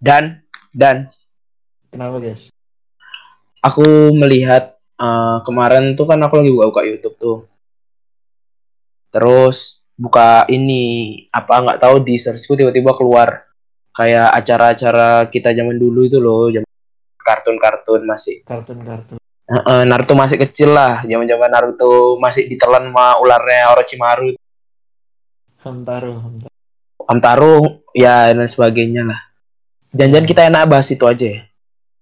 Dan 0.00 0.40
dan 0.72 1.12
Kenapa 1.92 2.16
guys? 2.16 2.48
aku 3.60 4.16
melihat 4.16 4.80
eh, 4.96 5.38
kemarin 5.44 5.92
tuh 5.92 6.08
kan 6.08 6.16
aku 6.24 6.40
lagi 6.40 6.50
buka-buka 6.56 6.82
YouTube 6.88 7.16
tuh. 7.20 7.38
Terus 9.12 9.84
buka 10.00 10.48
ini 10.48 11.12
apa 11.28 11.60
nggak 11.60 11.80
tahu 11.84 12.00
di 12.00 12.16
searchku 12.16 12.56
tiba-tiba 12.56 12.96
keluar 12.96 13.44
kayak 13.92 14.32
acara-acara 14.32 15.28
kita 15.28 15.52
zaman 15.52 15.76
dulu 15.76 16.08
itu 16.08 16.16
loh, 16.16 16.48
zaman 16.48 16.64
kartun-kartun 17.20 18.08
masih 18.08 18.40
Kartun-kartun. 18.48 19.20
Naruto 19.60 20.14
masih 20.14 20.38
kecil 20.38 20.72
lah, 20.72 21.02
zaman-zaman 21.04 21.50
Naruto 21.50 22.16
masih 22.22 22.46
ditelan 22.46 22.88
sama 22.88 23.18
ularnya 23.18 23.74
Orochimaru, 23.74 24.38
Hamtaro, 25.60 26.22
Hamtaro. 26.22 26.54
Hamtaro, 27.10 27.56
ya 27.92 28.30
dan 28.30 28.46
sebagainya 28.46 29.02
lah. 29.04 29.29
Jangan-jangan 29.90 30.28
kita 30.30 30.42
enak 30.46 30.70
bahas 30.70 30.86
itu 30.94 31.02
aja 31.02 31.26
ya. 31.26 31.42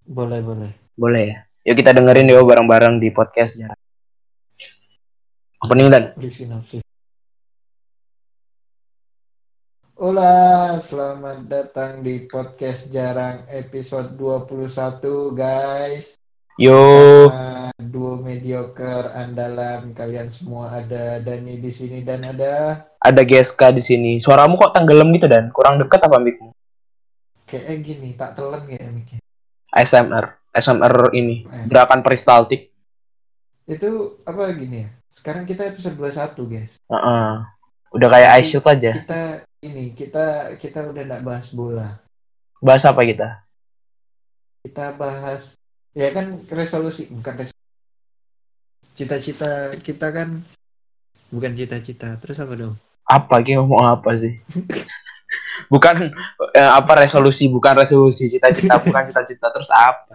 Boleh, 0.04 0.44
boleh. 0.44 0.68
Boleh 0.92 1.22
ya? 1.24 1.38
Yuk 1.64 1.80
kita 1.80 1.96
dengerin 1.96 2.28
yuk 2.28 2.44
bareng-bareng 2.44 3.00
di 3.00 3.08
podcastnya. 3.08 3.72
Opening 5.64 5.88
dan 5.88 6.12
Beri 6.12 6.28
sinopsis. 6.28 6.84
Hola, 9.96 10.76
selamat 10.84 11.48
datang 11.48 12.04
di 12.04 12.28
podcast 12.28 12.92
jarang 12.92 13.48
episode 13.48 14.20
21 14.20 15.32
guys. 15.32 16.20
yo 16.60 16.76
Sama 17.32 17.72
duo 17.80 18.20
mediocre 18.20 19.16
andalan 19.16 19.96
kalian 19.96 20.28
semua 20.28 20.76
ada 20.76 21.24
Dani 21.24 21.56
di 21.56 21.72
sini 21.72 22.04
dan 22.04 22.20
ada 22.20 22.84
ada 23.00 23.22
GSK 23.24 23.72
di 23.72 23.80
sini. 23.80 24.12
Suaramu 24.20 24.60
kok 24.60 24.76
tenggelam 24.76 25.08
gitu 25.16 25.24
dan 25.24 25.48
kurang 25.56 25.80
dekat 25.80 26.04
apa 26.04 26.20
mikmu? 26.20 26.57
Kayak 27.48 27.80
gini 27.80 28.12
tak 28.12 28.36
telan 28.36 28.68
kayak 28.68 28.92
mikir. 28.92 29.18
ASMR, 29.72 30.36
ASMR 30.52 31.12
ini 31.16 31.48
Eh, 31.48 31.64
gerakan 31.64 32.04
peristaltik. 32.04 32.68
Itu 33.64 34.20
apa 34.28 34.52
gini 34.52 34.84
ya? 34.84 34.88
Sekarang 35.08 35.48
kita 35.48 35.64
episode 35.68 35.96
21 35.96 36.44
guys. 36.48 36.76
Heeh. 36.76 37.32
Udah 37.88 38.08
kayak 38.12 38.30
Jadi, 38.36 38.40
ice 38.44 38.48
shoot 38.52 38.66
aja. 38.68 38.92
Kita 39.00 39.20
ini 39.64 39.84
kita 39.96 40.26
kita 40.60 40.88
udah 40.92 41.02
nggak 41.08 41.24
bahas 41.24 41.48
bola. 41.56 41.96
Bahas 42.60 42.84
apa 42.84 43.00
kita? 43.04 43.28
Kita 44.64 44.92
bahas 44.96 45.56
ya 45.96 46.12
kan 46.12 46.36
resolusi 46.52 47.08
bukan 47.08 47.44
resolusi. 47.44 47.66
Cita-cita 48.92 49.72
kita 49.80 50.12
kan 50.12 50.44
bukan 51.32 51.52
cita-cita. 51.56 52.12
Terus 52.20 52.38
apa 52.44 52.52
dong? 52.56 52.74
Apa 53.08 53.40
Ki 53.40 53.56
ngomong 53.56 53.88
apa 53.88 54.20
sih? 54.20 54.36
bukan 55.72 56.12
eh, 56.52 56.70
apa 56.70 57.04
resolusi, 57.04 57.48
bukan 57.48 57.82
resolusi 57.82 58.28
cita-cita, 58.28 58.78
bukan 58.84 59.02
cita-cita 59.04 59.48
terus 59.50 59.68
apa? 59.70 60.14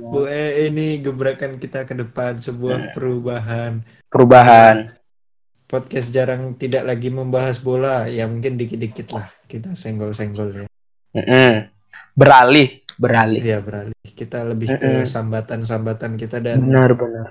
Bu, 0.00 0.24
eh, 0.24 0.72
ini 0.72 1.04
gebrakan 1.04 1.60
kita 1.60 1.84
ke 1.84 1.92
depan 1.92 2.40
sebuah 2.40 2.96
perubahan. 2.96 3.84
Perubahan. 4.08 4.96
Podcast 5.64 6.08
jarang 6.08 6.56
tidak 6.56 6.88
lagi 6.88 7.12
membahas 7.12 7.60
bola, 7.60 8.08
ya 8.08 8.24
mungkin 8.24 8.56
dikit-dikit 8.56 9.12
lah 9.12 9.26
kita 9.44 9.76
senggol-senggol 9.76 10.64
ya. 10.64 10.66
Mm-mm. 11.12 11.68
Beralih, 12.14 12.84
beralih. 12.94 13.40
Iya 13.42 13.58
beralih. 13.60 13.96
Kita 14.00 14.46
lebih 14.46 14.78
ke 14.78 15.02
Mm-mm. 15.02 15.08
sambatan-sambatan 15.08 16.14
kita 16.16 16.38
dan 16.40 16.62
Benar, 16.64 16.94
benar. 16.94 17.26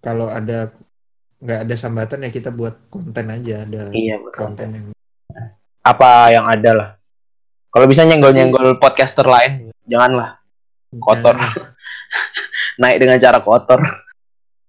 kalau 0.00 0.26
ada 0.32 0.72
nggak 1.44 1.60
ada 1.68 1.74
sambatan 1.76 2.24
ya 2.24 2.30
kita 2.32 2.48
buat 2.56 2.88
konten 2.88 3.28
aja 3.28 3.68
ada 3.68 3.92
Iya, 3.92 4.16
konten 4.32 4.68
yang 4.72 4.86
Apa 5.84 6.32
yang 6.32 6.48
ada 6.48 6.70
lah. 6.72 6.88
Kalau 7.74 7.86
bisa 7.86 8.06
nyenggol-nyenggol 8.06 8.78
podcaster 8.78 9.26
lain, 9.26 9.74
janganlah 9.84 10.38
kotor. 10.94 11.34
Jangan. 11.34 11.74
Naik 12.80 12.98
dengan 12.98 13.18
cara 13.18 13.38
kotor. 13.38 13.80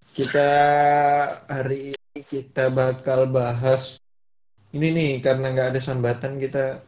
kita 0.10 0.48
hari 1.46 1.92
ini 1.92 2.20
kita 2.24 2.72
bakal 2.72 3.28
bahas 3.28 4.00
ini 4.72 4.88
nih 4.90 5.12
karena 5.20 5.52
nggak 5.52 5.76
ada 5.76 5.82
sambatan 5.82 6.40
kita 6.40 6.80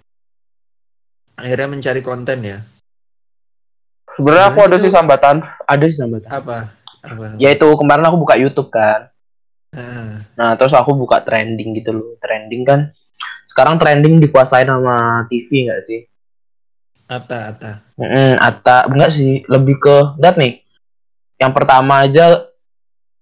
akhirnya 1.36 1.68
mencari 1.68 2.00
konten 2.00 2.40
ya 2.42 2.64
Sebenarnya 4.16 4.48
aku 4.48 4.56
Sebenarnya 4.56 4.64
ada 4.64 4.76
itu- 4.80 4.82
sih 4.82 4.94
sambatan, 4.94 5.36
ada 5.44 5.86
sih 5.86 6.00
sambatan. 6.00 6.30
apa 6.32 6.58
apa 7.04 7.26
Yaitu 7.36 7.68
kemarin 7.76 8.08
aku 8.08 8.18
buka 8.18 8.40
YouTube 8.40 8.72
kan. 8.72 9.12
Ah, 9.70 10.24
Nah, 10.34 10.56
terus 10.56 10.72
aku 10.72 10.96
buka 10.96 11.20
trending 11.20 11.76
gitu 11.76 11.92
loh. 11.92 12.08
Trending 12.18 12.64
kan 12.64 12.80
sekarang 13.58 13.82
trending 13.82 14.22
dikuasain 14.22 14.70
sama 14.70 15.26
TV 15.26 15.66
nggak 15.66 15.82
sih? 15.90 16.06
Ata 17.10 17.50
Ata 17.50 17.72
Mm, 17.98 18.38
Atta 18.38 18.86
enggak 18.86 19.10
sih, 19.10 19.42
lebih 19.50 19.82
ke 19.82 19.98
lihat 20.22 20.38
nih. 20.38 20.62
Yang 21.42 21.52
pertama 21.58 22.06
aja 22.06 22.46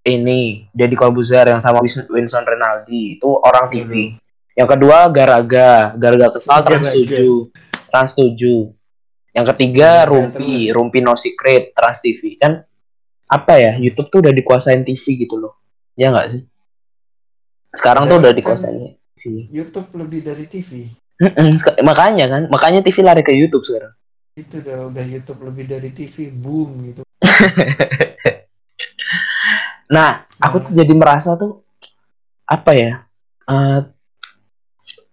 ini 0.04 0.68
Deddy 0.76 1.00
Corbuzier 1.00 1.48
yang 1.48 1.64
sama 1.64 1.80
Winston 1.80 2.44
Renaldi 2.44 3.16
itu 3.16 3.32
orang 3.32 3.72
TV. 3.72 4.20
Yang 4.52 4.76
kedua 4.76 5.08
Garaga, 5.08 5.96
Garaga 5.96 6.36
kesal 6.36 6.68
Trans 6.68 6.84
Garaga. 6.84 7.16
7. 7.16 7.88
Trans 7.88 8.12
7. 8.12 8.76
Yang 9.32 9.46
ketiga 9.56 10.04
Rumpi. 10.04 10.76
Rumpi 10.76 11.00
No 11.00 11.16
Secret, 11.16 11.72
Trans 11.72 12.04
TV. 12.04 12.36
Kan 12.36 12.60
apa 13.26 13.54
ya? 13.56 13.80
YouTube 13.80 14.12
tuh 14.12 14.20
udah 14.20 14.36
dikuasain 14.36 14.84
TV 14.84 15.00
gitu 15.16 15.40
loh. 15.40 15.56
Ya 15.96 16.12
enggak 16.12 16.36
sih? 16.36 16.42
Sekarang 17.72 18.12
tuh 18.12 18.20
Udah, 18.20 18.28
udah 18.28 18.32
kan- 18.36 18.40
dikuasain 18.44 18.76
TV. 19.26 19.50
YouTube 19.50 19.90
lebih 19.98 20.22
dari 20.22 20.46
TV 20.46 20.94
Mm-mm, 21.16 21.56
makanya 21.82 22.28
kan, 22.28 22.44
makanya 22.52 22.84
TV 22.86 23.00
lari 23.02 23.24
ke 23.24 23.32
YouTube 23.34 23.66
sekarang. 23.66 23.96
itu 24.36 24.60
udah 24.60 24.92
udah 24.92 25.06
YouTube 25.08 25.42
lebih 25.48 25.66
dari 25.66 25.90
TV 25.96 26.28
boom 26.30 26.92
gitu 26.92 27.02
Nah, 29.96 30.26
aku 30.42 30.66
tuh 30.66 30.74
jadi 30.74 30.92
merasa 30.92 31.38
tuh 31.38 31.62
apa 32.46 32.72
ya? 32.74 33.06
eh 33.46 33.80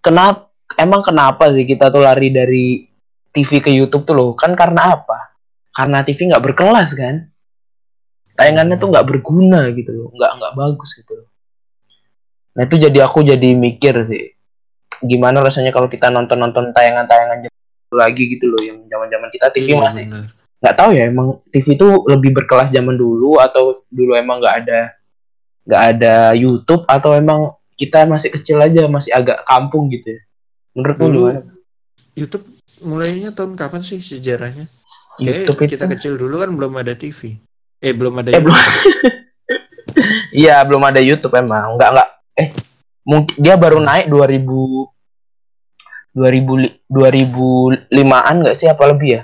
kenapa 0.00 0.49
emang 0.81 1.05
kenapa 1.05 1.53
sih 1.53 1.69
kita 1.69 1.93
tuh 1.93 2.00
lari 2.00 2.33
dari 2.33 2.89
TV 3.33 3.61
ke 3.61 3.71
YouTube 3.73 4.05
tuh 4.09 4.15
loh? 4.17 4.31
Kan 4.37 4.56
karena 4.56 4.97
apa? 4.97 5.37
Karena 5.73 6.05
TV 6.05 6.33
nggak 6.33 6.44
berkelas 6.53 6.91
kan? 6.97 7.29
Tayangannya 8.37 8.81
tuh 8.81 8.89
nggak 8.89 9.06
berguna 9.09 9.69
gitu 9.77 9.93
loh, 9.93 10.09
nggak 10.17 10.31
nggak 10.41 10.53
bagus 10.56 10.91
gitu 10.97 11.12
loh. 11.21 11.29
Nah 12.52 12.62
itu 12.68 12.76
jadi 12.76 12.98
aku 13.08 13.24
jadi 13.24 13.48
mikir 13.56 13.94
sih, 14.08 14.36
gimana 15.00 15.40
rasanya 15.40 15.72
kalau 15.72 15.88
kita 15.88 16.12
nonton-nonton 16.12 16.76
tayangan-tayangan 16.76 17.48
zaman 17.48 17.60
dulu 17.88 17.96
lagi 17.96 18.22
gitu 18.28 18.44
loh, 18.52 18.60
yang 18.60 18.78
zaman-zaman 18.86 19.28
kita 19.32 19.46
TV 19.52 19.72
Iya, 19.72 19.80
masih 19.80 20.04
nggak 20.62 20.76
tahu 20.78 20.90
ya 20.94 21.10
emang 21.10 21.42
TV 21.50 21.74
itu 21.74 21.88
lebih 22.06 22.30
berkelas 22.38 22.70
zaman 22.70 22.94
dulu 22.94 23.42
atau 23.42 23.74
dulu 23.90 24.14
emang 24.14 24.38
nggak 24.38 24.56
ada 24.62 24.80
nggak 25.66 25.82
ada 25.96 26.14
YouTube 26.38 26.86
atau 26.86 27.18
emang 27.18 27.50
kita 27.74 28.06
masih 28.06 28.30
kecil 28.30 28.62
aja 28.62 28.86
masih 28.86 29.10
agak 29.10 29.42
kampung 29.42 29.90
gitu 29.90 30.14
ya? 30.14 30.20
Menurutmu 30.78 31.06
Dulu 31.10 31.22
gimana? 31.34 31.52
YouTube 32.14 32.46
mulainya 32.86 33.34
tahun 33.34 33.58
kapan 33.58 33.82
sih 33.82 33.98
sejarahnya? 33.98 34.70
Kayak 35.19 35.50
YouTube 35.50 35.58
itu 35.66 35.70
kita 35.74 35.84
kecil 35.98 36.14
dulu 36.14 36.46
kan 36.46 36.50
belum 36.54 36.72
ada 36.78 36.94
TV 36.94 37.42
eh 37.82 37.90
belum 37.90 38.22
ada 38.22 38.30
eh 38.30 38.38
belum. 38.38 38.54
Iya 40.32 40.62
belum 40.64 40.82
ada 40.82 41.02
YouTube 41.02 41.34
emang 41.36 41.76
nggak 41.76 41.90
nggak 41.92 42.08
eh 42.42 42.50
mungkin 43.06 43.34
dia 43.38 43.54
baru 43.54 43.78
naik 43.78 44.10
2000 44.10 44.42
2000 46.12 46.92
2005an 46.92 48.34
nggak 48.42 48.56
sih 48.58 48.69
apa 48.69 48.84
lebih 48.91 49.10
ya? 49.16 49.22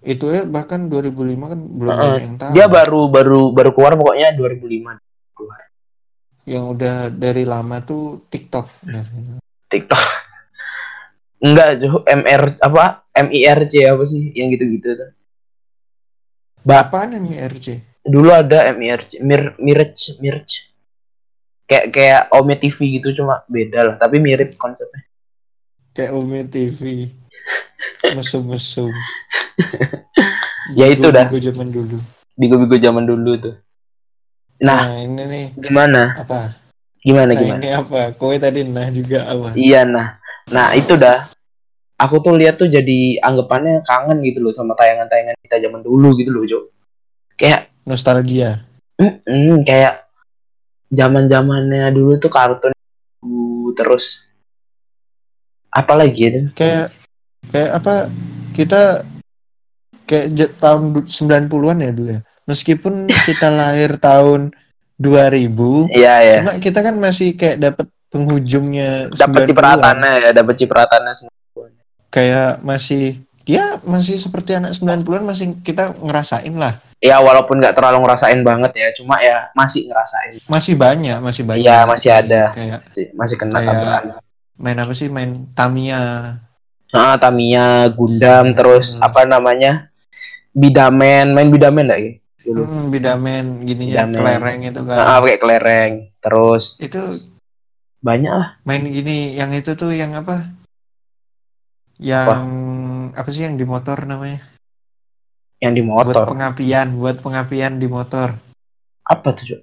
Itu 0.00 0.30
ya 0.30 0.46
bahkan 0.46 0.88
2005 0.88 1.52
kan 1.52 1.60
belum 1.60 1.92
Heeh. 1.92 2.06
ada 2.08 2.20
yang 2.22 2.36
tahu. 2.38 2.52
Dia 2.54 2.66
baru 2.70 3.00
baru 3.10 3.40
baru 3.52 3.70
keluar 3.74 3.92
pokoknya 3.98 4.32
2005 4.38 5.36
keluar 5.36 5.60
yang 6.48 6.64
udah 6.72 7.12
dari 7.12 7.44
lama 7.44 7.82
tuh 7.84 8.24
TikTok. 8.32 8.88
TikTok. 9.68 10.02
Enggak. 11.44 11.82
MR 12.08 12.42
apa? 12.62 13.04
MIRC 13.12 13.84
apa 13.84 14.02
sih 14.06 14.32
yang 14.32 14.48
gitu-gitu 14.54 14.94
tuh. 14.96 15.10
Ba- 16.64 16.88
apaan 16.88 17.18
yang 17.18 17.28
MIRC 17.28 17.84
dulu 18.08 18.32
ada 18.32 18.72
MIRC 18.72 19.20
Mir 19.20 19.52
Mirch 19.60 20.16
Mirch 20.18 20.67
kayak 21.68 21.86
kayak 21.92 22.20
Ome 22.32 22.56
TV 22.56 22.98
gitu 22.98 23.22
cuma 23.22 23.44
beda 23.46 23.92
lah. 23.92 23.94
Tapi 24.00 24.16
mirip 24.18 24.56
konsepnya. 24.56 25.04
Kayak 25.92 26.14
Umi 26.16 26.46
TV 26.48 27.10
mesum-mesum. 28.16 28.90
Ya 30.76 30.84
itu 30.92 31.08
dah. 31.08 31.24
Bigo 31.32 31.40
zaman 31.40 31.72
dulu. 31.72 31.96
Bigo-bigo 32.36 32.76
zaman 32.76 33.08
dulu 33.08 33.40
tuh. 33.40 33.56
Nah 34.60 34.84
nah 34.84 35.00
ini 35.00 35.22
nih. 35.24 35.46
gimana? 35.56 36.12
Apa? 36.12 36.60
Gimana 37.00 37.32
nah 37.32 37.40
gimana? 37.40 37.60
ini 37.64 37.68
apa? 37.72 38.12
Kowe 38.12 38.36
tadi 38.36 38.68
nah 38.68 38.84
juga 38.92 39.24
apa? 39.24 39.56
Iya 39.56 39.88
nah. 39.88 40.20
Nah 40.52 40.76
itu 40.76 40.92
dah. 41.00 41.24
Aku 41.96 42.20
tuh 42.20 42.36
lihat 42.36 42.60
tuh 42.60 42.68
jadi 42.68 43.16
anggapannya 43.24 43.80
kangen 43.88 44.20
gitu 44.20 44.44
loh 44.44 44.52
sama 44.52 44.76
tayangan-tayangan 44.76 45.40
kita 45.40 45.56
zaman 45.56 45.80
dulu 45.80 46.12
gitu 46.20 46.36
loh 46.36 46.44
Jo. 46.44 46.68
Kayak 47.40 47.72
nostalgia. 47.88 48.60
Mm-mm, 49.00 49.64
kayak 49.64 50.07
zaman 50.88 51.24
zamannya 51.26 51.92
dulu 51.92 52.16
tuh 52.16 52.28
kartun 52.28 52.72
terus 53.72 54.24
apa 55.68 55.92
lagi 55.94 56.18
ya 56.18 56.30
kayak 56.52 56.86
kayak 57.48 57.70
apa 57.76 57.94
kita 58.52 59.04
kayak 60.02 60.26
tahun 60.56 60.82
du- 60.96 61.06
90-an 61.06 61.78
ya 61.78 61.90
dulu 61.92 62.08
ya. 62.10 62.20
Meskipun 62.44 63.06
kita 63.28 63.52
lahir 63.52 64.00
tahun 64.00 64.56
2000, 64.96 65.92
Iya 65.92 66.14
ya. 66.18 66.36
cuma 66.42 66.52
kita 66.56 66.80
kan 66.80 66.96
masih 66.96 67.36
kayak 67.36 67.60
dapat 67.60 67.86
penghujungnya 68.08 69.12
Dapat 69.12 69.44
90-an. 69.44 69.48
cipratannya 69.52 70.10
ya, 70.18 70.30
dapat 70.32 70.54
cipratannya. 70.56 71.12
Kayak 72.08 72.64
masih 72.64 73.20
ya 73.44 73.78
masih 73.84 74.16
seperti 74.16 74.56
anak 74.56 74.72
90-an 74.74 75.22
masih 75.22 75.46
kita 75.60 75.92
ngerasain 75.94 76.56
lah. 76.56 76.80
Ya 76.98 77.22
walaupun 77.22 77.62
nggak 77.62 77.78
terlalu 77.78 78.02
ngerasain 78.02 78.42
banget 78.42 78.74
ya, 78.74 78.88
cuma 78.98 79.22
ya 79.22 79.54
masih 79.54 79.86
ngerasain. 79.86 80.34
Masih 80.44 80.74
banyak, 80.74 81.18
masih 81.22 81.42
banyak. 81.46 81.62
Iya, 81.62 81.86
masih 81.86 82.10
ada. 82.10 82.42
Kayak 82.50 82.78
Masih, 82.84 83.04
masih 83.14 83.36
kena 83.38 83.54
Kayak- 83.56 84.18
main 84.58 84.78
apa 84.82 84.92
sih? 84.92 85.06
Main 85.06 85.46
Tamiya. 85.54 86.34
Ah, 86.90 87.14
Tamiya, 87.14 87.86
Gundam, 87.94 88.50
Hmm. 88.50 88.56
terus 88.56 88.98
apa 88.98 89.22
namanya? 89.22 89.94
Bidamen, 90.50 91.30
main 91.30 91.48
Bidamen 91.48 91.86
enggak 91.86 92.00
ya? 92.00 92.12
Dulu. 92.42 92.62
Hmm, 92.64 92.84
bidamen 92.88 93.44
gininya 93.62 94.02
Bidamen. 94.02 94.14
kelereng 94.16 94.58
itu 94.64 94.80
kan. 94.82 94.96
Ah, 94.98 95.18
pakai 95.20 95.38
kelereng. 95.38 95.92
Terus 96.18 96.64
Itu 96.80 97.00
banyak 98.00 98.32
lah. 98.32 98.48
main 98.64 98.82
gini 98.82 99.36
yang 99.36 99.52
itu 99.52 99.76
tuh 99.76 99.92
yang 99.92 100.16
apa? 100.16 100.48
Yang 101.94 102.42
apa 103.12 103.28
sih 103.28 103.42
yang 103.42 103.54
di 103.54 103.62
motor 103.62 104.02
namanya? 104.02 104.42
Yang 105.58 105.74
di 105.74 105.82
Buat 105.82 106.06
motor. 106.06 106.24
pengapian, 106.30 106.94
buat 106.94 107.16
pengapian 107.18 107.82
di 107.82 107.90
motor. 107.90 108.34
Apa 109.02 109.34
tuh? 109.34 109.44
Cuk? 109.44 109.60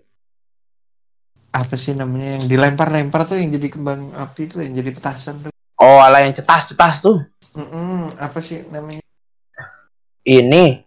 Apa 1.55 1.75
sih 1.79 1.95
namanya 1.95 2.35
yang 2.35 2.45
dilempar-lempar 2.51 3.23
tuh 3.23 3.39
yang 3.39 3.47
jadi 3.55 3.67
kembang 3.71 4.11
api 4.11 4.51
tuh 4.51 4.59
yang 4.59 4.75
jadi 4.75 4.91
petasan 4.91 5.47
tuh. 5.47 5.53
Oh, 5.79 6.03
ala 6.03 6.23
yang 6.27 6.35
cetas-cetas 6.35 6.99
tuh. 6.99 7.23
Mm-mm, 7.55 8.11
apa 8.19 8.43
sih 8.43 8.67
namanya? 8.67 8.99
Ini 10.27 10.83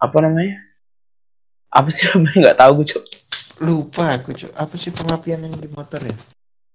apa 0.00 0.16
namanya? 0.24 0.56
Apa 1.68 1.92
sih 1.92 2.08
namanya? 2.08 2.36
Nggak 2.48 2.58
tahu 2.58 2.70
gue, 2.80 2.86
Cuk. 2.96 3.04
Lupa 3.60 4.16
aku, 4.16 4.32
Cuk. 4.32 4.52
Apa 4.56 4.74
sih 4.80 4.88
pengapian 4.88 5.44
yang 5.44 5.52
di 5.52 5.68
motor 5.68 6.00
ya? 6.00 6.16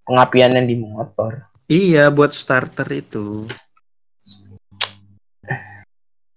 Pengapian 0.05 0.53
yang 0.53 0.67
di 0.69 0.77
motor. 0.77 1.49
Iya, 1.65 2.13
buat 2.13 2.37
starter 2.37 2.85
itu. 2.93 3.49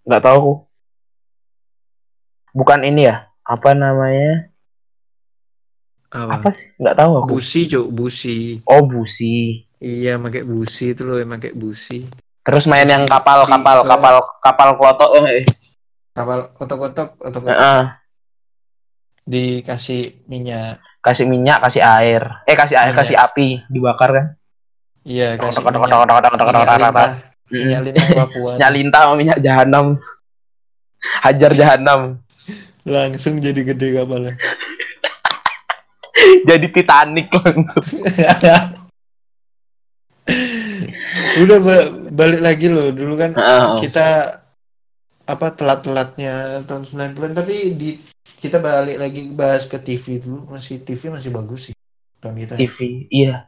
Nggak 0.09 0.21
tahu 0.25 0.37
aku. 0.41 0.53
Bukan 2.53 2.81
ini 2.81 3.09
ya? 3.09 3.29
Apa 3.45 3.73
namanya? 3.73 4.49
Apa? 6.09 6.41
Apa 6.41 6.49
sih? 6.49 6.73
Nggak 6.81 6.95
tahu 6.97 7.11
aku. 7.21 7.27
Busi, 7.37 7.69
Cuk, 7.69 7.87
busi. 7.93 8.37
Oh, 8.65 8.81
busi. 8.81 9.65
Iya, 9.79 10.17
pakai 10.19 10.43
busi 10.43 10.91
itu 10.91 11.05
loh, 11.05 11.21
yang 11.21 11.31
pakai 11.31 11.53
busi. 11.53 12.03
Terus 12.43 12.65
main 12.65 12.83
Busi 12.83 12.93
yang 12.97 13.03
kapal, 13.05 13.45
kapal, 13.45 13.85
ke- 13.85 13.87
kapal, 13.87 14.15
kapal 14.41 14.69
klotok. 14.75 15.09
Eh. 15.23 15.45
Kapal 16.11 16.39
otok-otok, 16.57 17.09
otok-otok 17.21 17.53
Heeh. 17.53 17.81
dikasih 19.29 20.25
minyak. 20.25 20.81
kasih 20.99 21.23
minyak, 21.31 21.63
kasih 21.63 21.79
air. 21.79 22.43
Eh, 22.43 22.59
kasih 22.59 22.75
air, 22.75 22.91
Minyak. 22.91 22.99
kasih 23.07 23.15
api, 23.15 23.47
dibakar 23.71 24.09
kan? 24.11 24.25
Iya, 25.07 25.39
kasih 25.39 25.63
kodok, 25.63 25.87
minyak. 25.87 25.95
kodok, 25.95 26.15
kodok, 26.19 26.31
kodok, 26.35 26.47
kodok, 26.91 27.09
Minyak 27.49 27.81
lintah, 27.85 28.03
Papua. 28.19 28.51
Minyak 28.59 28.71
lintah 28.75 29.01
sama 29.07 29.15
minyak 29.15 29.39
jahanam. 29.39 29.85
Hajar 31.23 31.51
jahanam. 31.55 31.99
Langsung 32.87 33.39
jadi 33.39 33.61
gede 33.63 33.97
kapalnya. 33.97 34.35
Jadi 36.19 36.67
Titanic 36.69 37.31
langsung. 37.31 37.85
Udah 41.41 41.57
ba- 41.63 41.91
balik 42.11 42.41
lagi 42.43 42.67
loh. 42.67 42.91
Dulu 42.91 43.13
kan 43.15 43.31
Heeh. 43.33 43.79
kita 43.87 44.07
apa 45.29 45.53
telat-telatnya 45.53 46.65
tahun 46.65 46.83
90-an 46.89 47.33
tapi 47.37 47.77
di 47.77 47.93
kita 48.41 48.57
balik 48.57 48.97
lagi 48.97 49.29
bahas 49.29 49.69
ke 49.69 49.77
TV 49.77 50.17
dulu 50.17 50.49
masih 50.49 50.81
TV 50.81 51.13
masih 51.13 51.29
bagus 51.29 51.69
sih 51.69 51.75
tahun 52.17 52.33
kita 52.33 52.53
TV, 52.57 53.05
iya. 53.13 53.45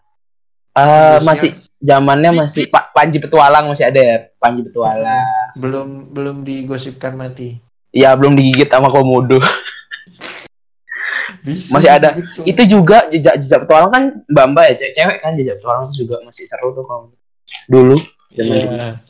Eh 0.77 1.17
Bagusnya 1.17 1.25
masih 1.25 1.49
zamannya 1.81 2.31
masih 2.37 2.69
Pak 2.69 2.93
Panji 2.93 3.17
Petualang 3.17 3.65
masih 3.73 3.89
ada 3.89 3.97
ya, 3.97 4.17
Panji 4.37 4.61
Petualang. 4.61 5.57
belum 5.57 6.13
belum 6.13 6.45
digosipkan 6.45 7.17
mati 7.17 7.57
Ya 7.91 8.15
belum 8.15 8.33
digigit 8.33 8.67
sama 8.67 8.87
komodo. 8.87 9.37
Bisa 11.41 11.73
Masih 11.73 11.89
ada. 11.89 12.09
gitu. 12.13 12.41
Itu 12.45 12.61
juga 12.69 13.09
jejak-jejak 13.09 13.65
petualang 13.65 13.91
kan 13.91 14.03
Mbak 14.29 14.45
Mbak 14.53 14.63
ya, 14.63 14.73
cewek, 14.77 14.93
cewek 14.93 15.17
kan 15.19 15.31
jejak 15.33 15.55
petualang 15.57 15.83
itu 15.85 16.05
juga 16.05 16.15
masih 16.21 16.45
seru 16.45 16.69
tuh 16.71 16.85
kalau 16.85 17.09
dulu. 17.65 17.97
Iya. 18.31 19.01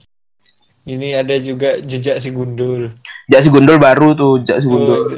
Ini 0.82 1.22
ada 1.22 1.36
juga 1.38 1.78
jejak 1.78 2.18
si 2.18 2.32
gundul. 2.32 2.90
Jejak 3.30 3.42
si 3.46 3.50
Gundul 3.54 3.78
baru 3.78 4.12
tuh, 4.12 4.42
jejak 4.42 4.60
si 4.60 4.68
Gundul. 4.68 5.14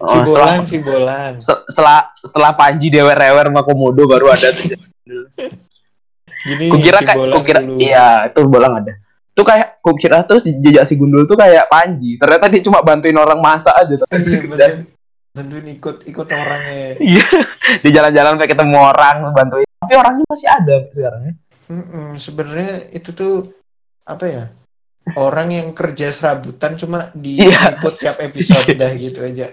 Oh, 0.00 0.08
si 0.08 0.16
Oh, 0.16 0.24
setelah, 0.24 0.56
si 0.64 0.76
bolang. 0.80 1.32
se- 1.38 1.64
setelah 1.68 2.08
setelah 2.18 2.50
Panji 2.56 2.88
dewer-rewer 2.88 3.46
sama 3.46 3.60
komodo 3.62 4.08
baru 4.08 4.32
ada 4.32 4.48
tuh. 4.48 4.72
Gini 6.48 6.72
Kukira 6.72 7.00
si 7.00 7.04
kayak 7.04 7.20
kukira 7.32 7.60
dulu. 7.60 7.76
iya 7.78 8.28
itu 8.28 8.40
bolang 8.44 8.80
ada. 8.80 8.92
Tuh 9.34 9.42
kayak 9.42 9.82
kukira 9.82 10.22
tuh 10.22 10.38
si 10.38 10.54
jejak 10.56 10.86
si 10.86 10.94
Gundul 10.94 11.26
tuh 11.26 11.34
kayak 11.34 11.66
Panji. 11.66 12.14
Ternyata 12.16 12.46
dia 12.46 12.62
cuma 12.62 12.80
bantuin 12.80 13.18
orang 13.18 13.42
masak 13.42 13.74
aja. 13.74 13.90
Iya, 13.90 14.06
Tapi 14.06 14.30
bantuin, 14.46 14.80
bantuin 15.34 15.66
ikut 15.74 15.96
ikut 16.06 16.26
orangnya. 16.30 16.88
Iya, 17.02 17.26
di 17.82 17.88
jalan-jalan 17.90 18.38
kayak 18.38 18.52
ketemu 18.54 18.76
orang 18.78 19.16
bantuin. 19.34 19.66
Tapi 19.82 19.92
orangnya 19.92 20.24
masih 20.24 20.48
ada 20.48 20.76
sekarang 20.88 21.22
ya. 21.26 21.32
Mm-mm, 21.64 22.08
Sebenarnya 22.14 22.72
itu 22.92 23.10
tuh 23.10 23.34
apa 24.06 24.24
ya? 24.24 24.44
Orang 25.16 25.52
yang 25.52 25.74
kerja 25.74 26.14
serabutan 26.14 26.78
cuma 26.78 27.10
di 27.12 27.36
Iya. 27.36 27.76
ikut 27.76 27.98
tiap 27.98 28.16
episode 28.22 28.70
dah 28.80 28.94
gitu 28.94 29.18
aja. 29.20 29.50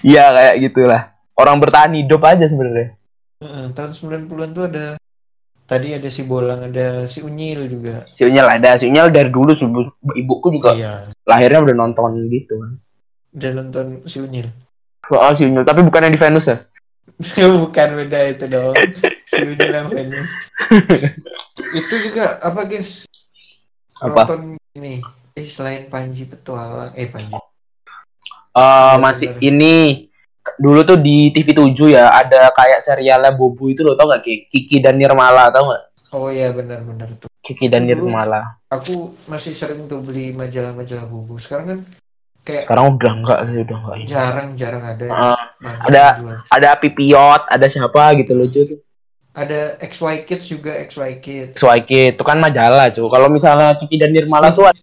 Iya 0.00 0.24
kayak 0.30 0.56
gitulah. 0.62 1.02
Orang 1.34 1.58
bertahan 1.58 1.92
hidup 1.92 2.22
aja 2.22 2.46
sebenarnya. 2.46 2.94
Heeh, 3.40 3.72
tahun 3.72 3.90
90-an 3.90 4.50
tuh 4.52 4.64
ada 4.68 4.99
tadi 5.70 5.94
ada 5.94 6.10
si 6.10 6.26
Bolang, 6.26 6.66
ada 6.66 7.06
si 7.06 7.22
Unyil 7.22 7.70
juga. 7.70 8.02
Si 8.10 8.26
Unyil 8.26 8.42
ada, 8.42 8.74
si 8.74 8.90
Unyil 8.90 9.14
dari 9.14 9.30
dulu 9.30 9.54
ibuku 10.18 10.50
juga 10.58 10.74
Iya. 10.74 11.14
lahirnya 11.22 11.62
udah 11.62 11.74
nonton 11.78 12.26
gitu 12.26 12.58
kan. 12.58 12.72
Udah 13.30 13.50
nonton 13.54 13.86
si 14.10 14.18
Unyil. 14.18 14.50
Oh, 15.14 15.30
si 15.38 15.46
Unyil, 15.46 15.62
tapi 15.62 15.86
bukan 15.86 16.10
yang 16.10 16.14
di 16.14 16.18
Venus 16.18 16.50
ya? 16.50 16.58
Bukan 17.62 17.88
beda 18.00 18.18
itu 18.32 18.44
dong. 18.50 18.74
Si 19.30 19.40
Unyil 19.46 19.70
yang 19.70 19.88
Venus. 19.94 20.30
itu 21.78 21.94
juga 22.10 22.42
apa 22.42 22.66
guys? 22.66 23.06
Apa? 24.02 24.26
Nonton 24.26 24.58
ini. 24.74 24.98
Eh 25.38 25.46
selain 25.46 25.86
Panji 25.86 26.26
Petualang, 26.26 26.90
eh 26.98 27.06
Panji. 27.06 27.30
Eh 27.38 27.46
Iya, 28.50 28.98
masih 28.98 29.38
ini 29.38 30.09
dulu 30.56 30.80
tuh 30.82 30.96
di 30.96 31.30
TV 31.30 31.52
7 31.52 31.70
ya 31.86 32.10
ada 32.10 32.50
kayak 32.50 32.80
serialnya 32.80 33.30
Bobo 33.30 33.66
itu 33.66 33.80
lo 33.80 33.92
tau 33.92 34.08
gak 34.08 34.20
Ki? 34.20 34.46
Kiki 34.46 34.78
dan 34.78 34.96
Nirmala 34.96 35.48
tau 35.48 35.70
gak? 35.70 35.82
Oh 36.10 36.26
iya 36.26 36.50
benar-benar 36.50 37.06
tuh. 37.16 37.30
Kiki 37.40 37.66
dan 37.66 37.84
Dulu. 37.84 38.06
Nirmala. 38.06 38.58
Aku 38.68 39.14
masih 39.26 39.52
sering 39.52 39.86
tuh 39.86 40.00
beli 40.00 40.30
majalah-majalah 40.32 41.06
bubu. 41.06 41.38
Sekarang 41.38 41.66
kan 41.66 41.78
kayak 42.42 42.66
Sekarang 42.66 42.98
udah 42.98 43.12
enggak 43.12 43.38
sih, 43.44 43.56
udah 43.60 43.76
enggak 43.76 43.94
ini. 43.96 44.06
jarang-jarang 44.06 44.82
ada. 44.84 45.06
banyak 45.56 45.80
ada- 45.86 46.14
jual. 46.18 46.36
ada 46.46 46.68
Pipiot, 46.76 47.42
ada 47.46 47.66
siapa 47.66 48.02
gitu 48.16 48.32
loh 48.32 48.46
cuy. 48.46 48.78
Ada 49.30 49.78
XY 49.78 50.26
Kids 50.26 50.46
juga 50.48 50.74
XY 50.74 51.22
Kids. 51.22 51.54
XYK 51.54 51.90
itu 52.12 52.22
kan 52.26 52.36
majalah 52.36 52.90
cuy. 52.90 53.06
Kalau 53.06 53.28
misalnya 53.30 53.78
Kiki 53.78 53.94
dan 53.94 54.10
Nirmala 54.10 54.50
tuh 54.50 54.66
ada, 54.66 54.80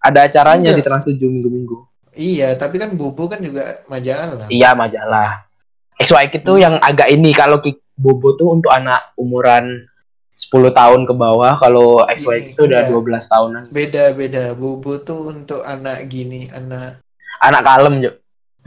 ada 0.00 0.18
acaranya 0.24 0.70
Enggak. 0.70 0.78
di 0.78 0.86
Trans 0.86 1.04
7 1.04 1.18
minggu-minggu. 1.20 1.89
Iya, 2.20 2.52
tapi 2.60 2.76
kan 2.76 2.92
bubu 2.92 3.24
kan 3.32 3.40
juga 3.40 3.80
majalah. 3.88 4.44
Iya 4.52 4.76
majalah. 4.76 5.48
XYK 5.96 6.44
itu 6.44 6.60
yang 6.60 6.76
agak 6.80 7.08
ini 7.08 7.32
kalau 7.32 7.60
Bobo 8.00 8.32
tuh 8.32 8.56
untuk 8.56 8.72
anak 8.72 9.12
umuran 9.20 9.84
10 10.32 10.72
tahun 10.72 11.04
ke 11.04 11.12
bawah, 11.12 11.60
kalau 11.60 12.00
XYK 12.08 12.32
Ini, 12.32 12.52
itu 12.56 12.60
udah 12.64 12.80
iya. 12.88 12.92
12 12.92 13.28
tahunan. 13.28 13.62
Beda-beda. 13.68 14.44
Bubu 14.56 15.04
tuh 15.04 15.28
untuk 15.28 15.60
anak 15.60 16.08
gini, 16.08 16.48
anak 16.48 17.04
Anak 17.44 17.60
kalem, 17.64 17.94
Cuk. 18.04 18.14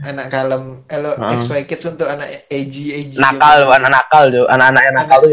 anak 0.02 0.26
kalem. 0.30 0.64
Kalau 0.86 1.12
Heeh. 1.18 1.38
XY 1.42 1.62
Kids 1.66 1.86
untuk 1.90 2.06
anak 2.06 2.30
edgy 2.46 2.94
edgy. 2.94 3.18
Nakal, 3.18 3.66
anak 3.70 3.90
nakal, 3.90 4.22
Cuk. 4.30 4.46
Anak-anak 4.50 4.82
yang 4.86 4.96
nakal 4.98 5.18
tuh 5.22 5.30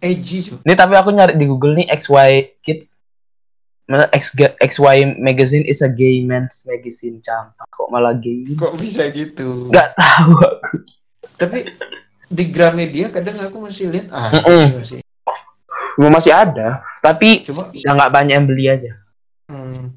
edgy 0.00 0.38
cuy. 0.44 0.58
Ini 0.64 0.74
tapi 0.76 0.94
aku 0.96 1.08
nyari 1.12 1.36
di 1.36 1.44
Google 1.48 1.76
nih 1.80 1.88
XY 1.88 2.60
Kids. 2.60 2.99
Mana 3.90 4.06
X 4.08 4.30
XY 4.62 5.18
magazine 5.18 5.66
is 5.66 5.82
a 5.82 5.90
gay 5.90 6.22
man's 6.22 6.62
magazine 6.62 7.18
campak 7.18 7.66
kok 7.66 7.90
malah 7.90 8.14
gay. 8.14 8.46
Kok 8.54 8.78
bisa 8.78 9.10
gitu? 9.10 9.66
Enggak 9.66 9.98
tahu 9.98 10.30
aku. 10.38 10.76
Tapi 11.34 11.58
di 12.24 12.44
Gramedia 12.48 13.10
kadang 13.10 13.34
aku 13.42 13.58
masih 13.58 13.90
lihat 13.90 14.06
ah 14.14 14.30
Mm-mm. 14.30 14.46
masih, 14.78 14.78
masih. 14.78 14.98
Memang 15.98 16.14
masih 16.16 16.30
ada, 16.30 16.68
tapi 17.02 17.42
Cuma 17.42 17.66
udah 17.66 17.92
nggak 17.92 18.12
banyak 18.14 18.32
yang 18.32 18.46
beli 18.46 18.70
aja. 18.70 18.92
hmm, 19.50 19.90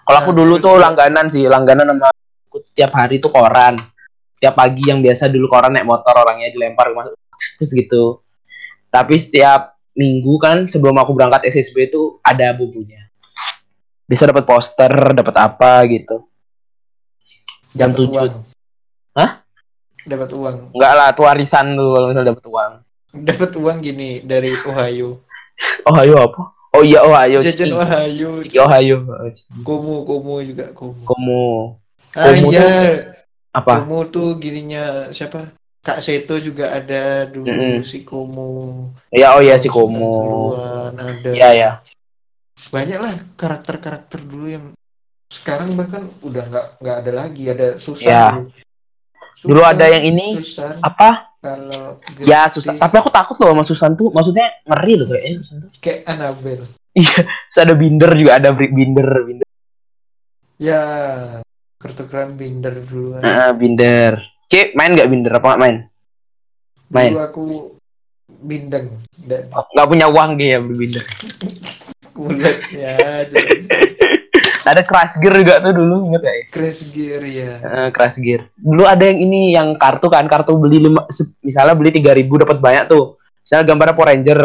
Kalau 0.00 0.18
aku 0.22 0.30
Nah, 0.30 0.38
dulu 0.38 0.54
terus 0.54 0.62
tuh 0.62 0.70
juga- 0.70 0.84
langganan 0.86 1.26
sih, 1.26 1.44
langganan 1.44 1.86
sama 1.90 2.08
aku 2.46 2.58
tiap 2.70 2.94
hari 2.94 3.18
tuh 3.18 3.28
koran. 3.28 3.74
Tiap 4.38 4.54
pagi 4.54 4.86
yang 4.86 5.02
biasa 5.02 5.26
dulu 5.26 5.50
koran 5.50 5.74
naik 5.74 5.84
motor 5.84 6.14
orangnya 6.14 6.48
dilempar 6.48 6.94
masuk 6.94 7.18
terus 7.58 7.68
gitu. 7.68 8.22
Tapi 8.86 9.18
setiap 9.18 9.76
minggu 10.00 10.40
kan 10.40 10.64
sebelum 10.64 10.96
aku 10.96 11.12
berangkat 11.12 11.52
SSB 11.52 11.92
itu 11.92 12.16
ada 12.24 12.56
bubunya. 12.56 13.04
bisa 14.08 14.24
dapat 14.26 14.42
poster 14.42 14.90
dapat 15.14 15.36
apa 15.38 15.86
gitu 15.86 16.26
jam 17.70 17.94
tujuh 17.94 18.10
uang. 18.10 18.42
Hah? 19.14 19.44
Dapat 20.02 20.30
uang. 20.34 20.56
enggak 20.74 20.92
lah 20.98 21.08
itu 21.12 21.22
warisan 21.22 21.78
tuh 21.78 21.88
kalau 21.94 22.06
misalnya 22.08 22.32
dapat 22.32 22.46
uang 22.48 22.72
Dapat 23.10 23.50
uang 23.58 23.76
gini 23.82 24.10
dari 24.24 24.56
Ohio. 24.66 25.20
oh 25.86 25.94
ayo 26.00 26.14
apa 26.16 26.42
oh 26.72 26.82
iya 26.82 27.04
oh 27.04 27.14
ayo 27.14 27.38
Jajan 27.38 27.76
Ohio. 27.76 28.40
oh 28.40 28.70
ayo 28.72 28.96
Komo, 29.62 30.02
Komo 30.02 30.40
juga 30.40 30.72
Komo. 30.72 30.96
kamu 31.04 31.42
Ah 32.16 32.34
Komo 32.34 32.48
iya, 32.50 32.66
apa 33.52 33.84
Komo 33.84 34.08
tuh 34.10 34.40
gininya 34.40 35.06
siapa? 35.14 35.54
Kak 35.80 36.04
Seto 36.04 36.36
juga 36.36 36.76
ada 36.76 37.24
dulu 37.24 37.48
Mm-mm. 37.48 37.80
si 37.80 38.04
Komo. 38.04 38.92
ya 39.08 39.32
oh 39.32 39.40
iya 39.40 39.56
si 39.56 39.72
komo 39.72 40.52
ada. 40.92 41.30
iya 41.32 41.50
ya 41.56 41.70
Banyak 42.60 42.98
lah 43.00 43.14
karakter-karakter 43.40 44.20
dulu 44.20 44.46
yang 44.52 44.64
sekarang 45.32 45.72
bahkan 45.80 46.04
udah 46.20 46.44
nggak 46.44 46.66
nggak 46.84 46.96
ada 47.00 47.12
lagi. 47.16 47.48
Ada 47.48 47.80
Susan. 47.80 48.04
Ya. 48.12 48.28
dulu. 48.36 48.52
Dulu 49.40 49.60
Susan, 49.64 49.72
ada 49.72 49.84
yang 49.88 50.04
ini, 50.04 50.26
Susan. 50.44 50.76
apa 50.84 51.08
Kalau 51.40 51.96
ya 52.20 52.52
susah 52.52 52.76
tapi 52.76 53.00
aku 53.00 53.08
takut 53.08 53.40
loh 53.40 53.56
sama 53.56 53.64
Susan 53.64 53.96
tuh 53.96 54.12
maksudnya 54.12 54.60
ngeri 54.68 54.92
loh 55.00 55.08
kayaknya 55.08 55.40
Susan 55.40 55.56
tuh 55.64 55.70
kayak 55.80 55.98
Annabelle. 56.04 56.66
Terus 56.92 57.58
ada 57.64 57.72
binder 57.72 58.10
juga 58.12 58.32
ada 58.36 58.50
binder 58.52 59.08
binder 59.24 59.48
Ya, 60.60 60.82
kartu-kartu 61.80 62.36
binder 62.36 62.76
duluan. 62.84 63.24
Heeh, 63.24 63.50
binder 63.56 64.20
Oke, 64.50 64.74
main 64.74 64.90
nggak 64.90 65.06
binder 65.06 65.30
apa 65.30 65.46
nggak 65.46 65.62
main? 65.62 65.76
main. 66.90 67.14
Dulu 67.14 67.22
aku 67.22 67.44
bindeng 68.42 68.90
dan 69.22 69.46
Nggak 69.46 69.86
punya 69.86 70.06
uang 70.10 70.30
dia 70.34 70.48
ya 70.48 70.58
beli 70.58 70.74
binder. 70.74 71.04
kulit 72.10 72.58
ya 72.74 73.22
jelas. 73.30 73.70
Ada 74.66 74.82
crash 74.82 75.22
gear 75.22 75.38
juga 75.38 75.62
tuh 75.62 75.72
dulu 75.72 76.10
inget 76.10 76.20
gak 76.20 76.34
ya? 76.34 76.44
Crash 76.50 76.82
Gear 76.90 77.22
ya. 77.22 77.52
Heeh, 77.62 77.86
crash 77.94 78.18
gear. 78.18 78.50
Dulu 78.58 78.84
ada 78.84 79.06
yang 79.08 79.18
ini 79.22 79.54
yang 79.54 79.78
kartu 79.78 80.10
kan, 80.10 80.26
kartu 80.28 80.52
beli 80.58 80.84
lima, 80.84 81.06
misalnya 81.40 81.72
beli 81.72 81.94
3000 81.96 82.28
dapat 82.44 82.58
banyak 82.60 82.84
tuh. 82.90 83.16
Misalnya 83.40 83.64
gambarnya 83.64 83.94
Power 83.96 84.08
Ranger 84.12 84.40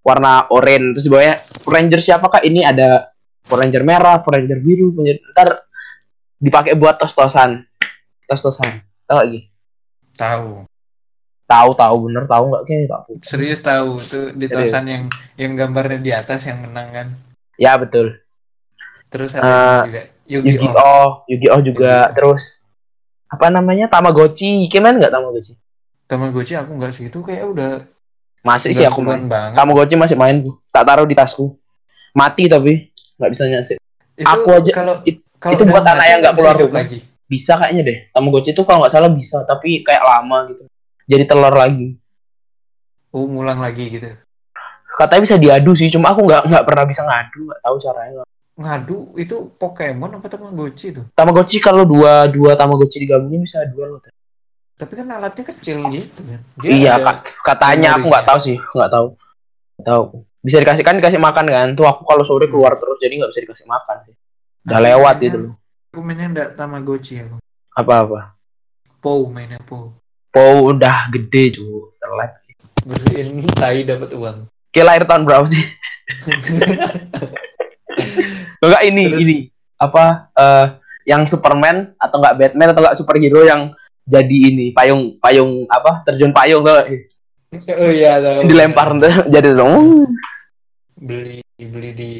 warna 0.00 0.32
oranye 0.50 0.96
terus 0.96 1.04
di 1.06 1.10
bawahnya 1.12 1.36
Power 1.60 1.74
Ranger 1.76 2.00
siapa 2.02 2.26
kak? 2.26 2.42
Ini 2.42 2.60
ada 2.66 3.12
Power 3.46 3.62
Ranger 3.62 3.82
merah, 3.84 4.16
Power 4.24 4.40
Ranger 4.42 4.58
biru, 4.58 4.90
Power 4.90 5.06
Ranger- 5.06 5.28
ntar 5.36 5.48
dipakai 6.40 6.72
buat 6.74 6.96
tos-tosan. 6.98 7.62
Tos-tosan. 8.26 8.82
Tahu 9.04 9.18
lagi? 9.18 9.40
Tahu. 10.14 10.48
Tahu 11.44 11.70
tahu 11.74 11.96
bener 12.02 12.24
tahu 12.24 12.44
nggak 12.48 12.62
kayak 12.64 12.88
tahu. 12.88 13.10
Serius 13.20 13.60
tahu 13.60 14.00
tuh 14.00 14.32
di 14.32 14.46
tosan 14.46 14.84
yang 14.84 15.04
yang 15.34 15.52
gambarnya 15.54 15.98
di 15.98 16.10
atas 16.10 16.44
yang 16.44 16.58
menang 16.58 16.88
kan. 16.90 17.08
Ya 17.54 17.76
betul. 17.76 18.16
Terus 19.06 19.34
ada 19.34 19.84
Eh, 19.84 20.08
yang 20.26 20.40
juga 20.40 20.50
Yu-Gi-Oh. 20.50 20.56
Yu-Gi-Oh, 20.56 21.08
Yu-Gi-Oh 21.28 21.60
juga 21.62 21.84
Yu-Gi-Oh. 21.86 22.14
terus 22.14 22.44
apa 23.26 23.46
namanya 23.48 23.86
Tamagotchi, 23.86 24.66
gimana 24.66 24.96
nggak 24.96 25.12
Tamagotchi? 25.12 25.52
Tamagotchi 26.04 26.54
aku 26.54 26.72
nggak 26.72 26.92
sih 26.92 27.04
itu 27.06 27.18
kayak 27.20 27.44
udah 27.46 27.70
Masih 28.40 28.72
sih 28.72 28.84
aku 28.84 29.00
main. 29.00 29.20
90-an 29.20 29.24
banget. 29.26 29.56
Tamagotchi 29.56 29.94
masih 29.94 30.16
main 30.16 30.36
tuh. 30.38 30.56
Tak 30.68 30.84
taruh 30.84 31.04
di 31.04 31.14
tasku. 31.14 31.56
Mati 32.12 32.44
tapi 32.44 32.88
nggak 33.14 33.30
bisa 33.30 33.44
nyasik. 33.46 33.76
Itu 34.14 34.24
aku 34.24 34.48
aja- 34.54 34.74
kalau 34.74 34.94
it- 35.02 35.24
kalau 35.36 35.54
itu 35.54 35.62
buat 35.64 35.80
anak 35.82 36.06
yang 36.06 36.18
nggak 36.20 36.34
keluar 36.34 36.56
rumah. 36.56 36.80
lagi. 36.80 36.98
Bisa 37.24 37.56
kayaknya 37.56 37.82
deh. 37.82 37.98
Tamagotchi 38.12 38.52
itu 38.52 38.62
kalau 38.62 38.84
nggak 38.84 38.92
salah 38.92 39.10
bisa, 39.10 39.42
tapi 39.48 39.80
kayak 39.80 40.04
lama 40.04 40.52
gitu. 40.52 40.64
Jadi 41.08 41.24
telur 41.24 41.52
lagi. 41.52 41.96
Oh, 43.14 43.24
ngulang 43.30 43.62
lagi 43.62 43.88
gitu. 43.88 44.10
Katanya 44.94 45.22
bisa 45.26 45.36
diadu 45.38 45.72
sih, 45.74 45.90
cuma 45.90 46.14
aku 46.14 46.22
nggak 46.26 46.50
nggak 46.50 46.64
pernah 46.66 46.84
bisa 46.86 47.02
ngadu, 47.02 47.50
nggak 47.50 47.60
tahu 47.62 47.76
caranya. 47.82 48.22
Ngadu 48.54 48.98
itu 49.18 49.36
Pokemon 49.58 50.22
apa 50.22 50.26
Tamagotchi 50.30 50.94
tuh? 50.94 51.04
Tamagotchi 51.18 51.58
kalau 51.58 51.82
dua 51.82 52.30
dua 52.30 52.54
Tamagotchi 52.54 53.02
digabungin 53.02 53.42
bisa 53.42 53.66
dua 53.66 53.90
loh. 53.90 54.00
Tapi 54.74 54.92
kan 54.94 55.06
alatnya 55.10 55.44
kecil 55.54 55.82
gitu 55.90 56.20
kan. 56.26 56.40
iya, 56.66 56.98
ada- 56.98 57.22
Kak. 57.22 57.46
katanya 57.46 57.98
aku 57.98 58.06
nggak 58.10 58.26
tahu 58.26 58.38
sih, 58.42 58.56
nggak 58.58 58.90
tahu. 58.90 59.06
Nggak 59.78 59.86
tahu. 59.90 60.04
Bisa 60.44 60.56
dikasih 60.62 60.84
kan 60.86 60.94
dikasih 60.98 61.18
makan 61.18 61.46
kan? 61.50 61.68
Tuh 61.74 61.86
aku 61.86 62.02
kalau 62.06 62.22
sore 62.22 62.46
keluar 62.46 62.78
terus 62.78 62.98
jadi 63.02 63.14
nggak 63.18 63.30
bisa 63.34 63.42
dikasih 63.42 63.66
makan 63.66 63.96
sih. 64.06 64.14
Udah 64.66 64.78
Aku 64.78 64.86
lewat 64.86 65.16
gitu 65.22 65.36
loh. 65.38 65.52
Aku 65.94 66.02
mainnya 66.02 66.26
enggak 66.26 66.58
Tamagotchi 66.58 67.22
aku. 67.22 67.38
Apa-apa. 67.70 68.34
Pou 68.98 69.30
mainnya 69.30 69.62
Pou. 69.62 69.94
Po 70.34 70.74
udah 70.74 71.06
gede 71.14 71.54
cuy, 71.54 71.86
telat. 72.02 72.34
Bersihin 72.82 73.46
tai 73.54 73.86
dapat 73.86 74.10
uang. 74.10 74.50
Kayak 74.74 74.86
lahir 74.90 75.04
tahun 75.06 75.22
berapa 75.22 75.46
sih? 75.46 75.62
Enggak 78.58 78.82
ini 78.90 79.04
Terus? 79.06 79.22
ini 79.22 79.36
apa 79.78 80.34
eh 80.34 80.66
yang 81.06 81.30
Superman 81.30 81.94
atau 81.94 82.18
enggak 82.18 82.36
Batman 82.42 82.68
atau 82.74 82.82
enggak 82.82 82.98
superhero 82.98 83.46
yang 83.46 83.70
jadi 84.02 84.36
ini 84.50 84.74
payung 84.74 85.14
payung 85.22 85.62
apa 85.70 86.02
terjun 86.02 86.34
payung 86.34 86.66
tuh 86.66 86.82
Oh 87.54 87.86
iya, 87.86 88.18
tahu. 88.18 88.50
dilempar 88.50 88.98
tuh 88.98 89.30
jadi 89.30 89.54
dong 89.54 90.10
beli 90.98 91.38
beli 91.54 91.90
di 91.94 92.12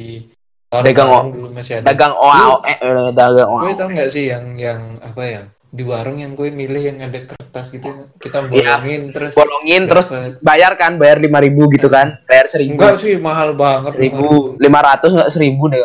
Dagang 0.81 1.07
warung 1.07 1.31
dulu 1.31 1.47
masih 1.51 1.73
ada. 1.77 1.85
dagang 1.85 2.13
oa 2.13 2.59
eh, 2.63 2.77
eh, 2.77 3.09
dagang 3.11 3.47
Gue 3.47 3.61
oa 3.65 3.77
tau 3.77 3.87
nggak 3.87 4.09
sih 4.09 4.25
yang 4.27 4.45
yang 4.55 4.79
apa 4.99 5.21
ya 5.21 5.41
di 5.69 5.83
warung 5.83 6.17
yang 6.17 6.33
gue 6.33 6.47
milih 6.49 6.81
yang 6.81 6.97
ada 7.01 7.19
kertas 7.21 7.67
gitu 7.69 7.87
kita 8.15 8.47
Iya. 8.47 8.79
bolongin 8.79 9.01
terus 9.11 9.31
bolongin 9.33 9.81
terus 9.85 10.07
dapet. 10.09 10.39
bayar 10.39 10.71
kan 10.73 10.95
bayar 10.95 11.19
lima 11.19 11.37
ribu 11.37 11.67
gitu 11.69 11.87
kan 11.87 12.15
bayar 12.25 12.47
seribu. 12.47 12.75
Enggak 12.75 12.97
sih 12.97 13.15
mahal 13.15 13.53
banget 13.53 13.91
seribu 13.93 14.55
lima 14.55 14.79
ratus 14.81 15.09
enggak 15.11 15.31
seribu 15.31 15.67
deh 15.67 15.79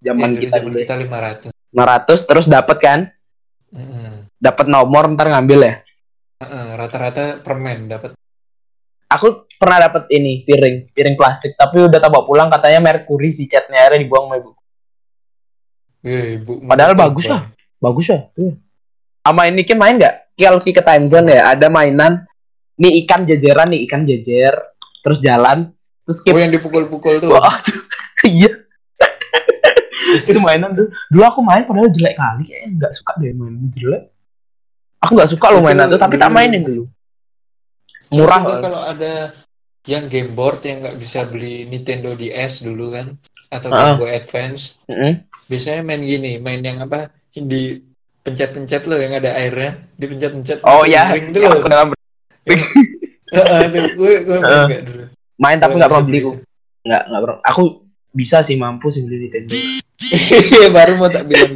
zaman 0.00 0.28
Iya, 0.30 0.40
kita 0.40 0.56
zaman 0.56 0.64
dulu 0.64 0.76
kita 0.78 0.94
lima 0.96 1.18
ratus. 1.20 1.50
lima 1.50 1.84
ratus 1.84 2.20
terus 2.22 2.46
dapat 2.46 2.78
kan? 2.78 3.00
Dapat 4.36 4.66
nomor 4.66 5.06
ntar 5.10 5.26
ngambil 5.28 5.60
ya? 5.62 5.74
Rata-rata 6.74 7.38
permen 7.38 7.86
dapat 7.86 8.14
aku 9.06 9.46
pernah 9.62 9.78
dapat 9.78 10.10
ini 10.10 10.42
piring 10.42 10.90
piring 10.90 11.14
plastik. 11.14 11.54
Tapi 11.54 11.86
udah 11.86 12.02
tak 12.02 12.10
bawa 12.10 12.26
pulang 12.26 12.50
katanya 12.50 12.82
merkuri 12.82 13.30
si 13.30 13.46
catnya 13.46 13.86
akhirnya 13.86 14.02
dibuang 14.02 14.26
sama 14.26 14.34
ibu. 14.42 14.50
Eh, 16.02 16.42
ibu 16.42 16.52
Padahal 16.66 16.98
bagus 16.98 17.30
lah. 17.30 17.46
bagus 17.78 18.10
ya 18.10 18.26
tuh 18.34 18.58
sama 19.22 19.46
ini 19.46 19.62
kan 19.62 19.78
main 19.78 19.94
nggak? 19.94 20.34
Kalau 20.34 20.58
ke 20.58 20.82
time 20.82 21.06
zone 21.06 21.30
ya 21.30 21.54
ada 21.54 21.70
mainan 21.70 22.26
nih 22.74 23.06
ikan 23.06 23.22
jejeran 23.22 23.70
nih 23.70 23.86
ikan 23.86 24.02
jejer 24.02 24.50
terus 25.06 25.22
jalan 25.22 25.70
terus 26.02 26.18
oh 26.18 26.22
skip 26.26 26.34
yang 26.34 26.50
dipukul-pukul 26.50 27.22
tuh. 27.22 27.38
Wah, 27.38 27.62
iya. 28.26 28.50
Itu 30.26 30.42
mainan 30.42 30.74
tuh. 30.74 30.90
Dulu 31.06 31.22
aku 31.22 31.38
main 31.46 31.62
padahal 31.62 31.86
jelek 31.94 32.18
kali. 32.18 32.42
Kayaknya 32.50 32.68
nggak 32.82 32.92
suka 32.98 33.12
deh 33.22 33.30
main 33.30 33.54
jelek. 33.70 34.02
Aku 35.06 35.14
nggak 35.14 35.30
suka 35.30 35.46
Itu 35.54 35.62
mainan 35.62 35.86
tuh 35.86 36.00
tapi 36.02 36.18
tak 36.18 36.26
dulu- 36.26 36.34
mainin 36.34 36.62
dulu. 36.66 36.84
Murah 38.12 38.40
kalau 38.42 38.80
ada 38.82 39.30
yang 39.84 40.06
game 40.06 40.30
board 40.32 40.62
yang 40.62 40.78
nggak 40.80 40.94
bisa 40.96 41.26
beli 41.26 41.66
Nintendo 41.66 42.14
DS 42.14 42.62
dulu 42.62 42.94
kan 42.94 43.18
atau 43.50 43.68
Ah. 43.68 43.92
Game 43.92 44.00
Boy 44.00 44.12
Advance. 44.14 44.78
Mm-mm. 44.86 45.26
biasanya 45.50 45.82
main 45.84 46.00
gini 46.00 46.38
main 46.38 46.62
yang 46.62 46.80
apa 46.80 47.12
di 47.34 47.76
pencet-pencet 48.22 48.86
lo 48.86 48.96
yang 48.96 49.12
ada 49.12 49.34
airnya 49.34 49.82
dipencet-pencet 49.98 50.62
oh 50.62 50.86
langsung 50.86 50.94
ya 50.94 51.02
ring 51.12 51.34
lo 51.34 51.50
ke 51.60 51.68
dalam 51.68 51.88
gue 53.98 54.12
gue 54.22 54.38
main 54.38 54.80
dulu. 54.86 55.04
Tapi 55.60 55.72
Gue 55.72 55.78
nggak 55.80 55.90
pernah 55.90 56.06
beli 56.06 56.18
aku 56.22 56.32
nggak 56.82 57.02
nggak 57.10 57.20
pernah. 57.22 57.38
Aku 57.46 57.62
bisa 58.12 58.44
sih 58.44 58.56
mampu 58.56 58.90
sih 58.90 59.02
beli 59.02 59.26
Nintendo. 59.26 59.52
Iya, 60.02 60.68
baru 60.70 60.98
mau 60.98 61.10
tak 61.10 61.26
bilang 61.26 61.50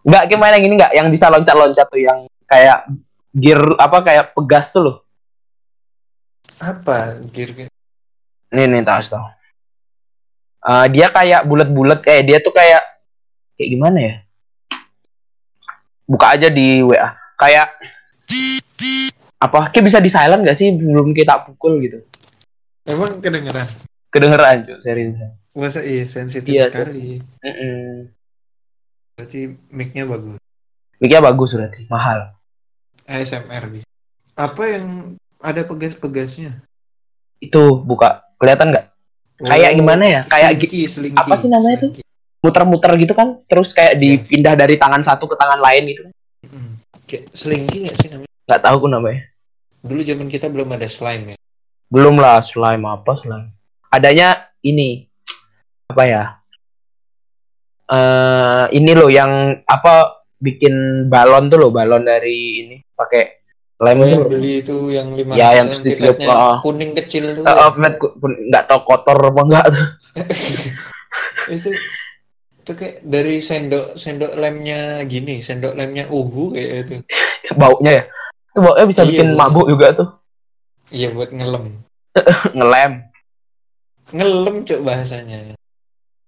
nggak 0.00 0.22
kayak 0.32 0.40
main 0.40 0.56
yang 0.56 0.64
ini 0.64 0.74
nggak 0.80 0.92
yang 0.96 1.08
bisa 1.12 1.28
loncat-loncat 1.28 1.86
tuh 1.86 2.00
yang 2.00 2.24
kayak 2.48 2.88
gear 3.36 3.60
apa 3.76 4.00
kayak 4.00 4.24
pegas 4.32 4.72
tuh 4.72 4.82
loh 4.82 4.96
apa 6.60 6.96
gear 7.28 7.50
gear 7.52 7.70
Nih 8.50 8.66
nih 8.66 8.82
tahu 8.82 9.00
tahu. 9.00 9.26
Eh, 10.60 10.86
dia 10.90 11.08
kayak 11.08 11.46
bulat-bulat 11.46 12.02
kayak 12.02 12.22
dia 12.24 12.38
tuh 12.38 12.50
kayak 12.50 12.82
kayak 13.54 13.68
gimana 13.70 13.98
ya? 13.98 14.14
Buka 16.04 16.34
aja 16.34 16.50
di 16.50 16.82
WA. 16.82 17.14
Kayak 17.34 17.70
apa? 19.38 19.70
Kayak 19.70 19.84
bisa 19.86 19.98
di 19.98 20.10
silent 20.10 20.42
gak 20.42 20.54
sih 20.54 20.68
belum 20.70 21.12
kita 21.12 21.46
pukul 21.46 21.80
gitu? 21.80 22.02
emang 22.82 23.20
kedengeran 23.20 23.68
Kedengeran 24.10 24.66
cuy, 24.66 24.76
serius. 24.82 25.14
masa 25.52 25.80
iya 25.80 26.02
sensitif 26.04 26.50
Iya, 26.50 26.66
sekali 26.66 27.22
Mm-mm. 27.38 28.10
berarti 29.14 29.40
mic-nya 29.70 30.04
bagus 30.04 30.40
Mic-nya 30.98 31.20
bagus 31.22 31.50
berarti, 31.54 31.86
mahal. 31.86 32.34
ASMR 33.04 33.64
bisa 33.68 33.86
apa 34.34 34.62
yang 34.66 35.14
ada 35.40 35.62
pegas-pegasnya 35.62 36.60
Itu 37.38 37.80
buka, 37.80 38.28
kelihatan 38.36 38.70
nggak? 38.70 38.86
Kayak 39.40 39.72
gimana 39.72 40.04
ya? 40.04 40.20
Kayak 40.26 40.50
slinky, 40.54 40.80
slinky, 40.84 41.16
apa 41.16 41.34
sih 41.34 41.48
namanya 41.48 41.76
tuh? 41.78 41.90
slinky. 41.90 42.02
Muter-muter 42.40 42.92
gitu 42.96 43.12
kan? 43.12 43.40
Terus 43.44 43.72
kayak 43.72 43.96
Iya. 43.96 44.00
dipindah 44.20 44.54
dari 44.54 44.76
tangan 44.76 45.00
satu 45.00 45.24
ke 45.24 45.34
tangan 45.34 45.58
lain 45.58 45.82
gitu. 45.88 46.02
Mm. 46.42 46.72
kayak 47.04 47.24
slinky 47.30 47.84
nggak 47.84 47.96
sih 47.96 48.08
namanya 48.08 48.32
Nggak 48.46 48.60
tahu 48.60 48.74
aku 48.76 48.88
namanya. 48.88 49.20
dulu 49.80 50.00
zaman 50.00 50.28
kita 50.28 50.46
belum 50.46 50.68
ada 50.70 50.84
slime 50.86 51.24
ya 51.26 51.36
Belum 51.86 52.14
lah 52.14 52.40
slime 52.40 52.84
apa 52.84 53.12
slime. 53.16 53.48
Adanya 53.88 54.28
ini 54.60 55.08
apa 55.86 56.04
ya? 56.04 56.24
eh 57.88 58.64
ini 58.70 58.92
loh 58.92 59.08
yang 59.08 59.32
apa 59.60 60.22
bikin 60.36 60.72
balon 61.06 61.48
tuh 61.48 61.58
loh 61.58 61.70
balon 61.70 62.06
dari 62.06 62.38
ini 62.62 62.76
pakai 62.86 63.39
lem 63.80 63.96
Oh, 63.96 64.04
loh. 64.04 64.28
beli 64.28 64.60
itu 64.60 64.76
yang 64.88 65.16
lima 65.16 65.32
Ya, 65.32 65.56
yang 65.56 65.72
terus 65.72 65.80
ditiup, 65.82 66.20
oh. 66.22 66.60
kuning 66.60 66.92
kecil 66.92 67.32
tuh. 67.32 67.44
Ku- 67.96 68.14
ku- 68.14 68.40
nggak 68.46 68.68
tahu 68.68 68.80
kotor 68.84 69.16
apa 69.18 69.40
enggak 69.40 69.64
tuh. 69.66 69.86
itu 71.56 71.68
itu 72.60 72.72
kayak 72.76 73.00
dari 73.00 73.40
sendok 73.40 73.96
sendok 73.96 74.36
lemnya 74.36 75.00
gini, 75.04 75.40
sendok 75.40 75.72
lemnya 75.72 76.04
uhu 76.06 76.52
kayak 76.52 76.70
itu. 76.84 76.94
baunya 77.56 77.92
ya. 77.96 78.04
Itu 78.46 78.58
baunya 78.60 78.84
bisa 78.84 79.00
Iya, 79.02 79.08
bikin 79.10 79.28
baunya. 79.30 79.40
mabuk 79.40 79.66
juga 79.66 79.86
tuh. 79.92 80.08
Iya 80.90 81.08
buat 81.10 81.30
ngelem. 81.30 81.64
Ngelem. 82.56 82.92
Ngelem 84.10 84.56
cok 84.62 84.80
bahasanya. 84.82 85.54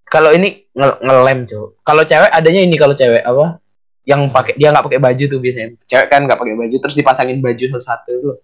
Kalau 0.06 0.28
ini 0.28 0.68
nge- 0.71 1.00
ngelem, 1.00 1.38
Cok. 1.44 1.68
Kalau 1.82 2.02
cewek 2.04 2.28
adanya 2.28 2.61
ini 2.61 2.76
kalau 2.76 2.92
cewek 2.92 3.21
apa? 3.23 3.62
Yang 4.02 4.21
pakai 4.30 4.54
dia 4.54 4.68
nggak 4.68 4.82
pakai 4.82 4.99
baju 4.99 5.25
tuh 5.26 5.38
biasanya. 5.38 5.68
Cewek 5.85 6.06
kan 6.06 6.21
nggak 6.23 6.37
pakai 6.37 6.54
baju 6.54 6.75
terus 6.76 6.97
dipasangin 6.97 7.38
baju 7.38 7.64
satu-satu 7.68 8.12
tuh. 8.18 8.37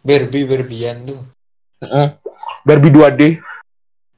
Barbie 0.00 0.44
berbian 0.44 0.96
tuh. 1.02 1.18
Heeh. 1.80 2.06
Barbie 2.62 2.90
2D. 2.90 3.22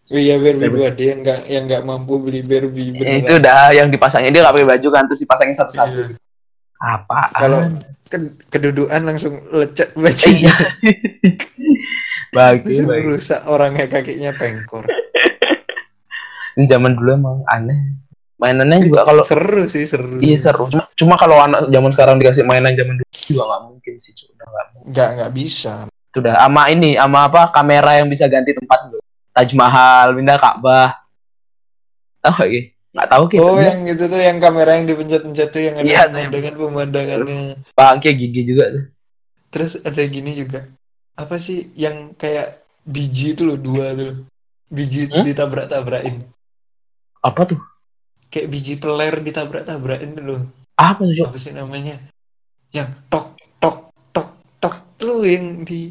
Oh 0.09 0.17
iya 0.17 0.37
Barbie 0.37 0.57
Barbie. 0.63 0.73
dua 0.75 0.89
dia 0.91 1.07
yang 1.07 1.21
nggak 1.21 1.41
yang 1.47 1.63
nggak 1.65 1.83
mampu 1.83 2.17
beli 2.19 2.41
Barbie 2.41 2.93
Eh, 2.95 3.21
itu 3.21 3.29
beneran. 3.29 3.41
udah 3.41 3.59
yang 3.73 3.89
dipasangin 3.89 4.33
dia 4.33 4.41
nggak 4.41 4.55
pakai 4.55 4.69
baju 4.71 4.89
kan 4.89 5.05
terus 5.05 5.21
dipasangin 5.21 5.53
satu-satu. 5.55 6.01
Iya. 6.03 6.17
Apaan? 6.79 7.29
Kalau 7.35 7.61
ke- 8.07 8.35
kedudukan 8.49 9.01
langsung 9.03 9.37
lecet 9.51 9.89
iya. 9.91 10.01
bajunya. 10.03 10.55
Bagi. 12.29 12.73
rusak 13.03 13.45
orangnya 13.45 13.85
kakinya 13.85 14.33
pengkor. 14.33 14.85
Ini 16.55 16.65
zaman 16.67 16.93
dulu 16.93 17.11
emang 17.15 17.39
aneh. 17.47 17.97
Mainannya 18.39 18.79
juga 18.81 19.03
kalau 19.03 19.27
seru 19.27 19.67
sih 19.67 19.83
seru. 19.83 20.23
iya 20.23 20.39
seru. 20.39 20.71
Cuma, 20.71 20.87
cuma 20.95 21.15
kalau 21.19 21.43
anak 21.43 21.69
zaman 21.69 21.91
sekarang 21.91 22.17
dikasih 22.17 22.47
mainan 22.47 22.71
zaman 22.73 22.95
dulu 22.97 23.11
juga 23.19 23.43
nggak 23.45 23.63
mungkin 23.67 23.95
sih, 23.99 24.13
Cok. 24.15 24.29
Udah 24.31 24.47
nggak. 24.47 24.67
Nggak 24.89 25.09
nggak 25.19 25.33
bisa. 25.35 25.75
Itu 26.09 26.17
udah 26.23 26.35
sama 26.39 26.63
ini, 26.71 26.91
sama 26.95 27.19
apa? 27.27 27.41
Kamera 27.51 27.99
yang 27.99 28.07
bisa 28.07 28.31
ganti 28.31 28.55
tempat 28.55 28.81
loh. 28.89 29.03
Taj 29.35 29.51
Mahal, 29.53 30.15
pindah 30.15 30.39
Ka'bah. 30.39 30.99
Tahu 32.19 32.35
gak? 32.39 32.51
Nggak 32.89 33.09
tahu 33.11 33.23
gitu. 33.29 33.43
Oh 33.43 33.59
yang 33.59 33.81
itu 33.85 34.05
tuh 34.07 34.19
yang 34.19 34.39
kamera 34.39 34.71
yang 34.75 34.87
dipencet-pencet 34.87 35.49
tuh 35.51 35.63
yang 35.63 35.75
ada 35.79 35.87
Iya, 35.87 36.03
pemandangan 36.09 36.55
pemandangannya. 36.57 37.41
Bangke 37.75 38.11
gigi 38.15 38.43
juga 38.43 38.65
tuh. 38.71 38.85
Terus 39.51 39.73
ada 39.83 40.03
gini 40.03 40.33
juga. 40.35 40.67
Apa 41.15 41.37
sih 41.37 41.75
yang 41.75 42.15
kayak 42.15 42.59
biji 42.83 43.35
itu 43.35 43.43
loh 43.45 43.59
dua 43.59 43.95
tuh. 43.95 44.15
Biji 44.69 45.11
Hmm? 45.11 45.23
ditabrak-tabrakin. 45.23 46.23
Apa 47.21 47.43
tuh? 47.45 47.61
Kayak 48.39 48.55
biji 48.55 48.79
peler 48.79 49.19
ditabrak-tabrakin 49.19 50.15
loh. 50.23 50.47
Apa 50.79 51.03
tuh? 51.03 51.27
Apa 51.27 51.39
sih 51.43 51.51
namanya? 51.51 51.99
Yang 52.71 52.95
tok 53.11 53.35
tok 53.59 53.91
tok 54.15 54.31
tok 54.63 54.75
tuh 54.95 55.27
yang 55.27 55.67
di 55.67 55.91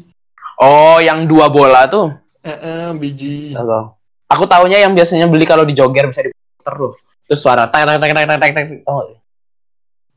Oh, 0.56 0.96
yang 0.96 1.28
dua 1.28 1.52
bola 1.52 1.84
tuh. 1.84 2.08
eh, 2.40 2.48
eh, 2.48 2.88
biji. 2.96 3.52
Tahu. 3.52 3.68
Aku 4.32 4.48
taunya 4.48 4.80
yang 4.80 4.96
biasanya 4.96 5.28
beli 5.28 5.44
kalau 5.44 5.68
di 5.68 5.76
jogger 5.76 6.08
bisa 6.08 6.24
diputer 6.24 6.72
tuh. 6.72 6.96
Terus 7.28 7.36
suara 7.36 7.68
teng 7.68 7.84
teng 7.84 8.00
teng 8.00 8.16
teng 8.16 8.24
teng 8.24 8.40
teng 8.40 8.52
teng. 8.56 8.66
Oh, 8.88 9.04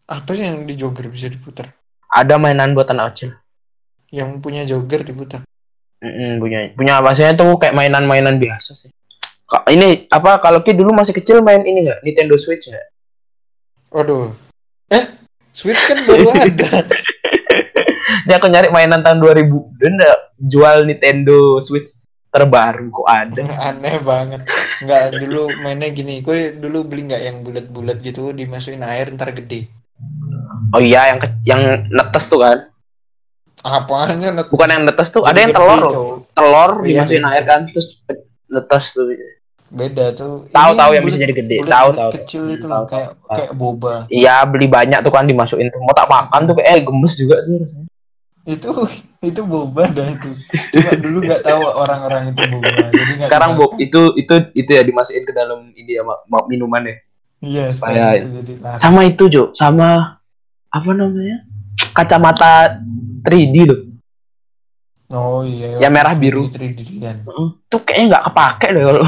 Apa 0.07 0.31
sih 0.31 0.47
yang 0.47 0.63
di 0.63 0.79
jogger 0.79 1.11
bisa 1.11 1.27
diputar? 1.27 1.67
ada 2.07 2.39
mainan 2.39 2.71
buat 2.71 2.87
anak 2.87 3.11
kecil. 3.11 3.35
Yang 4.07 4.39
punya 4.39 4.63
jogger 4.63 5.03
diputar. 5.03 5.43
Mm 5.99 6.39
punya 6.39 6.71
punya 6.71 7.03
bahasanya 7.03 7.35
tuh 7.35 7.59
kayak 7.59 7.75
mainan-mainan 7.75 8.39
biasa 8.39 8.71
sih. 8.71 8.87
Ini 9.51 10.07
apa 10.07 10.39
kalau 10.39 10.59
Ki 10.59 10.71
dulu 10.71 10.91
masih 10.91 11.11
kecil 11.11 11.39
main 11.39 11.59
ini 11.61 11.83
nggak 11.83 11.99
Nintendo 12.01 12.35
Switch 12.35 12.65
nggak? 12.65 12.87
Waduh. 13.91 14.31
Eh, 14.87 15.03
Switch 15.51 15.79
kan 15.81 16.01
baru 16.01 16.31
ada. 16.39 16.87
Dia 18.21 18.35
aku 18.37 18.47
nyari 18.47 18.69
mainan 18.69 19.01
tahun 19.01 19.19
2000 19.19 19.51
dan 19.77 19.93
jual 20.37 20.77
Nintendo 20.83 21.59
Switch 21.59 21.91
terbaru 22.27 22.87
kok 22.89 23.07
ada. 23.07 23.43
Aneh 23.67 23.99
banget. 23.99 24.47
Nggak 24.79 25.19
dulu 25.19 25.51
mainnya 25.59 25.91
gini. 25.91 26.23
Kue 26.23 26.55
dulu 26.55 26.87
beli 26.87 27.11
nggak 27.11 27.21
yang 27.21 27.37
bulat-bulat 27.41 27.99
gitu 27.99 28.31
dimasukin 28.31 28.81
air 28.81 29.11
ntar 29.11 29.35
gede. 29.35 29.67
Oh 30.71 30.79
iya 30.79 31.11
yang 31.11 31.19
ke- 31.19 31.35
yang 31.43 31.61
netes 31.87 32.31
tuh 32.31 32.39
kan? 32.39 32.71
Apanya 33.61 34.31
net 34.31 34.47
Bukan 34.47 34.71
yang 34.71 34.83
netes 34.83 35.11
tuh, 35.11 35.21
ada 35.21 35.37
yang 35.37 35.51
telur 35.51 35.77
loh. 35.77 35.93
Telur 36.31 36.81
Iya, 36.81 37.03
dimasukin 37.03 37.21
iya. 37.21 37.29
air 37.29 37.43
kan 37.43 37.67
terus 37.67 37.99
netes 38.47 38.85
tuh. 38.95 39.11
Beda 39.71 40.11
tuh. 40.11 40.51
Tahu-tahu 40.51 40.89
Ini 40.91 40.95
yang 40.99 41.05
bisa 41.07 41.17
jadi 41.17 41.33
gede. 41.33 41.57
Tahu 41.63 41.89
tahu. 41.91 42.09
Kecil 42.13 42.43
itu 42.51 42.61
Tahu, 42.61 42.69
loh 42.69 42.77
tahu. 42.77 42.91
kayak 42.91 43.09
kayak 43.25 43.51
boba. 43.55 43.93
Iya 44.05 44.43
beli 44.43 44.67
banyak 44.67 44.99
tuh 44.99 45.09
kan 45.09 45.23
dimasukin 45.23 45.67
tuh. 45.67 45.79
Mau 45.79 45.91
tak 45.91 46.05
makan 46.05 46.43
tuh 46.43 46.53
kayak 46.53 46.69
eh, 46.69 46.81
gemes 46.81 47.13
juga 47.15 47.39
tuh 47.39 47.55
rasanya. 47.57 47.87
Itu 48.43 48.69
itu 49.29 49.41
boba 49.41 49.87
dah 49.87 50.07
itu. 50.07 50.29
Cuma 50.71 50.91
dulu 50.93 51.17
nggak 51.23 51.41
tahu 51.41 51.61
orang-orang 51.63 52.21
itu 52.29 52.41
boba. 52.49 52.69
Jadi 52.91 53.11
Sekarang. 53.21 53.51
Bob 53.55 53.71
itu 53.77 54.01
itu 54.13 54.33
itu 54.53 54.69
ya 54.69 54.83
dimasukin 54.83 55.23
ke 55.23 55.31
dalam 55.31 55.71
ini 55.71 55.91
ya 55.93 56.03
ma- 56.03 56.19
ma- 56.25 56.45
minuman 56.45 56.83
ya. 56.83 56.95
Iya, 57.39 57.65
Supaya- 57.71 58.17
itu 58.17 58.27
jadi 58.35 58.53
laris. 58.59 58.79
Sama 58.79 58.99
itu 59.01 59.23
Jo, 59.25 59.43
sama 59.51 60.19
apa 60.67 60.91
namanya? 60.91 61.47
Kacamata 61.91 62.75
3D 63.21 63.55
loh. 63.63 63.79
Oh 65.09 65.41
iya. 65.41 65.79
Yang 65.79 65.91
merah 65.91 66.13
biru. 66.13 66.47
3D 66.47 66.81
kan. 66.97 67.15
Heeh. 67.21 67.47
Tuh 67.65 67.79
kayaknya 67.81 68.05
nggak 68.11 68.23
kepake 68.27 68.67
kalau 68.75 69.03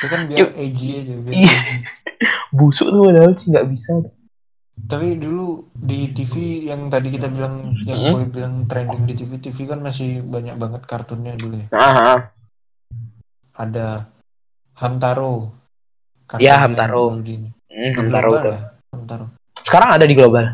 Itu 0.00 0.06
kan 0.08 0.20
biar 0.24 0.38
Yuk. 0.40 0.50
edgy 0.56 0.88
aja 0.96 1.14
biar 1.14 1.32
Iya. 1.36 1.52
edgy. 1.52 1.76
busuk 2.56 2.88
tuh 2.88 3.04
padahal 3.04 3.32
sih 3.36 3.52
nggak 3.52 3.68
bisa. 3.68 3.92
Tapi 4.80 5.12
dulu 5.14 5.68
di 5.70 6.08
TV 6.08 6.34
yang 6.64 6.88
tadi 6.88 7.12
kita 7.12 7.28
bilang 7.28 7.76
yang 7.84 8.00
Hmm. 8.00 8.12
boy 8.12 8.24
bilang 8.26 8.54
trending 8.64 9.04
di 9.04 9.12
TV, 9.14 9.36
TV 9.38 9.68
kan 9.68 9.78
masih 9.78 10.24
banyak 10.24 10.56
banget 10.56 10.82
kartunnya 10.82 11.36
dulu 11.36 11.60
ya. 11.60 11.68
Ah, 11.70 12.16
ah. 12.16 12.20
Ada 13.54 14.08
Hamtaro. 14.74 15.52
Kartun 16.24 16.40
Iya, 16.40 16.48
yang 16.50 16.62
Hamtaro. 16.64 17.04
di- 17.20 17.44
Hmm, 17.68 17.92
Hamtaro 17.94 18.30
Global 18.30 18.44
ya, 18.46 18.60
Hamtaro. 18.90 19.26
Sekarang 19.60 19.90
ada 19.92 20.04
di 20.04 20.14
global. 20.16 20.46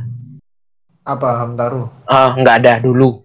Apa 1.00 1.28
Hamtaro? 1.38 1.82
Ah, 2.04 2.34
nggak 2.34 2.56
ada 2.60 2.72
dulu. 2.82 3.22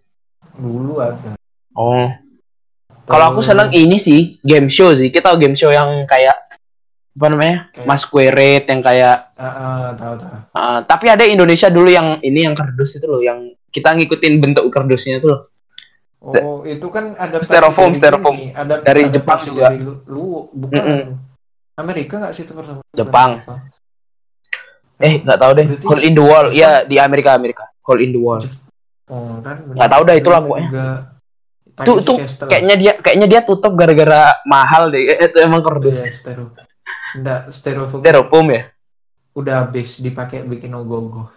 Dulu 0.54 0.94
ada. 1.02 1.34
Oh. 1.74 2.08
Kalau 3.04 3.26
aku 3.30 3.42
seneng 3.42 3.70
ini 3.72 3.98
sih 3.98 4.40
game 4.40 4.68
show 4.68 4.92
sih. 4.92 5.10
Kita 5.10 5.30
tahu 5.30 5.42
game 5.42 5.54
show 5.54 5.70
yang 5.70 6.06
kayak 6.06 6.38
apa 7.12 7.26
namanya? 7.28 7.58
Kayak- 7.70 7.88
Masquerade 7.88 8.66
yang 8.66 8.82
kayak 8.82 9.16
Ah, 9.36 9.46
ah, 9.46 9.86
tahu 9.94 10.14
tahu. 10.16 10.36
ah, 10.54 10.80
tapi 10.82 11.06
ada 11.08 11.24
Indonesia 11.24 11.68
dulu 11.68 11.90
yang 11.90 12.22
ini 12.22 12.46
yang 12.46 12.56
kardus 12.56 12.96
itu 12.96 13.06
loh 13.06 13.20
yang 13.20 13.52
kita 13.68 13.92
ngikutin 13.92 14.40
bentuk 14.40 14.64
kardusnya 14.68 15.20
itu 15.20 15.28
loh. 15.28 15.42
Oh, 16.22 16.62
itu 16.64 16.86
kan 16.88 17.18
ada 17.18 17.42
Styrofoam, 17.42 17.98
styrofoam. 17.98 18.54
Ada 18.54 18.86
Dari 18.86 19.02
ada 19.04 19.12
Jepang 19.12 19.40
juga. 19.42 19.74
Dari 19.74 19.82
lu, 19.82 19.94
lu 20.06 20.24
bukan. 20.54 20.78
Mm-mm. 20.78 21.02
Amerika 21.74 22.14
nggak 22.22 22.34
sih 22.38 22.46
itu 22.46 22.54
pertama? 22.54 22.86
Jepang. 22.94 23.42
Eh, 25.02 25.18
nggak 25.20 25.40
tahu 25.42 25.52
deh. 25.58 25.66
Berarti- 25.66 25.88
Hole 25.90 26.04
in 26.06 26.14
the 26.14 26.22
wall. 26.22 26.48
Iya, 26.54 26.86
di 26.86 26.96
Amerika 26.96 27.34
Amerika. 27.34 27.66
Hole 27.82 28.06
in 28.06 28.14
the 28.14 28.22
wall. 28.22 28.38
Oh, 29.10 29.42
kan. 29.42 29.66
Nggak 29.66 29.90
tahu 29.90 30.02
dah, 30.06 30.16
itulah 30.16 30.40
pokoknya. 30.40 30.70
Tuh, 31.72 31.98
tuh, 32.04 32.18
Kayaknya 32.46 32.76
dia 32.76 32.94
kayaknya 33.00 33.28
dia 33.28 33.42
tutup 33.42 33.74
gara-gara 33.74 34.38
mahal 34.44 34.92
deh. 34.92 35.08
Eh, 35.08 35.26
itu 35.26 35.38
emang 35.40 35.64
kardus. 35.64 36.04
Iya, 36.04 36.14
styro. 36.14 36.44
Enggak, 37.12 37.40
styrofoam. 37.52 38.00
Styrofoam 38.04 38.48
ya? 38.52 38.62
Udah 39.32 39.56
habis 39.66 40.00
dipakai 40.00 40.44
bikin 40.44 40.72
ogoh-ogoh. 40.72 41.32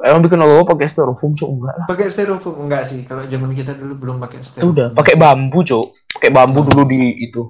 Emang 0.00 0.24
bikin 0.24 0.40
logo 0.40 0.64
pakai 0.64 0.88
styrofoam 0.88 1.36
cok 1.36 1.50
enggak 1.52 1.74
lah. 1.76 1.86
Pakai 1.86 2.08
styrofoam 2.08 2.56
enggak 2.64 2.88
sih? 2.88 3.04
Kalau 3.04 3.28
zaman 3.28 3.52
kita 3.52 3.76
dulu 3.76 3.92
belum 3.96 4.16
pakai 4.18 4.40
Itu 4.40 4.48
styrofoam. 4.48 4.72
udah 4.72 4.86
pakai 4.96 5.14
bambu 5.14 5.60
cok. 5.60 5.86
Pakai 6.16 6.30
bambu 6.32 6.60
dulu 6.64 6.82
di 6.88 7.00
itu. 7.20 7.42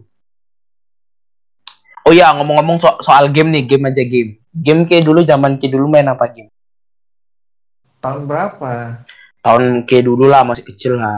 Oh 2.03 2.11
iya, 2.11 2.35
ngomong-ngomong 2.35 2.83
so- 2.83 2.99
soal 3.01 3.31
game 3.31 3.55
nih, 3.55 3.71
game 3.71 3.87
aja 3.87 4.03
game. 4.03 4.31
Game 4.51 4.83
kayak 4.83 5.07
dulu 5.07 5.23
zaman 5.23 5.63
kayak 5.63 5.79
dulu 5.79 5.87
main 5.87 6.11
apa 6.11 6.27
game? 6.27 6.51
Tahun 8.03 8.27
berapa? 8.27 9.05
Tahun 9.41 9.89
kayak 9.89 10.05
dulu 10.05 10.29
lah, 10.29 10.45
masih 10.45 10.69
kecil 10.69 11.01
lah. 11.01 11.17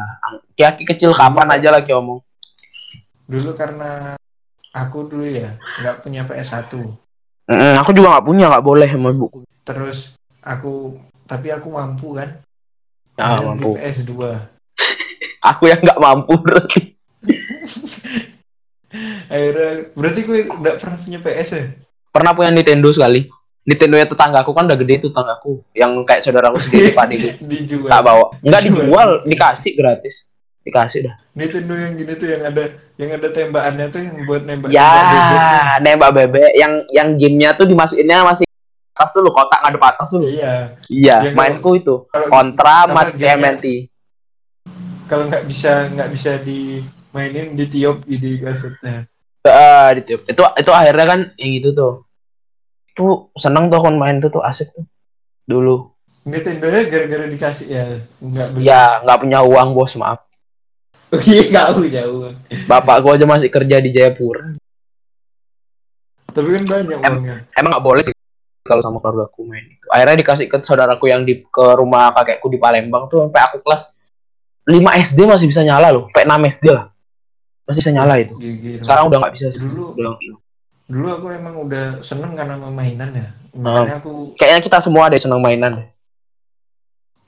Kayak 0.55 0.79
kecil 0.87 1.11
kapan 1.11 1.51
aja 1.51 1.75
lah 1.75 1.83
kayak 1.83 1.99
ngomong. 1.99 2.23
Dulu 3.27 3.51
karena 3.59 4.15
aku 4.71 5.11
dulu 5.11 5.27
ya 5.27 5.59
nggak 5.83 6.07
punya 6.07 6.23
PS1. 6.23 6.71
Mm, 7.51 7.75
aku 7.83 7.91
juga 7.91 8.17
nggak 8.17 8.27
punya, 8.27 8.47
nggak 8.47 8.67
boleh 8.67 8.89
sama 8.89 9.11
buku. 9.11 9.39
Terus 9.67 10.15
aku 10.43 10.95
tapi 11.27 11.51
aku 11.51 11.75
mampu 11.75 12.15
kan? 12.15 12.31
Ah, 13.19 13.43
Dan 13.43 13.57
mampu. 13.57 13.77
Di 13.77 13.83
PS2. 13.83 14.13
Aku 15.53 15.67
yang 15.67 15.83
nggak 15.83 16.01
mampu 16.01 16.33
berarti. 16.39 16.81
Akhirnya 19.33 19.71
berarti 19.97 20.21
gue 20.23 20.39
nggak 20.47 20.77
pernah 20.79 20.99
punya 21.03 21.19
PS 21.19 21.51
ya? 21.57 21.65
Pernah 22.13 22.33
punya 22.37 22.51
Nintendo 22.53 22.89
sekali. 22.95 23.27
Nintendo 23.62 23.94
ya 23.94 24.05
tetanggaku 24.05 24.51
kan 24.51 24.66
udah 24.66 24.75
gede 24.77 24.94
tuh 24.98 25.11
tetanggaku. 25.11 25.53
Yang 25.70 25.92
kayak 26.03 26.20
saudaraku 26.22 26.59
sendiri 26.59 26.90
Pak 26.90 27.05
itu. 27.09 27.29
Dijual. 27.51 27.88
Tak 27.88 28.01
bawa. 28.01 28.25
Nggak 28.38 28.61
Dijual. 28.61 28.83
dijual, 28.83 29.11
dikasih 29.25 29.72
gratis. 29.75 30.16
dikasih 30.62 31.01
dah 31.03 31.14
Nintendo 31.35 31.75
yang 31.75 31.92
gini 31.92 32.12
tuh 32.14 32.29
yang 32.29 32.42
ada 32.46 32.64
yang 32.94 33.11
ada 33.11 33.29
tembakannya 33.29 33.87
tuh 33.90 33.98
yang 33.98 34.14
buat 34.22 34.46
nembak 34.46 34.70
ya 34.70 34.79
nembak 34.87 35.11
bebek 35.11 35.51
nembak 35.83 36.11
bebek 36.14 36.51
yang 36.55 36.72
yang 36.88 37.09
gamenya 37.16 37.51
tuh 37.53 37.66
dimasukinnya 37.66 38.22
masih 38.22 38.46
atas 38.94 39.11
tuh 39.11 39.27
lo 39.27 39.35
kotak 39.35 39.59
ngadep 39.59 39.83
atas 39.83 40.07
tuh 40.07 40.22
iya 40.22 40.70
iya 40.87 41.16
Yang 41.18 41.35
mainku 41.35 41.70
itu 41.75 42.07
kalau 42.07 42.31
kontra 42.31 42.87
mat 42.87 43.11
TMNT 43.11 43.90
kalau 45.05 45.27
nggak 45.27 45.44
bisa 45.44 45.90
nggak 45.90 46.09
bisa 46.09 46.38
dimainin 46.38 47.53
ditiup 47.53 48.07
di 48.07 48.38
kasetnya 48.38 49.11
Eh, 49.42 49.88
ditiup. 49.98 50.22
itu 50.25 50.42
itu 50.46 50.70
akhirnya 50.70 51.05
kan 51.05 51.20
yang 51.35 51.53
itu 51.53 51.75
tuh 51.75 52.07
tuh 52.92 53.33
seneng 53.35 53.68
tuh 53.68 53.81
kon 53.81 53.96
main 53.96 54.18
tuh 54.18 54.28
tuh 54.28 54.42
asik 54.42 54.72
tuh. 54.72 54.85
Dulu. 55.44 55.90
Nintendo 56.22 56.70
nya 56.70 56.87
gara-gara 56.87 57.26
dikasih 57.26 57.66
ya? 57.66 57.85
Nggak 58.22 58.46
beli. 58.55 58.62
Ya 58.62 59.02
nggak 59.02 59.18
punya 59.20 59.38
uang 59.42 59.68
bos 59.74 59.94
maaf. 59.96 60.20
Iya 61.28 61.42
nggak 61.50 61.68
punya 61.76 62.02
uang. 62.09 62.35
Bapak 62.64 62.96
gua 63.02 63.18
aja 63.18 63.26
masih 63.26 63.50
kerja 63.50 63.76
di 63.78 63.90
Jayapura. 63.90 64.55
Tapi 66.33 66.48
kan 66.48 66.62
banyak 66.64 66.96
Em- 66.96 67.12
uangnya. 67.20 67.37
emang 67.52 67.70
nggak 67.76 67.85
boleh 67.85 68.00
sih 68.00 68.14
kalau 68.64 68.81
sama 68.81 69.02
keluarga 69.02 69.28
aku 69.28 69.44
main 69.44 69.66
itu. 69.66 69.85
Akhirnya 69.90 70.16
dikasih 70.16 70.46
ke 70.48 70.57
saudaraku 70.62 71.11
yang 71.11 71.26
di 71.26 71.44
ke 71.44 71.64
rumah 71.76 72.14
kakekku 72.14 72.48
di 72.48 72.57
Palembang 72.57 73.11
tuh 73.11 73.26
sampai 73.28 73.42
aku 73.44 73.61
kelas 73.61 73.92
5 74.64 74.78
SD 75.02 75.26
masih 75.26 75.50
bisa 75.50 75.61
nyala 75.61 75.90
loh. 75.92 76.07
Sampai 76.09 76.24
6 76.24 76.48
SD 76.48 76.64
lah. 76.70 76.87
Masih 77.66 77.81
bisa 77.83 77.92
nyala 77.92 78.14
itu. 78.16 78.35
Gigi. 78.38 78.78
sekarang 78.81 79.11
udah 79.11 79.18
nggak 79.20 79.35
bisa 79.35 79.46
sih. 79.52 79.59
Dulu- 79.61 79.92
udah. 79.98 80.12
Dulu 80.92 81.09
aku 81.11 81.26
emang 81.33 81.57
udah 81.59 81.85
seneng 82.00 82.37
karena 82.37 82.55
sama 82.55 82.68
mainan 82.70 83.11
ya 83.11 83.28
makanya 83.55 83.96
aku 83.96 84.37
kayaknya 84.37 84.61
kita 84.61 84.78
semua 84.78 85.09
deh 85.09 85.16
seneng 85.16 85.40
mainan 85.40 85.88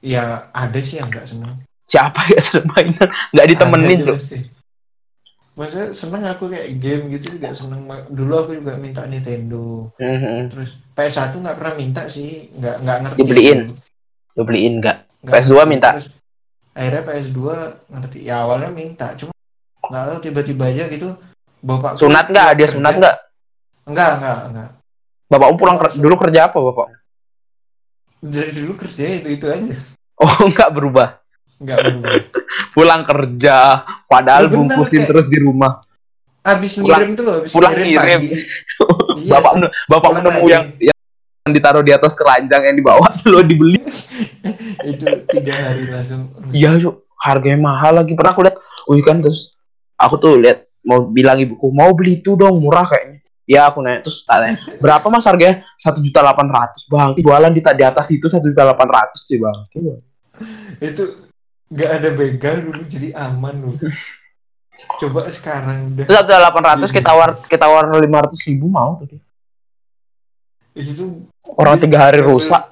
ya 0.00 0.24
ada 0.53 0.79
sih 0.79 1.00
yang 1.00 1.09
nggak 1.09 1.24
seneng 1.27 1.55
siapa 1.83 2.29
ya 2.29 2.40
seneng 2.44 2.68
mainan 2.70 3.09
nggak 3.31 3.46
ditemenin 3.48 4.00
Ada 4.03 4.09
tuh. 4.11 4.18
Maksudnya 5.55 5.94
seneng 5.94 6.22
aku 6.27 6.50
kayak 6.50 6.66
game 6.77 7.14
gitu 7.14 7.38
juga 7.38 7.55
seneng 7.55 7.81
dulu 8.11 8.35
aku 8.37 8.53
juga 8.55 8.74
minta 8.74 9.07
Nintendo 9.07 9.87
Mhm. 9.96 10.50
terus 10.50 10.74
PS1 10.92 11.38
nggak 11.38 11.57
pernah 11.57 11.74
minta 11.74 12.03
sih 12.07 12.50
nggak 12.53 12.77
nggak 12.81 12.98
ngerti 13.00 13.18
Dibeliin? 13.18 13.61
gitu. 13.62 13.74
lu 14.35 14.42
beliin 14.42 14.74
nggak 14.77 14.96
Nggak 15.22 15.31
PS2 15.33 15.53
ngerti. 15.55 15.70
minta? 15.70 15.90
Terus 15.94 16.09
akhirnya 16.74 17.03
PS2 17.07 17.40
ngerti 17.88 18.18
ya 18.20 18.37
awalnya 18.42 18.66
minta 18.68 19.14
cuma 19.14 19.31
nggak 19.85 20.05
tahu 20.05 20.18
tiba-tiba 20.20 20.64
aja 20.66 20.85
gitu 20.90 21.09
bapak 21.62 21.90
sunat 21.96 22.27
nggak 22.27 22.48
dia 22.59 22.68
sunat 22.68 22.94
nggak 22.98 23.14
enggak 23.85 24.11
enggak 24.16 24.38
enggak. 24.49 24.68
Bapakmu 25.27 25.57
pulang 25.57 25.77
ker- 25.77 25.97
dulu 25.97 26.14
kerja 26.18 26.40
apa 26.47 26.59
bapak? 26.61 26.87
Dari 28.20 28.51
dulu 28.53 28.73
kerja 28.75 29.05
itu 29.14 29.29
itu 29.31 29.47
aja. 29.47 29.75
Oh 30.16 30.35
nggak 30.51 30.70
berubah? 30.70 31.09
Nggak 31.57 31.79
berubah. 31.83 32.11
Pulang 32.75 33.03
kerja 33.03 33.57
padahal 34.05 34.44
Ya 34.44 34.49
bener, 34.49 34.57
bungkusin 34.59 35.01
kayak- 35.01 35.09
terus 35.09 35.27
di 35.27 35.38
rumah. 35.38 35.81
Abis 36.42 36.77
Pulang- 36.77 37.01
ngirim 37.01 37.11
tuh 37.14 37.25
loh 37.25 37.35
abis 37.40 37.51
pulang 37.51 37.73
ngirim, 37.73 37.88
ngirim. 37.94 38.20
pagi. 38.20 38.38
Iya, 39.14 39.31
bapak 39.33 39.53
bapak 39.87 40.11
nemu 40.12 40.27
lagi. 40.27 40.51
yang 40.51 40.64
yang 41.40 41.53
ditaruh 41.55 41.81
di 41.81 41.92
atas 41.92 42.12
keranjang 42.12 42.62
yang 42.62 42.77
dibawa 42.77 43.07
lo 43.25 43.40
dibeli. 43.40 43.79
Itu 44.83 45.05
tiga 45.31 45.55
hari 45.55 45.87
langsung. 45.87 46.29
Iya 46.51 46.77
yuk. 46.77 47.07
Harganya 47.16 47.57
mahal 47.62 47.97
lagi. 47.97 48.12
Pernah 48.12 48.33
aku 48.33 48.42
lihat 48.42 48.57
wih 48.85 49.01
kan 49.01 49.16
terus 49.18 49.55
aku 49.94 50.18
tuh 50.18 50.37
lihat 50.37 50.68
mau 50.83 51.01
bilang 51.03 51.38
ibuku 51.38 51.70
mau 51.70 51.88
beli 51.90 52.18
itu 52.18 52.35
dong 52.35 52.59
murah 52.59 52.85
kayaknya 52.85 53.24
ya 53.45 53.69
aku 53.69 53.85
nanya 53.85 54.01
terus 54.01 54.25
tanya 54.25 54.57
berapa 54.81 55.05
mas 55.13 55.29
harganya? 55.29 55.65
satu 55.77 56.01
juta 56.01 56.25
delapan 56.25 56.49
ratus. 56.49 56.83
Bang 56.89 57.13
jualan 57.17 57.53
di 57.53 57.61
di 57.61 57.85
atas 57.85 58.07
itu 58.13 58.27
satu 58.29 58.45
juta 58.49 58.65
delapan 58.65 58.89
ratus 58.89 59.21
sih 59.29 59.37
bang. 59.37 59.59
Itu 60.81 61.05
nggak 61.69 61.91
ada 62.01 62.09
begal 62.13 62.57
dulu 62.65 62.83
jadi 62.89 63.13
aman 63.17 63.55
loh. 63.69 63.77
Coba 65.01 65.29
sekarang 65.33 65.97
udah. 65.97 66.05
satu 66.09 66.29
juta 66.29 66.41
delapan 66.41 66.63
ratus 66.75 66.91
kita 66.93 67.11
war 67.13 67.31
kita 67.45 67.67
war 67.69 67.85
lima 68.01 68.19
ratus 68.25 68.41
ribu 68.49 68.67
mau. 68.69 69.01
Tuh 69.01 69.07
dia. 69.13 69.21
itu 70.75 71.23
orang 71.55 71.79
tiga 71.79 72.11
hari 72.11 72.19
rusak. 72.19 72.67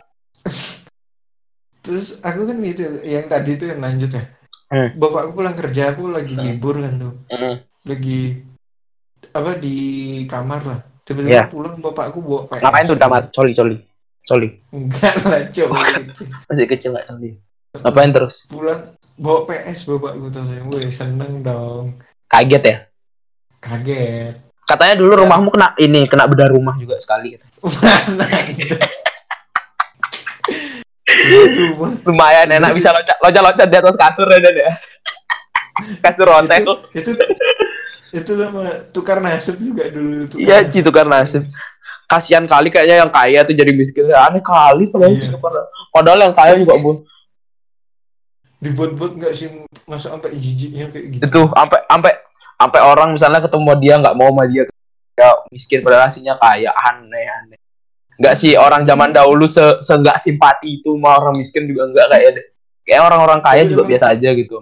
Terus 1.82 2.18
aku 2.22 2.46
kan 2.46 2.58
itu 2.62 2.82
yang 3.06 3.26
tadi 3.30 3.58
itu 3.58 3.70
yang 3.70 3.82
lanjut 3.82 4.10
ya. 4.10 4.24
Hmm. 4.72 4.88
bapakku 4.96 5.36
pulang 5.36 5.52
kerja 5.52 5.92
aku 5.92 6.08
lagi 6.08 6.32
Hmm. 6.32 6.48
libur 6.48 6.80
kan 6.80 6.96
tuh. 6.96 7.12
Mm. 7.28 7.54
lagi 7.84 8.20
apa 9.30 9.50
di 9.56 9.76
kamar 10.26 10.60
lah. 10.66 10.80
Tiba-tiba 11.02 11.30
Iya. 11.30 11.44
pulang 11.46 11.78
bapakku 11.78 12.18
bawa 12.22 12.46
PS 12.46 12.62
ngapain 12.62 12.86
tuh 12.86 12.98
damar 12.98 13.22
coli 13.30 13.52
coli. 13.54 13.76
Coli. 14.22 14.48
Enggak 14.70 15.14
lah 15.26 15.40
coba 15.50 15.76
masih 16.50 16.66
kecil 16.66 16.90
nggak 16.94 17.06
coli. 17.10 17.30
Ngapain 17.78 18.10
terus? 18.10 18.46
Pulang 18.46 18.80
bawa 19.18 19.46
PS 19.46 19.86
bapakku 19.86 20.26
tuh. 20.30 20.42
Wih 20.46 20.90
seneng 20.90 21.42
dong. 21.42 21.98
Kaget 22.30 22.62
ya? 22.64 22.76
Kaget. 23.58 24.34
Katanya 24.62 24.94
dulu 24.94 25.26
rumahmu 25.26 25.50
kena 25.50 25.74
ini 25.76 26.06
kena 26.06 26.24
bedah 26.30 26.48
rumah 26.48 26.78
juga 26.78 26.94
sekali 26.96 27.34
mana 27.62 28.24
lumayan 32.08 32.48
enak 32.50 32.72
bisa 32.72 32.90
loncat 32.94 33.16
loncat 33.20 33.42
loncat 33.42 33.66
di 33.68 33.76
atas 33.76 33.96
kasur 33.98 34.26
ya 34.26 34.38
Dan, 34.40 34.54
ya 34.54 34.72
kasur 36.02 36.28
hotel. 36.30 36.62
Itu 36.62 36.72
itu 36.94 37.12
sama 38.12 38.62
tukar 38.92 39.24
nasib 39.24 39.56
juga 39.56 39.88
dulu 39.88 40.28
tukar 40.28 40.44
iya. 40.44 40.68
Ci 40.68 40.84
tukar 40.84 41.08
nasib. 41.08 41.48
Kasihan 42.04 42.44
kali 42.44 42.68
kayaknya 42.68 43.08
yang 43.08 43.12
kaya 43.12 43.40
tuh 43.40 43.56
jadi 43.56 43.72
miskin. 43.72 44.12
Aneh 44.12 44.44
kali 44.44 44.84
padahal 44.92 45.16
Iya. 45.16 45.32
padahal 45.88 46.20
yang 46.28 46.34
kaya 46.36 46.60
juga 46.60 46.76
bu. 46.76 47.08
Dibuat-buat 48.60 49.16
nggak 49.16 49.32
sih? 49.32 49.48
Masa 49.88 50.12
sampai 50.12 50.36
jijiknya 50.36 50.92
kayak 50.92 51.04
gitu? 51.18 51.22
Itu 51.24 51.40
sampai 51.50 51.80
sampai 51.88 52.12
sampai 52.60 52.80
orang 52.84 53.16
misalnya 53.16 53.40
ketemu 53.40 53.70
dia 53.80 53.94
nggak 53.98 54.14
mau 54.14 54.28
sama 54.30 54.44
dia 54.46 54.62
ya 55.16 55.28
miskin 55.48 55.80
padahal 55.80 56.06
aslinya 56.12 56.36
kaya. 56.36 56.70
Aneh 56.70 57.26
aneh. 57.42 57.58
Nggak 58.20 58.34
sih 58.36 58.54
orang 58.60 58.84
zaman 58.84 59.10
dahulu 59.10 59.48
se 59.48 59.80
se 59.80 59.92
nggak 59.96 60.20
simpati 60.20 60.84
itu 60.84 60.92
sama 60.94 61.16
orang 61.16 61.40
miskin 61.40 61.64
juga 61.64 61.88
nggak 61.88 62.06
kayak 62.12 62.32
kayak 62.84 63.02
orang-orang 63.08 63.40
kaya 63.40 63.64
Tapi 63.64 63.72
juga 63.72 63.82
biasa 63.88 64.06
aja 64.14 64.28
gitu 64.36 64.60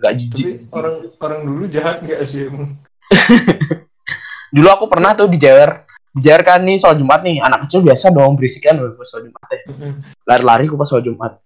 nggak 0.00 0.12
tapi 0.16 0.20
jijik. 0.24 0.46
orang 0.72 0.94
orang 1.20 1.40
dulu 1.44 1.64
jahat 1.68 1.96
nggak 2.00 2.20
sih 2.24 2.48
emang? 2.48 2.72
Dulu 4.54 4.66
aku 4.66 4.90
pernah 4.90 5.14
tuh 5.14 5.30
dijewer 5.30 5.86
dijewer 6.10 6.42
kan 6.42 6.58
nih 6.64 6.80
soal 6.80 6.98
jumat 6.98 7.22
nih. 7.22 7.38
Anak 7.38 7.68
kecil 7.68 7.86
biasa 7.86 8.10
dong 8.10 8.34
berisikan 8.34 8.80
loh 8.80 8.96
pas 8.98 9.06
soal 9.06 9.28
jumat 9.28 9.44
teh 9.46 9.60
lari-lari 10.26 10.66
aku 10.66 10.74
pas 10.74 10.88
soal 10.88 11.04
jumat. 11.04 11.38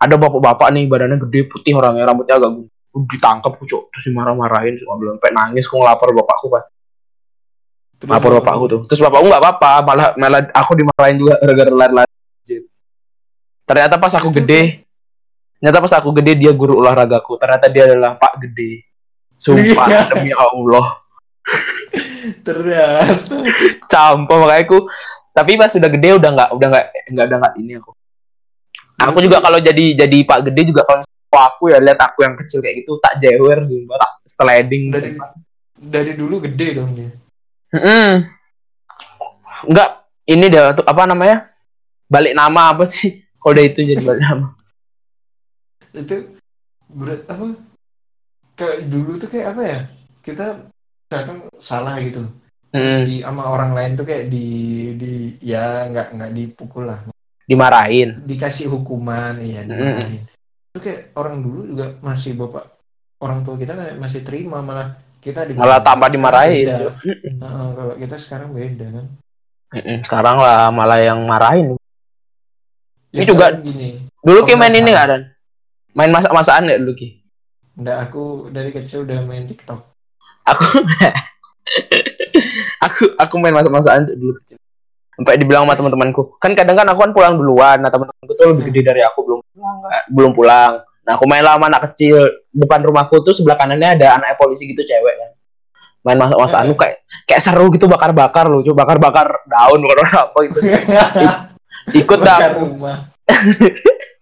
Ada 0.00 0.16
bapak-bapak 0.16 0.72
nih 0.72 0.88
badannya 0.88 1.20
gede 1.28 1.40
putih 1.50 1.76
orangnya 1.76 2.08
rambutnya 2.08 2.40
agak 2.40 2.50
gunting 2.54 2.72
ditangkap 2.94 3.58
kucuk 3.58 3.90
terus 3.90 4.06
dimarah-marahin 4.06 4.78
semua 4.78 4.94
belum 4.94 5.18
sampai 5.18 5.34
nangis 5.34 5.66
aku 5.66 5.82
ngelapor 5.82 6.08
bapakku 6.14 6.46
pas 6.46 6.64
Terus 7.98 8.10
lapor 8.10 8.30
apa? 8.30 8.38
bapakku 8.42 8.64
tuh. 8.68 8.80
Terus 8.86 9.00
bapakku 9.00 9.26
nggak 9.26 9.42
apa-apa 9.42 9.70
malah 9.82 10.08
malah 10.20 10.40
aku 10.52 10.72
dimarahin 10.76 11.16
juga 11.18 11.34
gara-gara 11.40 11.70
lari-lari. 11.72 12.12
Ternyata 13.64 13.94
pas 13.96 14.12
aku 14.12 14.28
gede 14.28 14.83
ternyata 15.64 15.80
pas 15.80 15.96
aku 15.96 16.12
gede 16.20 16.44
dia 16.44 16.52
guru 16.52 16.76
olahragaku. 16.76 17.40
Ternyata 17.40 17.72
dia 17.72 17.88
adalah 17.88 18.20
pak 18.20 18.36
gede. 18.36 18.84
Sumpah 19.32 19.88
Iya. 19.88 20.00
demi 20.12 20.28
Allah. 20.36 21.00
Ternyata. 22.44 23.36
Campur 23.88 24.44
makanya 24.44 24.60
aku 24.68 24.78
tapi 25.32 25.56
pas 25.56 25.72
sudah 25.72 25.88
gede 25.88 26.20
udah 26.20 26.30
nggak 26.36 26.50
udah 26.52 26.68
nggak 26.68 26.86
nggak 27.16 27.24
udah 27.32 27.38
nggak 27.40 27.54
ini 27.64 27.72
aku. 27.80 27.96
Aku 29.08 29.18
juga 29.24 29.40
kalau 29.40 29.56
jadi 29.56 30.04
jadi 30.04 30.16
pak 30.28 30.52
gede 30.52 30.68
juga 30.68 30.84
kalau 30.84 31.00
aku 31.32 31.72
ya 31.72 31.80
lihat 31.80 31.96
aku 31.96 32.28
yang 32.28 32.36
kecil 32.36 32.60
kayak 32.60 32.84
gitu 32.84 33.00
tak 33.00 33.24
jewer 33.24 33.64
sumpah 33.64 33.96
tak 33.96 34.12
sliding 34.28 34.92
dari 34.92 35.16
dari 35.80 36.12
dulu 36.12 36.44
gede 36.44 36.76
dong 36.76 36.92
dia. 36.92 37.08
Nggak 39.64 39.88
ini 40.28 40.46
dah 40.52 40.76
tuh 40.76 40.84
apa 40.84 41.08
namanya? 41.08 41.48
Balik 42.04 42.36
nama 42.36 42.76
apa 42.76 42.84
sih? 42.84 43.24
Kode 43.40 43.64
itu 43.64 43.80
jadi 43.80 44.04
balik 44.04 44.20
nama 44.20 44.63
itu 45.94 46.16
berat 46.90 47.22
apa? 47.26 47.46
Kayak 48.54 48.78
dulu 48.86 49.12
tuh 49.18 49.28
kayak 49.30 49.48
apa 49.54 49.62
ya? 49.62 49.80
Kita 50.20 50.46
misalkan 51.06 51.36
salah 51.58 51.98
gitu. 52.02 52.22
Terus 52.74 52.96
Mm, 52.96 53.06
di 53.06 53.16
sama 53.22 53.42
orang 53.46 53.70
lain 53.70 53.92
tuh 53.94 54.02
kayak 54.02 54.26
di 54.28 54.46
di 54.98 55.12
ya 55.38 55.86
nggak 55.86 56.18
nggak 56.18 56.32
dipukul 56.34 56.90
lah. 56.90 56.98
Dimarahin. 57.46 58.18
Dikasih 58.26 58.66
hukuman 58.72 59.38
iya 59.38 59.62
dimarahin. 59.62 60.22
itu 60.74 60.82
kayak 60.82 61.14
orang 61.14 61.38
dulu 61.38 61.70
juga 61.70 61.86
masih 62.02 62.34
bapak 62.34 62.66
orang 63.22 63.46
tua 63.46 63.54
kita 63.54 63.78
kan 63.78 63.94
masih 63.94 64.26
terima 64.26 64.58
malah 64.58 64.90
kita 65.22 65.46
dimarahin. 65.46 65.62
malah 65.62 65.80
tambah 65.86 66.08
dimarahin. 66.10 66.66
beda. 66.66 66.78
Heeh, 67.38 67.68
kalau 67.78 67.94
kita 67.94 68.16
sekarang 68.18 68.50
beda 68.50 68.86
kan? 68.90 69.06
Sekarang 70.02 70.36
lah 70.42 70.70
malah 70.74 70.98
yang 70.98 71.22
marahin. 71.22 71.78
Ini 73.14 73.22
Ya, 73.22 73.26
juga- 73.30 73.54
paling 73.54 73.62
gini 73.62 73.88
dulu 74.24 74.40
ki 74.42 74.54
main 74.58 74.74
ini 74.74 74.90
nggak 74.90 75.06
dan 75.06 75.22
main 75.94 76.10
masak-masakan 76.10 76.66
nggak 76.66 76.80
dulu 76.82 76.92
ki? 76.98 77.08
Enggak 77.78 77.98
aku 78.10 78.24
dari 78.50 78.70
kecil 78.70 79.06
udah 79.06 79.18
main 79.26 79.46
TikTok. 79.46 79.80
Aku 80.44 80.62
aku 82.86 83.02
aku 83.18 83.34
main 83.38 83.54
masak-masakan 83.54 84.10
dulu 84.14 84.34
kecil. 84.42 84.58
Sampai 85.14 85.38
dibilang 85.38 85.66
sama 85.66 85.78
teman-temanku. 85.78 86.38
Kan 86.42 86.58
kadang 86.58 86.74
kan 86.74 86.86
aku 86.90 87.06
kan 87.06 87.12
pulang 87.14 87.34
duluan. 87.38 87.78
Nah 87.78 87.90
teman-temanku 87.90 88.32
tuh 88.34 88.46
lebih 88.50 88.74
gede 88.74 88.80
dari 88.82 89.00
aku. 89.06 89.22
Belum 89.22 89.40
pulang 89.46 89.76
belum 90.10 90.32
pulang. 90.34 90.72
Nah 91.06 91.12
aku 91.14 91.24
main 91.30 91.46
lama 91.46 91.70
anak 91.70 91.94
kecil. 91.94 92.18
Depan 92.50 92.82
rumahku 92.82 93.22
tuh 93.22 93.30
sebelah 93.30 93.54
kanannya 93.54 93.94
ada 93.98 94.18
anak 94.18 94.34
polisi 94.34 94.66
gitu 94.66 94.82
cewek 94.82 95.14
kan. 95.14 95.30
Main 96.04 96.20
masak 96.20 96.36
masakan 96.36 96.68
Eh. 96.68 96.76
kayak 96.76 96.96
kayak 97.24 97.40
seru 97.40 97.72
gitu 97.72 97.88
bakar-bakar 97.88 98.44
loh, 98.44 98.60
coba 98.60 98.84
bakar-bakar 98.84 99.40
daun 99.48 99.80
bakar 99.88 100.28
apa 100.28 100.38
gitu. 100.52 100.60
Ikut 102.04 102.18
dah, 102.20 102.52
Bakar. 102.52 102.98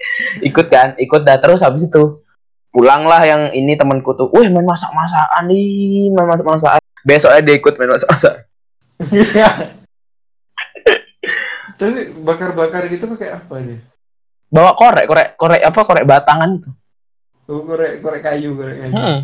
ikut 0.43 0.67
kan, 0.71 0.95
ikut 0.99 1.23
dah 1.23 1.39
terus 1.39 1.63
habis 1.63 1.87
itu 1.87 2.23
pulanglah 2.73 3.21
yang 3.23 3.53
ini 3.53 3.77
temanku 3.77 4.17
tuh, 4.17 4.33
wih 4.33 4.49
main 4.49 4.65
masak-masakan 4.65 5.45
nih, 5.53 6.09
main 6.09 6.27
masak-masakan. 6.27 6.81
Besoknya 7.05 7.41
dia 7.45 7.55
ikut 7.61 7.75
main 7.77 7.91
masak-masak. 7.93 8.35
Tapi 11.77 12.15
bakar-bakar 12.23 12.87
gitu 12.89 13.11
pakai 13.13 13.35
apa 13.35 13.55
dia? 13.61 13.79
Bawa 14.53 14.77
korek, 14.77 15.09
korek, 15.09 15.29
korek 15.35 15.63
apa 15.65 15.81
korek 15.83 16.05
batangan 16.07 16.61
itu. 16.61 16.71
Oh, 17.51 17.65
korek 17.67 17.99
korek 18.05 18.23
kayu, 18.23 18.55
korek 18.55 18.77
kayu. 18.87 18.93
Hmm. 18.95 19.19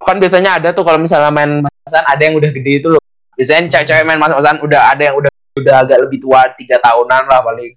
Kan 0.00 0.16
biasanya 0.16 0.56
ada 0.56 0.72
tuh 0.72 0.86
kalau 0.86 0.96
misalnya 0.96 1.28
main 1.28 1.60
masak 1.60 2.02
ada 2.06 2.22
yang 2.22 2.34
udah 2.38 2.50
gede 2.50 2.72
itu 2.80 2.88
loh. 2.88 3.02
Biasanya 3.36 3.68
cewek-cewek 3.68 4.04
main 4.08 4.18
masak-masakan 4.22 4.58
udah 4.64 4.80
ada 4.88 5.02
yang 5.04 5.16
udah 5.20 5.30
udah 5.60 5.74
agak 5.84 5.98
lebih 6.06 6.18
tua 6.22 6.48
tiga 6.56 6.80
tahunan 6.80 7.22
lah 7.28 7.44
paling. 7.44 7.76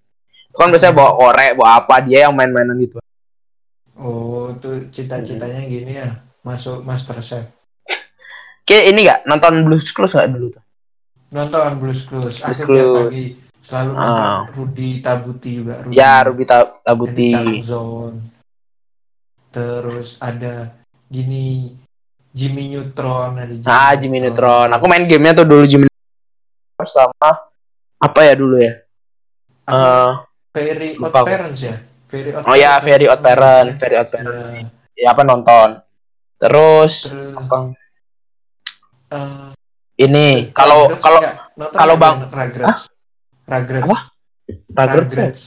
Kan 0.54 0.70
biasanya 0.70 0.94
bawa 0.94 1.12
korek, 1.18 1.52
bawa 1.58 1.82
apa 1.82 1.96
dia 2.06 2.30
yang 2.30 2.34
main-mainan 2.34 2.78
gitu. 2.78 3.02
Oh, 3.94 4.54
tuh 4.58 4.90
cita-citanya 4.90 5.66
gini 5.66 5.98
ya, 5.98 6.10
masuk 6.42 6.82
Master 6.82 7.18
Chef. 7.20 7.46
Kayak 8.64 8.84
ini 8.90 9.00
gak 9.04 9.20
nonton 9.26 9.66
Blues 9.66 9.92
Clues 9.92 10.14
gak 10.14 10.30
dulu 10.30 10.54
tuh? 10.54 10.64
Nonton 11.30 11.78
Blues 11.78 12.02
Clues. 12.06 12.38
Blues 12.38 12.60
Aku 12.62 12.70
Clues. 12.70 12.96
pagi 13.10 13.24
selalu 13.60 13.92
Ah. 13.92 14.00
nonton 14.00 14.30
Rudy 14.56 14.90
Tabuti 15.00 15.50
juga. 15.58 15.76
Rudy. 15.84 15.94
Ya 15.94 16.14
Ruby 16.22 16.44
Ta- 16.46 16.74
Tabuti. 16.80 17.30
Zone. 17.60 18.18
Terus 19.50 20.18
ada 20.18 20.74
gini 21.06 21.70
Jimmy 22.34 22.74
Neutron 22.74 23.38
ada 23.38 23.54
Jimmy 23.54 23.68
Ah 23.68 23.94
Jimmy 23.94 24.18
Neutron. 24.20 24.70
Aku 24.72 24.86
main 24.88 25.06
gamenya 25.06 25.38
tuh 25.38 25.46
dulu 25.46 25.64
Jimmy 25.66 25.86
Neutron 25.86 26.88
sama 26.88 27.30
apa 28.00 28.20
ya 28.22 28.34
dulu 28.34 28.58
ya? 28.58 28.74
Eh, 29.64 30.12
Very 30.54 30.94
Odd. 30.96 31.26
Parents 31.26 31.60
ya. 31.60 31.76
Very 32.08 32.30
Odd 32.32 32.46
oh 32.46 32.54
ya 32.54 32.78
Parents. 32.78 32.86
Very 32.86 33.06
Odd 33.08 33.22
Parent, 33.22 33.68
Very 33.76 33.96
Odd 33.98 34.10
Parent. 34.10 34.66
Ya. 34.94 35.04
Ya 35.04 35.08
apa 35.12 35.22
nonton. 35.24 35.70
Terus 36.38 37.10
Terus 37.10 37.34
apa? 37.34 37.58
eh, 39.10 39.48
Ini 39.96 40.50
kalau 40.52 40.90
kalau 40.96 41.22
kalau 41.70 41.96
bang- 41.96 42.22
Rugrats. 42.24 42.90
Rugrats. 43.46 43.84
Apa? 43.84 43.98
Rugrats. 44.96 45.42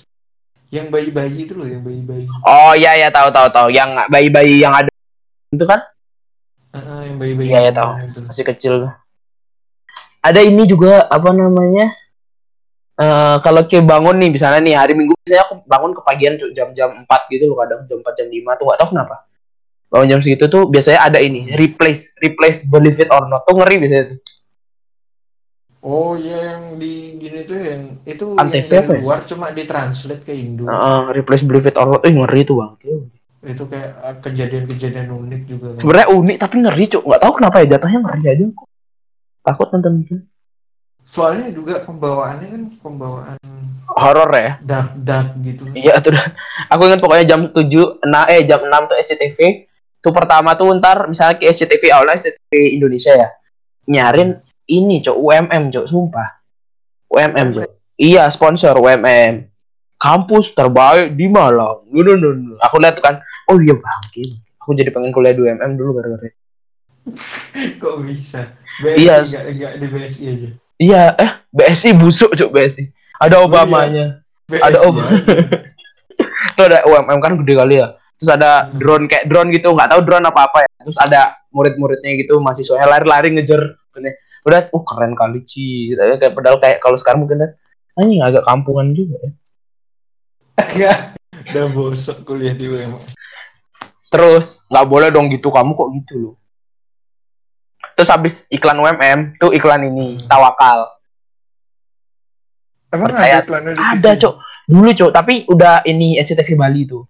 Yang 0.66 0.86
bayi-bayi 0.90 1.46
itu 1.46 1.54
loh, 1.54 1.62
yang 1.64 1.82
bayi-bayi. 1.82 2.26
Oh 2.42 2.74
iya 2.74 2.94
ya 2.96 3.08
tahu 3.08 3.30
tahu 3.30 3.46
tahu 3.48 3.68
yang 3.70 3.94
bayi-bayi 4.08 4.58
yang 4.58 4.74
ada 4.74 4.90
itu 5.48 5.62
kan 5.62 5.78
Heeh, 6.74 7.00
yang 7.08 7.16
bayi-bayi. 7.16 7.46
Iya, 7.48 7.60
yang 7.70 7.76
tahu. 7.76 7.90
masih 8.26 8.44
kecil. 8.44 8.74
Ada 10.20 10.42
ini 10.42 10.66
juga 10.66 11.06
apa 11.06 11.30
namanya? 11.30 11.94
Eh 12.96 13.36
kalau 13.44 13.60
kayak 13.68 13.84
bangun 13.84 14.16
nih 14.16 14.32
misalnya 14.32 14.60
nih 14.64 14.72
hari 14.72 14.96
Minggu 14.96 15.12
biasanya 15.20 15.44
aku 15.44 15.54
bangun 15.68 15.92
kepagian 15.92 16.40
Cuk, 16.40 16.56
jam-jam 16.56 17.04
4 17.04 17.32
gitu 17.32 17.44
loh 17.44 17.60
kadang 17.60 17.84
jam 17.84 18.00
4 18.00 18.08
jam 18.16 18.26
5 18.32 18.56
tuh 18.56 18.64
gak 18.72 18.78
tahu 18.80 18.88
kenapa. 18.96 19.16
Bangun 19.92 20.08
jam 20.08 20.20
segitu 20.24 20.44
tuh 20.48 20.64
biasanya 20.72 21.00
ada 21.04 21.18
ini 21.20 21.44
replace 21.60 22.16
replace 22.24 22.64
believe 22.72 22.96
it 22.96 23.12
or 23.12 23.28
not 23.28 23.44
tuh 23.44 23.52
ngeri 23.52 23.76
biasanya 23.84 24.04
tuh. 24.16 24.18
Oh 25.86 26.16
iya 26.16 26.56
yang 26.56 26.80
di 26.80 27.20
gini 27.20 27.44
tuh 27.44 27.58
yang 27.60 27.82
itu 28.08 28.26
Antv 28.34 28.64
yang 28.72 28.88
dari 28.88 28.98
ya? 28.98 29.04
luar 29.04 29.20
cuma 29.28 29.46
ditranslate 29.52 30.22
ke 30.24 30.32
Indo. 30.32 30.64
Heeh, 30.64 31.00
replace 31.20 31.44
believe 31.44 31.68
it 31.68 31.76
or 31.76 31.86
not. 31.86 32.00
Eh 32.00 32.10
ngeri 32.16 32.48
tuh 32.48 32.64
bang. 32.64 32.72
Itu 33.44 33.68
kayak 33.68 33.92
eh, 34.02 34.16
kejadian-kejadian 34.24 35.12
unik 35.12 35.42
juga. 35.46 35.68
kan. 35.76 35.80
Sebenarnya 35.84 36.08
unik 36.16 36.36
tapi 36.40 36.54
ngeri 36.64 36.84
cuk. 36.96 37.02
Nggak 37.04 37.20
tahu 37.22 37.32
kenapa 37.38 37.56
ya 37.60 37.66
jatuhnya 37.76 37.98
ngeri 38.02 38.22
aja 38.24 38.44
kok. 38.56 38.66
Takut 39.44 39.68
nonton 39.70 39.92
itu. 40.00 40.16
Soalnya 41.16 41.48
juga 41.48 41.80
pembawaannya 41.80 42.46
kan 42.52 42.62
pembawaan 42.84 43.36
Horor 43.96 44.28
ya. 44.36 44.52
dark 44.60 44.92
dark 45.00 45.32
gitu. 45.40 45.64
Iya 45.72 45.96
tuh. 46.04 46.12
Aku 46.68 46.84
ingat 46.84 47.00
pokoknya 47.00 47.24
jam 47.24 47.40
7, 47.48 48.04
nah 48.04 48.28
eh 48.28 48.44
jam 48.44 48.60
6 48.60 48.90
tuh 48.92 48.96
SCTV. 49.00 49.38
Tuh 50.04 50.12
pertama 50.12 50.52
tuh 50.52 50.68
ntar 50.76 51.08
misalnya 51.08 51.40
ke 51.40 51.48
SCTV 51.48 51.88
awalnya 51.96 52.20
SCTV 52.20 52.76
Indonesia 52.76 53.16
ya. 53.16 53.28
Nyarin 53.88 54.36
ini 54.68 55.00
cok 55.00 55.16
UMM 55.16 55.72
cok 55.72 55.86
sumpah. 55.88 56.28
UMM 57.08 57.46
cok. 57.56 57.68
Iya 57.96 58.28
sponsor 58.28 58.76
UMM. 58.76 59.48
Kampus 59.96 60.52
terbaik 60.52 61.16
di 61.16 61.24
Malang. 61.32 61.88
No, 61.88 62.12
no, 62.12 62.28
no. 62.36 62.60
Aku 62.60 62.76
lihat 62.76 63.00
tuh 63.00 63.04
kan, 63.08 63.16
oh 63.48 63.56
iya 63.56 63.72
bangke. 63.72 64.44
Aku 64.60 64.76
jadi 64.76 64.92
pengen 64.92 65.08
kuliah 65.08 65.32
di 65.32 65.40
UMM 65.40 65.72
dulu 65.72 65.96
gara-gara. 65.96 66.28
itu. 66.28 66.36
Kok 67.80 68.04
bisa? 68.04 68.44
BSI 68.84 69.00
Iya. 69.00 69.16
enggak 69.24 69.44
enggak 69.48 69.72
di 69.80 69.86
BSI 69.88 70.24
aja. 70.28 70.50
Iya, 70.76 71.16
eh 71.16 71.30
BSI 71.50 71.96
busuk 71.96 72.36
cok 72.36 72.52
BSI. 72.52 72.84
Ada 73.16 73.40
Oh, 73.40 73.44
iya. 73.44 73.48
Obamanya. 73.48 74.06
Ada 74.46 74.78
om. 74.84 74.96
aja. 74.96 75.34
Tuh 76.56 76.64
ada 76.64 76.84
UMM 76.84 77.18
kan 77.20 77.32
gede 77.40 77.54
kali 77.54 77.74
ya. 77.76 77.96
Terus 78.16 78.30
ada 78.32 78.64
Hmm. 78.64 78.76
drone 78.76 79.04
kayak 79.06 79.24
drone 79.28 79.48
gitu, 79.52 79.68
nggak 79.72 79.88
tahu 79.92 80.00
drone 80.04 80.24
apa 80.24 80.40
apa 80.48 80.58
ya. 80.64 80.70
Terus 80.84 80.96
ada 80.96 81.20
murid-muridnya 81.50 82.16
gitu, 82.16 82.40
mahasiswanya 82.40 82.88
lari-lari 82.88 83.32
ngejar. 83.32 83.76
Udah, 84.46 84.60
uh 84.70 84.82
keren 84.84 85.12
kali 85.12 85.42
Ci. 85.42 85.92
Kayak 85.92 86.32
padahal 86.32 86.56
kayak 86.56 86.78
kalau 86.78 86.94
sekarang 86.94 87.24
mungkin 87.24 87.42
kan 87.42 87.50
anjing 87.96 88.22
agak 88.22 88.44
kampungan 88.44 88.92
juga 88.92 89.16
ya. 89.18 89.30
Enggak. 90.56 90.98
Udah 91.52 91.66
bosok 91.68 92.16
kuliah 92.22 92.54
di 92.54 92.68
UM. 92.68 92.96
Terus 94.06 94.62
nggak 94.70 94.86
boleh 94.86 95.08
dong 95.10 95.28
gitu 95.28 95.50
kamu 95.50 95.74
kok 95.74 95.88
gitu 95.92 96.14
loh. 96.16 96.34
Terus 97.96 98.08
habis 98.08 98.44
iklan 98.48 98.76
UMM 98.76 99.18
tuh 99.36 99.50
iklan 99.50 99.80
ini 99.82 100.20
Hmm. 100.20 100.28
tawakal. 100.28 100.84
Emang 102.86 103.08
Percaya- 103.10 103.34
ada 103.34 103.42
iklannya 103.42 103.72
di 103.72 103.80
Ada 103.80 104.10
cok. 104.16 104.34
Dulu 104.66 104.90
cok, 104.92 105.10
tapi 105.10 105.34
udah 105.46 105.80
ini 105.82 106.16
SCTV 106.16 106.54
Bali 106.54 106.82
tuh. 106.84 107.02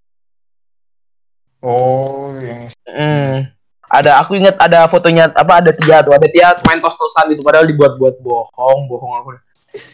Oh, 1.59 2.31
yang 2.37 2.69
Hmm. 2.85 3.51
Ada 3.87 4.19
aku 4.19 4.35
ingat 4.35 4.55
ada 4.57 4.83
fotonya 4.85 5.27
apa 5.29 5.59
ada 5.59 5.71
Tia 5.71 6.03
tuh, 6.03 6.11
ada 6.11 6.27
Tia 6.27 6.51
main 6.61 6.77
tos-tosan 6.77 7.31
gitu 7.31 7.39
padahal 7.39 7.63
dibuat-buat 7.65 8.19
bohong, 8.19 8.79
bohong 8.85 9.13
aku. 9.17 9.29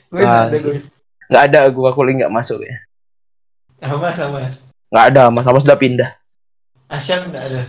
gue 0.09 0.21
Ah, 0.21 0.45
ada 0.45 0.57
gue. 0.57 0.81
Nggak 1.27 1.43
ada 1.45 1.57
aku 1.67 1.79
aku 1.83 1.99
lagi 2.01 2.15
nggak 2.19 2.31
masuk 2.31 2.57
ya. 2.59 2.73
Sama 3.79 4.09
sama. 4.13 4.39
Nggak 4.89 5.05
ada, 5.09 5.23
Mas 5.29 5.45
Mas 5.45 5.61
udah 5.63 5.75
pindah. 5.75 6.09
Asyam 6.87 7.29
enggak 7.29 7.43
ada. 7.49 7.61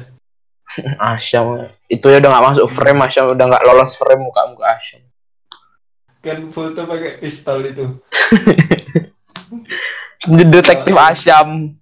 Asyam 0.98 1.70
itu 1.87 2.06
ya 2.10 2.18
udah 2.18 2.30
nggak 2.30 2.46
masuk 2.52 2.66
frame 2.72 3.00
Asyam 3.06 3.24
udah 3.34 3.46
nggak 3.46 3.64
lolos 3.66 3.92
frame 3.98 4.22
muka 4.22 4.42
muka 4.50 4.64
Asyam. 4.74 5.02
Kan 6.24 6.48
foto 6.50 6.88
pakai 6.88 7.20
pistol 7.20 7.62
itu. 7.68 7.87
Detektif 10.54 10.96
Asyam. 10.96 11.76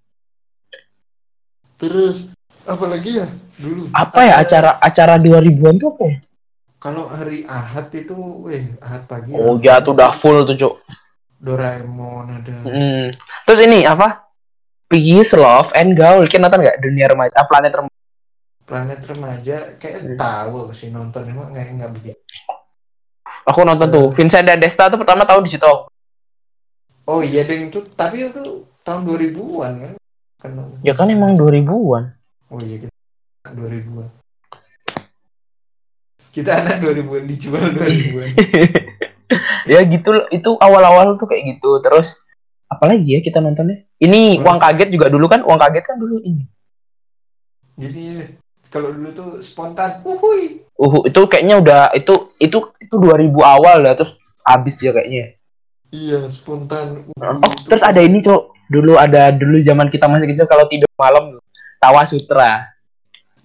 Terus 1.79 2.31
apa 2.67 2.85
lagi 2.87 3.23
ya 3.23 3.27
dulu? 3.59 3.91
Apa 3.95 4.21
ya 4.27 4.35
acara 4.43 4.79
acara 4.79 5.15
2000-an 5.19 5.75
tuh 5.79 5.89
apa 5.95 6.05
ya? 6.07 6.17
Kalau 6.83 7.07
hari 7.07 7.47
Ahad 7.47 7.95
itu, 7.95 8.19
weh, 8.43 8.67
Ahad 8.83 9.07
pagi. 9.07 9.31
Oh 9.39 9.55
ya. 9.63 9.79
tuh 9.79 9.95
udah 9.95 10.11
full 10.19 10.43
tuh, 10.43 10.59
Cuk. 10.59 10.75
Doraemon 11.39 12.43
ada. 12.43 12.59
Hmm. 12.67 13.15
Terus 13.47 13.61
ini 13.63 13.87
apa? 13.87 14.27
Peace, 14.91 15.31
Love, 15.39 15.71
and 15.79 15.95
Gaul. 15.95 16.27
Kita 16.27 16.43
nonton 16.43 16.59
nggak 16.59 16.83
dunia 16.83 17.07
remaja? 17.07 17.31
Ah, 17.39 17.47
planet 17.47 17.71
remaja. 17.71 18.02
Planet 18.63 19.01
remaja 19.03 19.57
kayak 19.77 19.99
Hmm. 20.03 20.17
tahu 20.17 20.55
aku 20.65 20.73
sih 20.73 20.89
nonton 20.89 21.27
emang 21.27 21.51
nggak 21.51 21.67
nggak 21.77 21.93
begitu. 21.93 22.21
Aku 23.45 23.63
nonton 23.63 23.89
tuh. 23.89 24.07
Vincent 24.13 24.47
dan 24.47 24.59
Desta 24.59 24.87
tuh 24.87 24.97
pertama 24.97 25.23
tahu 25.23 25.43
di 25.43 25.51
situ. 25.51 25.67
Oh 27.03 27.21
iya 27.21 27.43
deng 27.43 27.69
itu 27.69 27.83
tapi 27.93 28.23
itu 28.25 28.43
tahun 28.81 29.03
2000-an 29.03 29.73
kan? 29.77 29.93
Kan 30.39 30.51
Ya 30.81 30.95
kan 30.95 31.07
emang 31.07 31.35
2000-an. 31.35 32.15
oh 32.49 32.61
iya 32.61 32.77
kita 32.81 32.95
2000-an. 33.51 34.09
Kita 36.33 36.51
anak 36.57 36.77
2000-an 36.81 37.25
dijual 37.27 37.67
2000-an. 37.73 38.31
ya 39.73 39.81
gitu 39.85 40.09
loh. 40.11 40.27
itu 40.31 40.51
awal-awal 40.57 41.19
tuh 41.19 41.27
kayak 41.27 41.59
gitu. 41.59 41.83
Terus 41.83 42.17
apalagi 42.67 43.05
ya 43.11 43.21
kita 43.21 43.39
nontonnya? 43.39 43.85
Ini 43.99 44.39
Terus- 44.39 44.47
uang 44.47 44.59
kaget 44.59 44.89
juga 44.89 45.07
dulu 45.11 45.27
kan? 45.27 45.43
Uang 45.43 45.59
kaget 45.59 45.85
kan 45.85 45.97
dulu 45.99 46.23
ini. 46.23 46.47
Jadi 47.73 48.23
kalau 48.73 48.89
dulu 48.89 49.09
tuh 49.13 49.31
spontan, 49.45 50.01
uhui. 50.03 50.65
Uh, 50.81 51.05
itu 51.05 51.21
kayaknya 51.29 51.61
udah 51.61 51.81
itu 51.93 52.33
itu 52.41 52.59
itu 52.81 52.95
2000 52.97 53.29
awal 53.39 53.85
dah 53.85 53.95
terus 53.95 54.17
habis 54.43 54.81
dia 54.81 54.97
kayaknya. 54.97 55.37
Iya, 55.93 56.25
spontan. 56.33 57.05
uhui 57.05 57.21
Oh, 57.21 57.53
itu. 57.53 57.69
terus 57.69 57.85
ada 57.85 58.01
ini, 58.01 58.25
Cok. 58.25 58.43
Dulu 58.73 58.97
ada 58.97 59.29
dulu 59.29 59.61
zaman 59.61 59.93
kita 59.93 60.09
masih 60.09 60.33
kecil 60.33 60.49
kalau 60.49 60.65
tidur 60.65 60.89
malam 60.97 61.37
Tawa 61.77 62.09
Sutra. 62.09 62.73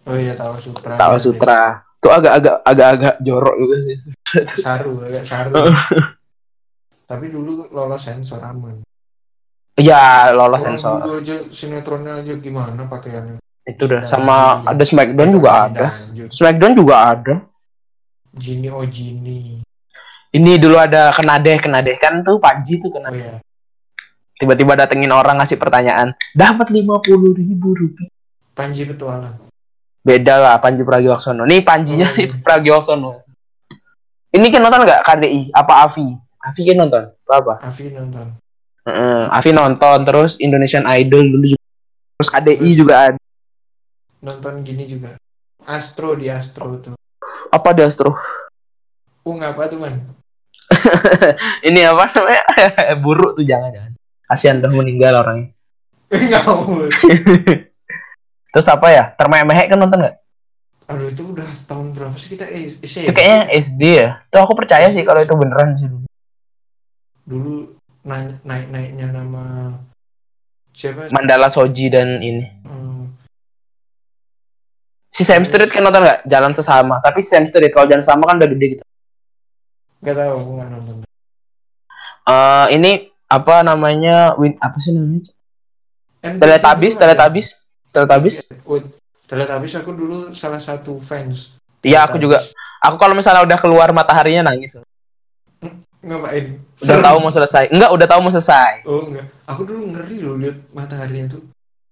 Oh 0.07 0.15
iya, 0.15 0.31
tahu 0.39 0.55
sutra. 0.55 0.95
Tawa 0.95 1.19
Sutra. 1.19 1.83
Itu 1.99 2.07
agak-agak 2.07 2.63
agak-agak 2.63 3.15
jorok 3.19 3.55
juga 3.59 3.75
sih. 3.83 3.95
Saru, 4.55 5.03
agak 5.03 5.27
saru. 5.27 5.51
Tapi 7.11 7.25
dulu 7.27 7.67
lolos 7.75 8.07
sensor 8.07 8.39
aman. 8.39 8.87
Ya 9.75 10.31
lolos 10.31 10.63
Orang 10.63 10.79
sensor. 10.79 11.03
dulu 11.03 11.19
aja 11.19 11.35
sinetronnya 11.51 12.23
aja 12.23 12.33
gimana 12.39 12.87
pakaiannya. 12.87 13.43
Itu 13.67 13.83
udah 13.83 14.07
sama 14.07 14.63
ada 14.63 14.79
Smackdown 14.79 15.29
juga 15.29 15.67
ada. 15.67 15.85
Smackdown 16.31 16.73
juga 16.73 16.95
ada. 17.03 17.35
Gini 18.31 18.71
oh 18.71 18.85
Gini. 18.87 19.59
Ini 20.31 20.51
dulu 20.55 20.77
ada 20.77 21.11
kenadeh 21.11 21.59
kenadeh 21.59 21.95
kan 21.97 22.23
tuh 22.23 22.39
Panji 22.39 22.79
tuh 22.79 22.87
Oh 22.87 22.93
kenadeh. 22.95 23.19
ya. 23.19 23.37
Tiba-tiba 24.37 24.77
datengin 24.77 25.09
orang 25.09 25.41
ngasih 25.41 25.57
pertanyaan, 25.57 26.13
dapat 26.31 26.69
lima 26.69 27.01
puluh 27.01 27.33
ribu 27.33 27.73
rupiah. 27.73 28.07
Panji 28.53 28.85
Petualang. 28.85 29.33
Beda 29.99 30.37
lah 30.37 30.55
Panji 30.61 30.85
Pragiwaksono. 30.85 31.43
Nih 31.43 31.59
Panjinya 31.61 32.07
Oh, 32.07 32.15
iya. 32.15 32.31
Pragiwaksono. 32.45 33.11
Ini 34.31 34.45
kan 34.47 34.61
nonton 34.61 34.85
nggak 34.85 35.01
KDI? 35.03 35.41
Apa 35.51 35.89
Avi? 35.89 36.07
Avi 36.39 36.61
kan 36.63 36.75
nonton? 36.77 37.03
Apa? 37.25 37.53
Avi 37.65 37.83
nonton. 37.89 38.27
Heeh, 38.87 39.21
Avi 39.27 39.49
nonton 39.51 39.97
terus 40.05 40.37
Indonesian 40.37 40.85
Idol 40.87 41.25
dulu 41.27 41.45
juga. 41.49 41.65
Terus 42.15 42.29
KDI 42.29 42.55
Terus- 42.55 42.77
juga 42.77 42.95
ada. 43.09 43.19
Nonton 44.23 44.63
gini 44.65 44.87
juga. 44.89 45.13
Astro 45.67 46.15
di 46.15 46.31
Astro 46.31 46.79
tuh. 46.79 46.95
Apa 47.51 47.75
di 47.75 47.83
Astro? 47.83 48.15
Ung 49.27 49.43
apa 49.43 49.67
tuh 49.67 49.83
man? 49.83 49.99
Ini 51.67 51.91
apa 51.91 52.07
namanya? 52.15 52.43
Buruk 53.03 53.35
tuh 53.35 53.43
jangan 53.43 53.71
jangan. 53.75 53.93
Kasihan 54.27 54.59
udah 54.63 54.71
meninggal 54.71 55.13
orangnya. 55.23 55.51
Terus 58.55 58.67
apa 58.67 58.87
ya? 58.89 59.11
Termehek 59.19 59.67
kan 59.71 59.79
nonton 59.79 59.99
nggak? 60.03 60.15
Aduh 60.87 61.11
itu 61.11 61.23
udah 61.35 61.47
tahun 61.67 61.91
berapa 61.91 62.15
sih 62.15 62.39
kita 62.39 62.47
eh, 62.47 62.79
Itu 62.79 62.87
SMP? 62.87 63.11
kayaknya 63.11 63.39
SD 63.59 63.81
ya. 63.83 64.23
Tuh 64.31 64.39
aku 64.39 64.55
percaya 64.55 64.87
sih 64.95 65.03
kalau 65.03 65.19
itu 65.19 65.35
beneran 65.35 65.75
sih. 65.75 65.87
Dulu 67.27 67.75
naik 68.07 68.39
naik 68.47 68.71
naiknya 68.71 69.11
nama 69.11 69.75
siapa? 70.71 71.11
Mandala 71.11 71.51
Soji 71.51 71.91
dan 71.91 72.23
ini. 72.23 72.47
Hmm, 72.63 73.11
Si 75.07 75.23
Sam 75.23 75.47
Street 75.47 75.71
kan 75.71 75.81
nonton 75.81 76.03
nggak? 76.03 76.27
Jalan 76.27 76.51
sesama. 76.51 76.99
Tapi 76.99 77.23
Sam 77.23 77.47
Street 77.47 77.71
kalau 77.71 77.87
jalan 77.87 78.03
sama 78.03 78.27
kan 78.27 78.37
udah 78.39 78.49
gede 78.51 78.65
gitu. 78.77 78.83
Gak 80.03 80.13
tahu 80.13 80.31
aku 80.37 80.51
nggak 80.59 80.69
nonton. 80.71 80.95
Eh 82.27 82.65
ini 82.75 82.91
apa 83.31 83.63
namanya? 83.63 84.35
Win 84.35 84.59
apa 84.59 84.77
sih 84.83 84.91
namanya? 84.91 85.31
Ada. 86.21 86.37
Teletubbies, 86.43 86.95
Teletubbies. 86.99 88.37
Oh, 88.67 88.83
Teletubbies 89.31 89.73
aku 89.79 89.95
dulu 89.95 90.35
salah 90.35 90.59
satu 90.59 90.99
fans. 90.99 91.55
Iya, 91.81 92.03
aku 92.03 92.19
juga. 92.19 92.43
Aku 92.83 92.99
kalau 92.99 93.15
misalnya 93.15 93.47
udah 93.47 93.57
keluar 93.57 93.89
mataharinya 93.95 94.51
nangis. 94.51 94.75
Ngapain? 96.03 96.59
Udah 96.83 96.97
tahu 97.01 97.17
mau 97.23 97.33
selesai. 97.33 97.73
Enggak, 97.73 97.89
udah 97.95 98.07
tahu 98.07 98.19
mau 98.21 98.33
selesai. 98.33 98.85
Oh 98.85 99.07
enggak. 99.07 99.25
Aku 99.49 99.63
dulu 99.63 99.95
ngeri 99.95 100.17
loh 100.21 100.35
lihat 100.37 100.57
mataharinya 100.75 101.39
tuh. 101.39 101.41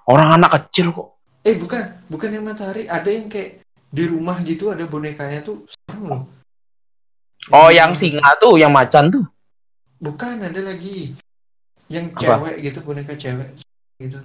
Orang 0.05 0.35
anak 0.35 0.51
kecil 0.61 0.93
kok. 0.93 1.14
Eh 1.45 1.55
bukan, 1.61 1.85
bukan 2.09 2.29
yang 2.33 2.45
matahari. 2.49 2.89
Ada 2.89 3.05
yang 3.05 3.29
kayak 3.29 3.61
di 3.93 4.03
rumah 4.09 4.41
gitu 4.41 4.73
ada 4.73 4.89
bonekanya 4.89 5.45
tuh 5.45 5.61
serem 5.69 6.09
loh. 6.09 6.23
Oh, 7.53 7.69
yang 7.69 7.93
singa 7.93 8.25
tuh, 8.41 8.57
yang 8.57 8.73
macan 8.73 9.13
tuh. 9.13 9.25
Bukan, 10.01 10.41
ada 10.41 10.57
lagi. 10.65 11.13
Yang 11.85 12.17
Apa? 12.17 12.41
cewek 12.41 12.55
gitu, 12.65 12.79
boneka 12.81 13.13
cewek 13.13 13.49
gitu. 14.01 14.17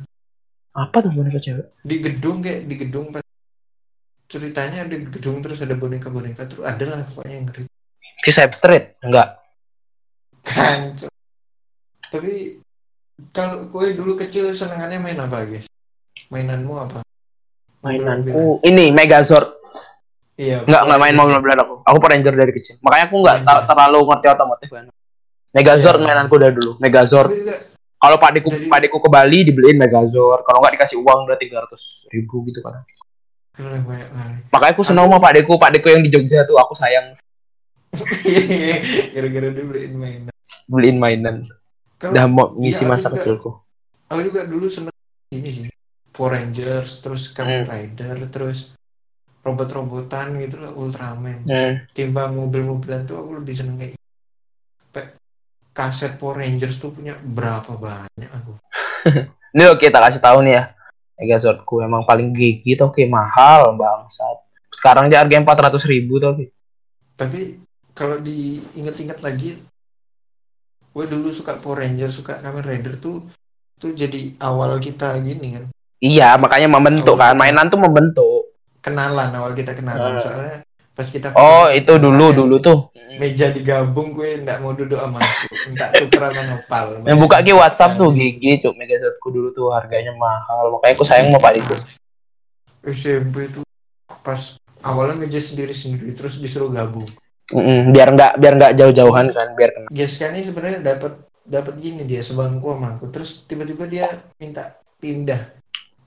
Apa 0.73 0.97
tuh 1.05 1.13
boneka 1.13 1.39
cewek? 1.45 1.67
Di 1.85 1.97
gedung 2.01 2.41
kayak 2.41 2.65
di 2.65 2.75
gedung 2.81 3.13
pas 3.13 3.21
ceritanya 4.31 4.89
ada 4.89 4.97
di 4.97 5.05
gedung 5.11 5.45
terus 5.45 5.61
ada 5.61 5.77
boneka-boneka 5.77 6.49
terus 6.49 6.65
ada 6.65 6.85
lah 6.89 7.05
pokoknya 7.05 7.35
yang 7.37 7.47
ngeri. 7.53 7.65
Si 8.25 8.31
Street? 8.33 8.97
Enggak. 9.05 9.29
Kan. 10.49 10.97
Tapi 12.09 12.65
kalau 13.37 13.69
kue 13.69 13.93
dulu 13.93 14.17
kecil 14.17 14.57
senengannya 14.57 14.97
main 14.97 15.21
apa 15.21 15.45
guys? 15.45 15.69
Mainanmu 16.33 16.75
apa? 16.81 17.05
Mainanku 17.81 18.61
ini 18.63 18.91
Megazord. 18.91 19.57
Iya. 20.37 20.65
Enggak, 20.65 20.83
enggak 20.85 20.99
main 20.99 21.15
mobil-mobilan 21.15 21.59
aku. 21.61 21.75
Aku 21.83 21.97
Power 21.97 22.11
Ranger 22.11 22.35
dari 22.35 22.53
kecil. 22.53 22.81
Makanya 22.81 23.05
aku 23.07 23.17
enggak 23.19 23.37
Ranger. 23.39 23.49
ter- 23.51 23.65
terlalu 23.67 23.99
ngerti 24.07 24.27
otomotif 24.31 24.69
kan. 24.71 24.85
Megazord 25.51 25.99
Iya. 25.99 26.07
mainanku 26.07 26.35
dari 26.37 26.55
dulu. 26.55 26.73
Megazord. 26.79 27.31
Kalau 27.97 28.17
pakdeku 28.17 28.49
Dari- 28.49 28.65
pakdeku 28.67 28.97
ke 28.97 29.09
Bali 29.09 29.39
dibeliin 29.43 29.77
Megazord. 29.77 30.41
Kalau 30.43 30.59
enggak 30.59 30.73
dikasih 30.77 30.97
uang 30.99 31.19
udah 31.25 31.37
300 31.37 32.09
ribu 32.09 32.45
gitu 32.47 32.61
kan. 32.61 32.81
Makanya 34.49 34.73
aku 34.73 34.81
seneng 34.81 35.05
sama 35.05 35.19
pakdeku. 35.19 35.53
Pakdeku 35.55 35.87
yang 35.89 36.01
di 36.01 36.09
Jogja 36.09 36.45
tuh 36.45 36.57
aku 36.57 36.73
sayang 36.73 37.13
Gara-gara 39.13 39.49
dia 39.51 39.65
beliin 39.67 39.95
mainan. 39.95 40.33
beliin 40.65 40.97
mainan. 40.97 41.37
Udah 41.99 42.25
mau 42.25 42.55
ngisi 42.55 42.81
Iya, 42.81 42.87
aku 42.87 42.93
masa 42.93 43.07
juga. 43.07 43.15
kecilku. 43.19 43.51
aku 44.07 44.21
juga 44.25 44.41
dulu 44.47 44.67
seneng 44.67 44.95
ini 45.31 45.51
sih. 45.51 45.65
Power 46.21 46.37
Rangers, 46.37 47.01
terus 47.01 47.33
Kamen 47.33 47.65
Hmm. 47.65 47.73
Rider, 47.73 48.29
terus 48.29 48.77
robot-robotan 49.41 50.37
gitu 50.37 50.61
lah, 50.61 50.77
Ultraman. 50.77 51.49
Hmm. 51.49 51.81
Timbang 51.97 52.37
mobil-mobilan 52.37 53.09
tuh 53.09 53.17
aku 53.25 53.41
lebih 53.41 53.57
seneng 53.57 53.81
kayak 53.81 53.97
kaset 55.73 56.21
Power 56.21 56.45
Rangers 56.45 56.77
tuh 56.77 56.93
punya 56.93 57.17
berapa 57.17 57.73
banyak 57.73 58.29
aku. 58.37 58.53
Ini 59.57 59.63
loh 59.65 59.81
kita 59.81 59.97
kasih 59.97 60.21
tahu 60.21 60.45
nih 60.45 60.61
ya. 60.61 60.65
Megazordku 61.17 61.81
emang 61.81 62.05
paling 62.05 62.37
gigi 62.37 62.77
tuh 62.77 62.93
oke 62.93 63.01
mahal 63.09 63.73
bangsat. 63.81 64.45
Sekarang 64.77 65.09
dia 65.09 65.25
harganya 65.25 65.49
400 65.49 65.81
ribu 65.89 66.21
tuh. 66.21 66.37
Tapi 67.17 67.65
kalau 67.97 68.21
diinget-inget 68.21 69.25
lagi, 69.25 69.57
gue 70.93 71.05
dulu 71.09 71.33
suka 71.33 71.57
Power 71.57 71.81
Rangers, 71.81 72.21
suka 72.21 72.45
Kamen 72.45 72.61
Rider 72.61 73.01
tuh 73.01 73.25
tuh 73.81 73.97
jadi 73.97 74.37
awal 74.45 74.77
kita 74.77 75.17
gini 75.25 75.57
kan 75.57 75.65
Iya, 76.01 76.35
makanya 76.35 76.67
membentuk 76.67 77.13
Oh, 77.13 77.21
kan. 77.21 77.37
Mainan 77.37 77.69
tuh 77.69 77.77
membentuk. 77.77 78.49
kenalan 78.81 79.29
awal 79.31 79.53
kita 79.53 79.77
kenalan 79.77 80.17
Ah. 80.17 80.19
soalnya 80.19 80.57
pas 80.91 81.05
kita 81.05 81.29
Oh, 81.33 81.69
itu 81.69 81.93
dulu 81.95 82.33
dulu 82.33 82.57
tuh. 82.59 82.89
meja 83.13 83.53
digabung 83.53 84.11
gue 84.11 84.41
nggak 84.41 84.59
mau 84.59 84.73
duduk 84.73 84.97
sama 84.97 85.21
aku 85.21 85.53
minta 85.67 85.93
tuker 85.93 86.17
sama 86.23 86.43
nopal 86.47 86.87
Yang 87.03 87.19
buka 87.21 87.37
ki 87.39 87.53
WhatsApp 87.53 87.93
tuh 87.95 88.09
gigi 88.11 88.57
cuk 88.59 88.73
Megazordku 88.73 89.29
dulu 89.29 89.49
tuh 89.51 89.69
harganya 89.71 90.15
mahal. 90.15 90.73
Makanya 90.73 90.95
aku 90.95 91.05
sayang 91.05 91.29
sama 91.29 91.39
Pak 91.39 91.53
Diko. 91.53 91.77
SMP 92.83 93.37
tuh 93.51 93.61
pas 94.19 94.41
awalnya 94.81 95.21
meja 95.21 95.37
sendiri 95.37 95.71
sendiri 95.71 96.11
terus 96.11 96.37
disuruh 96.37 96.71
gabung 96.71 97.05
Mm-mm, 97.47 97.91
biar 97.91 98.09
nggak 98.11 98.33
biar 98.37 98.55
nggak 98.55 98.73
jauh-jauhan 98.75 99.27
kan, 99.29 99.49
biar 99.53 99.71
kena. 99.71 99.89
Geska 99.91 100.31
ini 100.31 100.41
sebenarnya 100.41 100.79
dapat 100.87 101.13
dapat 101.43 101.75
gini 101.77 102.03
dia 102.05 102.23
sebangku 102.23 102.71
sama 102.71 102.95
aku 102.95 103.11
terus 103.11 103.43
tiba-tiba 103.43 103.85
dia 103.85 104.07
minta 104.35 104.65
pindah 104.97 105.60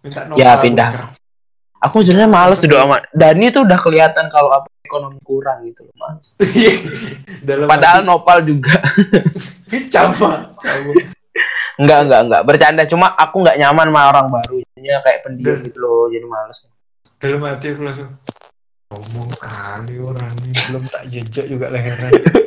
minta 0.03 0.27
nopal 0.27 0.37
Ya, 0.37 0.59
pindah. 0.59 0.89
tuker. 0.91 1.05
Aku 1.81 1.99
sebenarnya 1.99 2.31
males 2.31 2.59
duduk 2.59 2.79
sama 2.79 2.95
Dani 3.11 3.51
tuh 3.51 3.67
udah 3.67 3.75
kelihatan 3.75 4.31
kalau 4.31 4.51
apa 4.51 4.71
ekonomi 4.83 5.19
kurang 5.19 5.63
gitu 5.63 5.83
loh, 5.83 5.95
Mas. 5.97 6.31
dalam 7.47 7.67
Padahal 7.67 8.03
nopal 8.03 8.39
juga. 8.39 8.79
hati, 9.93 10.53
cama 10.61 10.93
Enggak, 11.73 11.99
enggak, 12.05 12.21
enggak. 12.23 12.41
Bercanda 12.45 12.83
cuma 12.85 13.11
aku 13.11 13.41
nggak 13.41 13.57
nyaman 13.57 13.87
sama 13.89 14.01
orang 14.11 14.27
baru. 14.29 14.55
Jadinya 14.63 14.97
kayak 15.01 15.19
pendiam 15.23 15.57
gitu 15.59 15.77
loh, 15.79 16.05
jadi 16.07 16.23
males. 16.23 16.59
dalam 17.17 17.39
hati 17.41 17.65
aku 17.71 17.81
langsung 17.81 18.11
ngomong 18.91 19.29
kali 19.39 19.95
orang 19.97 20.29
ini 20.43 20.51
belum 20.69 20.83
tak 20.85 21.03
jejak 21.07 21.45
juga 21.47 21.71
leheran 21.71 22.11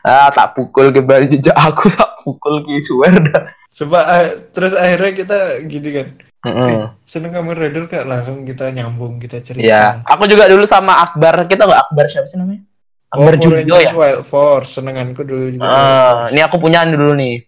Ah, 0.00 0.32
tak 0.32 0.56
pukul 0.56 0.88
ke 0.90 1.04
balik 1.04 1.28
jejak 1.28 1.52
aku 1.52 1.92
tak 1.98 2.24
pukul 2.24 2.64
ki 2.64 2.80
dah. 2.80 3.52
Coba 3.70 3.98
eh, 4.20 4.50
terus 4.50 4.72
akhirnya 4.74 5.12
kita 5.14 5.38
gini 5.68 5.90
kan 5.94 6.08
Heeh. 6.40 6.88
seneng 7.04 7.36
Kamen 7.36 7.52
Rider 7.52 7.84
kak 7.84 8.08
langsung 8.08 8.48
kita 8.48 8.72
nyambung 8.72 9.20
kita 9.20 9.44
cerita. 9.44 9.60
Iya, 9.60 10.00
aku 10.08 10.24
juga 10.24 10.48
dulu 10.48 10.64
sama 10.64 11.04
Akbar. 11.04 11.44
Kita 11.44 11.68
nggak 11.68 11.82
Akbar 11.92 12.08
siapa 12.08 12.26
sih 12.26 12.40
namanya? 12.40 12.64
Oh, 13.12 13.20
Akbar 13.20 13.34
Julio 13.36 13.76
ya. 13.76 13.92
Wild 13.92 14.24
Force 14.24 14.80
senenganku 14.80 15.20
dulu 15.20 15.52
juga. 15.52 15.68
Ah, 15.68 16.32
ini 16.32 16.40
aku 16.40 16.56
punya 16.56 16.80
dulu 16.88 17.12
nih. 17.12 17.44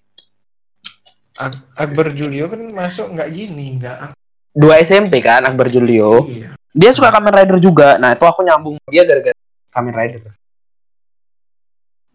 Ak- 1.40 1.64
Akbar 1.72 2.12
Julio 2.12 2.52
kan 2.52 2.60
masuk 2.68 3.16
nggak 3.16 3.28
gini 3.32 3.80
nggak. 3.80 4.12
Dua 4.52 4.76
SMP 4.84 5.24
kan 5.24 5.48
Akbar 5.48 5.72
Julio. 5.72 6.28
Iya. 6.28 6.52
Dia 6.76 6.90
suka 6.92 7.08
Kamen 7.08 7.32
Rider 7.32 7.58
juga. 7.60 7.96
Nah, 7.96 8.12
itu 8.12 8.24
aku 8.28 8.44
nyambung 8.44 8.76
dia 8.92 9.08
gara-gara 9.08 9.36
Kamen 9.72 9.94
Rider. 9.96 10.20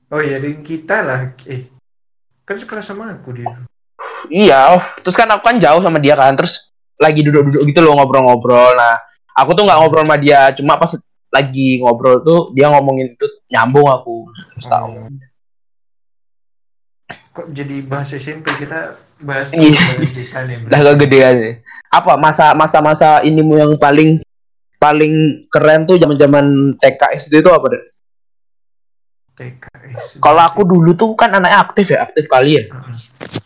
Oh 0.07 0.23
iya 0.23 0.39
dan 0.39 0.63
kita 0.63 1.03
lah 1.03 1.19
eh 1.43 1.67
kan 2.47 2.55
sekelas 2.55 2.87
sama 2.87 3.11
aku 3.11 3.35
dia. 3.35 3.51
Iya, 4.31 4.59
oh. 4.75 4.81
terus 5.03 5.19
kan 5.19 5.27
aku 5.27 5.43
kan 5.43 5.59
jauh 5.59 5.83
sama 5.83 5.99
dia 5.99 6.15
kan. 6.15 6.31
Terus 6.39 6.71
lagi 6.95 7.21
duduk-duduk 7.27 7.67
gitu 7.67 7.79
loh 7.83 7.99
ngobrol-ngobrol. 7.99 8.71
Nah, 8.75 8.95
aku 9.35 9.51
tuh 9.51 9.67
nggak 9.67 9.77
ngobrol 9.83 10.07
sama 10.07 10.17
dia, 10.17 10.51
cuma 10.55 10.79
pas 10.79 10.95
lagi 11.27 11.83
ngobrol 11.83 12.23
tuh 12.23 12.55
dia 12.55 12.71
ngomongin 12.71 13.13
itu 13.13 13.27
nyambung 13.51 13.91
aku. 13.91 14.31
Terus 14.55 14.67
tahu. 14.71 14.91
Oh. 14.95 15.11
Kok 17.35 17.47
jadi 17.53 17.85
bahas 17.85 18.09
SMP 18.15 18.49
kita 18.57 18.97
bahas 19.21 19.51
Iya. 19.53 19.83
kita 20.07 20.39
nih. 20.47 20.55
Udah 20.65 20.81
kegedean 20.95 21.35
nih. 21.37 21.53
Apa 21.91 22.15
masa 22.15 22.55
masa 22.55 22.79
masa 22.79 23.09
inimu 23.21 23.59
yang 23.59 23.75
paling 23.77 24.23
paling 24.81 25.45
keren 25.51 25.85
tuh 25.85 25.99
zaman-zaman 25.99 26.77
TK 26.81 27.01
SD 27.21 27.45
itu 27.45 27.51
apa 27.51 27.65
deh? 27.75 27.83
TKS. 29.37 29.86
Kalau 30.17 30.41
aku 30.41 30.61
dulu 30.63 30.93
tuh 30.93 31.13
kan 31.17 31.33
anaknya 31.33 31.59
aktif 31.63 31.93
ya, 31.93 32.05
aktif 32.05 32.25
kali 32.27 32.61
ya. 32.61 32.63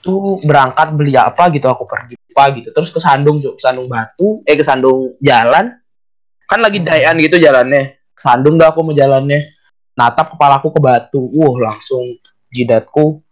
Tuh 0.02 0.42
berangkat 0.44 0.94
beli 0.98 1.16
apa 1.16 1.48
gitu 1.54 1.68
aku 1.70 1.86
pergi 1.88 2.16
apa 2.18 2.44
gitu. 2.56 2.70
Terus 2.72 2.90
ke 2.92 3.00
Sandung, 3.00 3.40
Cuk. 3.40 3.58
ke 3.58 3.62
Sandung 3.62 3.88
Batu, 3.92 4.40
eh 4.48 4.56
ke 4.56 4.64
Sandung 4.64 5.16
jalan. 5.20 5.76
Kan 6.48 6.60
lagi 6.60 6.84
Hmm. 6.84 6.88
dayan 6.92 7.16
gitu 7.20 7.40
jalannya. 7.40 8.00
Ke 8.12 8.22
Sandung 8.22 8.60
dah 8.60 8.72
aku 8.72 8.84
mau 8.84 8.96
jalannya. 8.96 9.40
Natap 9.96 10.36
kepalaku 10.36 10.72
ke 10.76 10.80
batu. 10.80 11.22
Wah, 11.36 11.72
langsung 11.72 12.04
jidatku 12.52 13.24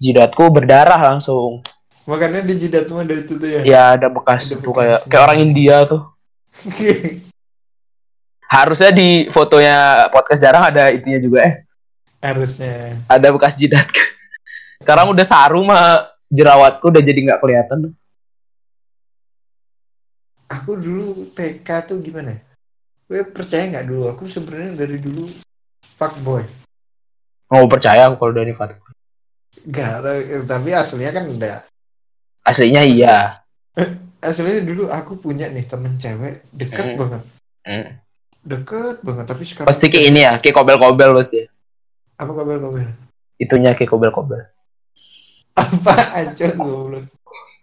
jidatku 0.00 0.48
berdarah 0.48 0.98
langsung. 0.98 1.60
Makanya 2.08 2.42
di 2.42 2.56
jidat 2.56 2.88
mah 2.88 3.04
ada 3.04 3.14
itu 3.14 3.36
tuh 3.36 3.46
ya. 3.46 3.60
Ya 3.62 3.82
ada 3.94 4.08
bekas 4.08 4.50
Ada 4.50 4.64
tuh 4.64 4.72
kayak 4.72 5.00
kayak 5.06 5.22
orang 5.28 5.38
India 5.44 5.76
tuh. 5.84 6.02
Harusnya 8.50 8.90
di 8.90 9.30
fotonya 9.30 10.10
podcast 10.10 10.42
jarang 10.42 10.64
ada 10.66 10.90
itunya 10.90 11.22
juga 11.22 11.46
eh. 11.46 11.54
Harusnya. 12.20 13.00
Ada 13.08 13.32
bekas 13.32 13.56
jidat. 13.56 13.88
Sekarang 14.80 15.12
udah 15.12 15.24
saru 15.24 15.64
mah 15.64 16.08
jerawatku 16.28 16.88
udah 16.88 17.02
jadi 17.02 17.20
nggak 17.26 17.40
kelihatan. 17.40 17.92
Aku 20.50 20.74
dulu 20.74 21.30
TK 21.30 21.68
tuh 21.86 21.98
gimana? 22.02 22.34
Gue 23.06 23.22
percaya 23.22 23.66
nggak 23.66 23.86
dulu? 23.86 24.10
Aku 24.10 24.26
sebenarnya 24.26 24.74
dari 24.76 24.98
dulu 24.98 25.30
fuckboy. 25.96 26.42
Mau 27.50 27.66
percaya 27.66 28.06
aku 28.06 28.18
kalau 28.18 28.34
dari 28.34 28.54
Fat. 28.54 28.78
Enggak, 29.66 30.06
tapi 30.46 30.70
aslinya 30.70 31.10
kan 31.10 31.24
enggak. 31.26 31.60
Aslinya 32.46 32.82
iya. 32.86 33.42
Aslinya 34.22 34.62
dulu 34.62 34.86
aku 34.90 35.18
punya 35.18 35.50
nih 35.50 35.66
temen 35.66 35.96
cewek 35.96 36.44
deket 36.54 36.94
Hmm. 36.94 36.98
banget. 36.98 37.22
Hmm. 37.66 37.88
Deket 38.40 38.96
banget, 39.02 39.24
tapi 39.26 39.42
sekarang 39.44 39.68
Pasti 39.68 39.86
kayak 39.88 40.06
ini 40.06 40.20
ya, 40.22 40.32
kayak 40.38 40.54
kobel-kobel 40.56 41.10
pasti. 41.18 41.44
Apa 42.20 42.32
kabel-kabel? 42.36 42.92
Itunya 43.40 43.72
kayak 43.72 43.88
kobel-kobel. 43.88 44.44
Apa 45.56 45.94
aja 46.20 46.52
goblok. 46.52 47.08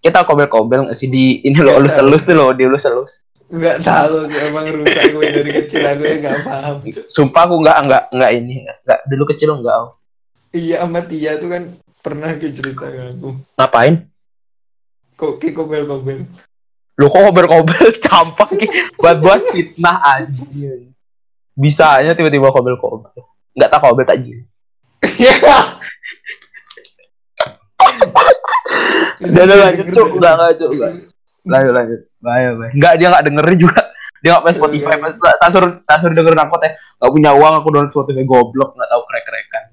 Kita 0.02 0.26
kobel-kobel 0.26 0.90
nggak 0.90 0.98
sih 0.98 1.10
di 1.10 1.46
ini 1.46 1.58
lo 1.62 1.78
elus-elus 1.78 2.26
tuh 2.26 2.34
lo, 2.34 2.50
dielus-elus. 2.54 3.22
Enggak 3.48 3.80
tahu 3.80 4.28
gue 4.28 4.42
emang 4.44 4.68
rusak 4.76 5.16
gue 5.16 5.24
dari 5.32 5.52
kecil 5.64 5.86
aku 5.88 6.04
enggak 6.04 6.44
paham. 6.44 6.84
Sumpah 7.08 7.42
aku 7.48 7.56
nggak 7.64 7.78
nggak 7.88 8.04
nggak 8.12 8.32
ini 8.36 8.54
nggak 8.66 8.78
nggak- 8.84 9.04
dulu 9.08 9.24
kecil 9.32 9.50
nggak. 9.62 9.76
aku. 9.78 9.90
Iya 10.58 10.76
sama 10.84 11.00
Tia 11.06 11.32
tuh 11.40 11.50
kan 11.54 11.64
pernah 12.04 12.30
ke 12.36 12.52
cerita 12.52 12.86
ke 12.90 13.02
aku. 13.16 13.30
Ngapain? 13.56 13.94
Kok 15.16 15.32
kayak 15.40 15.54
kobel-kobel. 15.56 16.28
Lu 16.98 17.06
kok 17.08 17.22
kobel-kobel 17.30 17.86
campak 18.02 18.50
buat 19.00 19.18
buat 19.22 19.42
fitnah. 19.54 20.28
Bisa 21.56 22.02
aja 22.04 22.12
tiba-tiba 22.18 22.52
kobel-kobel. 22.52 23.16
Nggak 23.58 23.70
tak 23.74 23.82
kobel 23.82 24.06
tak 24.06 24.22
jin. 24.22 24.46
Udah, 29.18 29.44
udah, 29.44 29.58
lanjut, 29.58 29.86
Cuk. 29.92 30.08
Enggak, 30.22 30.34
enggak, 30.38 30.54
Cuk, 30.62 30.72
enggak. 30.78 30.92
Lanjut 31.48 31.74
lanjut. 31.74 32.02
Bahaya, 32.20 32.50
bahaya. 32.54 32.72
Enggak 32.76 32.94
dia 33.00 33.08
nggak 33.10 33.26
dengerin 33.26 33.60
juga. 33.60 33.82
Dia 34.26 34.34
nggak 34.34 34.50
punya 34.50 34.58
Spotify. 34.58 34.94
Iya, 34.98 35.34
Tak 35.38 35.50
suruh 35.54 35.72
tak 35.86 35.98
suruh 36.02 36.16
dengerin 36.18 36.42
aku 36.42 36.58
teh. 36.58 36.74
Nggak 36.74 37.12
punya 37.14 37.32
uang 37.38 37.54
aku 37.62 37.68
download 37.70 37.94
Spotify 37.94 38.26
goblok 38.26 38.74
nggak 38.74 38.90
tahu 38.90 39.02
krek-krekan. 39.06 39.64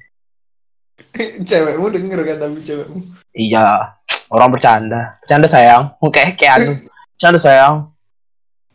Cewekmu 1.49 1.87
denger 1.89 2.21
kan 2.29 2.37
tapi 2.45 2.61
cewekmu. 2.61 2.99
Iya, 3.33 3.97
orang 4.29 4.53
bercanda. 4.53 5.17
Bercanda 5.25 5.49
sayang. 5.49 5.97
Kayak 6.15 6.37
kayak 6.37 6.53
anu. 6.61 6.73
Bercanda 7.17 7.39
sayang. 7.41 7.75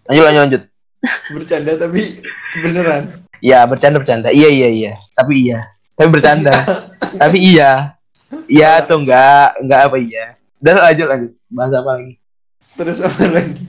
Lanjut 0.09 0.23
lanjut 0.25 0.41
lanjut. 0.41 0.61
Bercanda 1.37 1.71
tapi 1.77 2.01
beneran. 2.65 3.03
Iya, 3.39 3.63
bercanda 3.67 3.97
bercanda. 3.99 4.29
Iya 4.31 4.49
iya 4.51 4.69
iya. 4.69 4.93
Tapi 5.15 5.47
iya. 5.47 5.59
Tapi 5.95 6.09
bercanda. 6.11 6.53
Tapi 7.21 7.37
iya. 7.39 7.95
Iya 8.45 8.83
atau 8.83 9.01
enggak? 9.01 9.57
Enggak 9.63 9.79
apa 9.89 9.97
iya. 9.97 10.25
Dan 10.59 10.75
lanjut 10.77 11.07
lanjut. 11.07 11.31
Bahas 11.49 11.73
apa 11.73 11.89
lagi? 11.97 12.13
Terus 12.77 12.97
apa 13.01 13.23
lagi? 13.31 13.63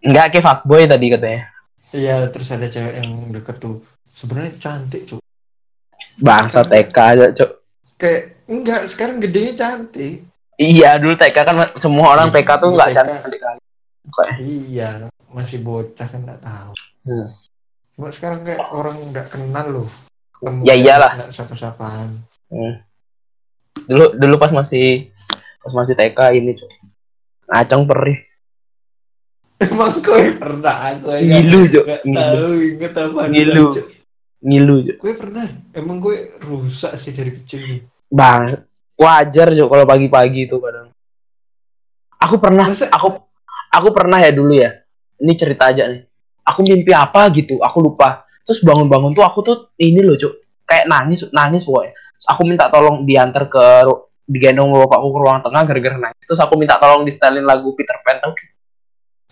Enggak 0.00 0.26
kayak 0.32 0.44
fuckboy 0.44 0.84
tadi 0.86 1.06
katanya. 1.12 1.42
Iya, 1.90 2.30
terus 2.30 2.48
ada 2.54 2.70
cewek 2.70 2.94
yang 3.02 3.10
deket 3.34 3.56
tuh. 3.58 3.82
Sebenarnya 4.14 4.52
cantik, 4.62 5.02
Cuk. 5.10 5.20
Bangsa 6.22 6.62
TK 6.62 6.96
aja, 6.96 7.26
Cuk. 7.34 7.50
Kayak 7.98 8.22
enggak, 8.46 8.80
sekarang 8.86 9.18
gedenya 9.18 9.52
cantik. 9.58 10.24
Iya, 10.60 11.00
dulu 11.00 11.18
TK 11.18 11.36
kan 11.42 11.56
semua 11.80 12.14
orang 12.14 12.30
Iya, 12.30 12.36
TK 12.38 12.50
tuh 12.60 12.68
enggak 12.70 12.90
cantik 12.94 13.40
kali. 13.42 13.60
Iya, 14.38 15.10
masih 15.34 15.58
bocah 15.64 16.06
kan 16.06 16.20
enggak 16.22 16.42
tahu. 16.44 16.72
Hmm. 17.04 17.28
Cuma 18.00 18.08
sekarang 18.16 18.48
kayak 18.48 18.64
orang 18.72 18.96
enggak 18.96 19.28
kenal 19.28 19.66
loh. 19.68 19.88
Ketemu 20.32 20.64
Ya 20.64 20.72
iyalah. 20.72 21.20
Enggak 21.20 21.36
sapa-sapaan. 21.36 22.24
hmm. 22.48 22.80
Dulu 23.92 24.16
dulu 24.16 24.34
pas 24.40 24.48
masih 24.56 25.12
pas 25.60 25.68
masih 25.76 25.92
TK 25.92 26.16
ini, 26.32 26.56
Cuk. 26.56 26.72
Ngaceng 27.44 27.84
perih. 27.84 28.24
Emang 29.60 29.92
kau 30.00 30.16
pernah 30.16 30.96
aku 30.96 31.12
Ngilu, 31.12 31.60
Ngilu. 31.68 31.82
tahu 32.08 32.52
inget 32.72 32.92
apa 32.96 33.20
Ngilu. 33.28 33.64
Ngilu, 34.48 34.76
Cuk. 34.80 34.96
Gue 34.96 35.12
pernah. 35.20 35.44
Emang 35.76 36.00
gue 36.00 36.40
rusak 36.40 36.96
sih 36.96 37.12
dari 37.12 37.36
kecil. 37.36 37.84
Bang, 38.08 38.64
wajar 38.96 39.52
Cuk 39.52 39.68
kalau 39.68 39.84
pagi-pagi 39.84 40.48
itu 40.48 40.56
kadang. 40.56 40.88
Aku 42.16 42.40
pernah, 42.40 42.64
Masa 42.64 42.88
aku 42.88 43.12
aku 43.68 43.88
pernah 43.92 44.24
ya 44.24 44.32
dulu 44.32 44.56
ya. 44.56 44.72
Ini 45.20 45.36
cerita 45.36 45.68
aja 45.68 45.84
nih. 45.84 46.08
Aku 46.46 46.60
mimpi 46.64 46.92
apa 46.94 47.28
gitu, 47.32 47.60
aku 47.60 47.78
lupa. 47.80 48.24
Terus 48.44 48.64
bangun-bangun 48.64 49.12
tuh 49.12 49.24
aku 49.24 49.38
tuh 49.44 49.56
ini 49.78 50.00
loh, 50.00 50.16
Cuk. 50.18 50.64
Kayak 50.66 50.86
nangis, 50.90 51.26
nangis 51.30 51.62
pokoknya. 51.66 51.92
Terus 51.94 52.26
aku 52.30 52.42
minta 52.46 52.66
tolong 52.70 53.02
diantar 53.04 53.46
ke 53.50 53.64
digendong 54.30 54.70
bapakku 54.70 55.08
ke 55.10 55.18
ruang 55.18 55.40
tengah 55.42 55.62
gara-gara 55.66 55.96
nangis. 55.98 56.24
Terus 56.26 56.40
aku 56.40 56.54
minta 56.54 56.78
tolong 56.78 57.02
di 57.02 57.12
setelin 57.12 57.44
lagu 57.44 57.74
Peter 57.74 57.98
Pan 58.02 58.22
tau. 58.22 58.32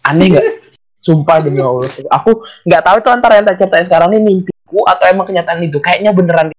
Aneh 0.07 0.27
nggak? 0.35 0.47
Sumpah 1.05 1.39
demi 1.39 1.63
Allah. 1.63 1.87
Aku 2.11 2.43
nggak 2.67 2.83
tahu 2.83 2.97
itu 2.99 3.09
antara 3.15 3.39
yang 3.39 3.47
tak 3.47 3.57
ceritain 3.63 3.87
sekarang 3.87 4.11
ini 4.15 4.21
mimpiku 4.21 4.83
atau 4.85 5.07
emang 5.07 5.31
kenyataan 5.31 5.63
itu. 5.63 5.79
Kayaknya 5.79 6.11
beneran. 6.11 6.51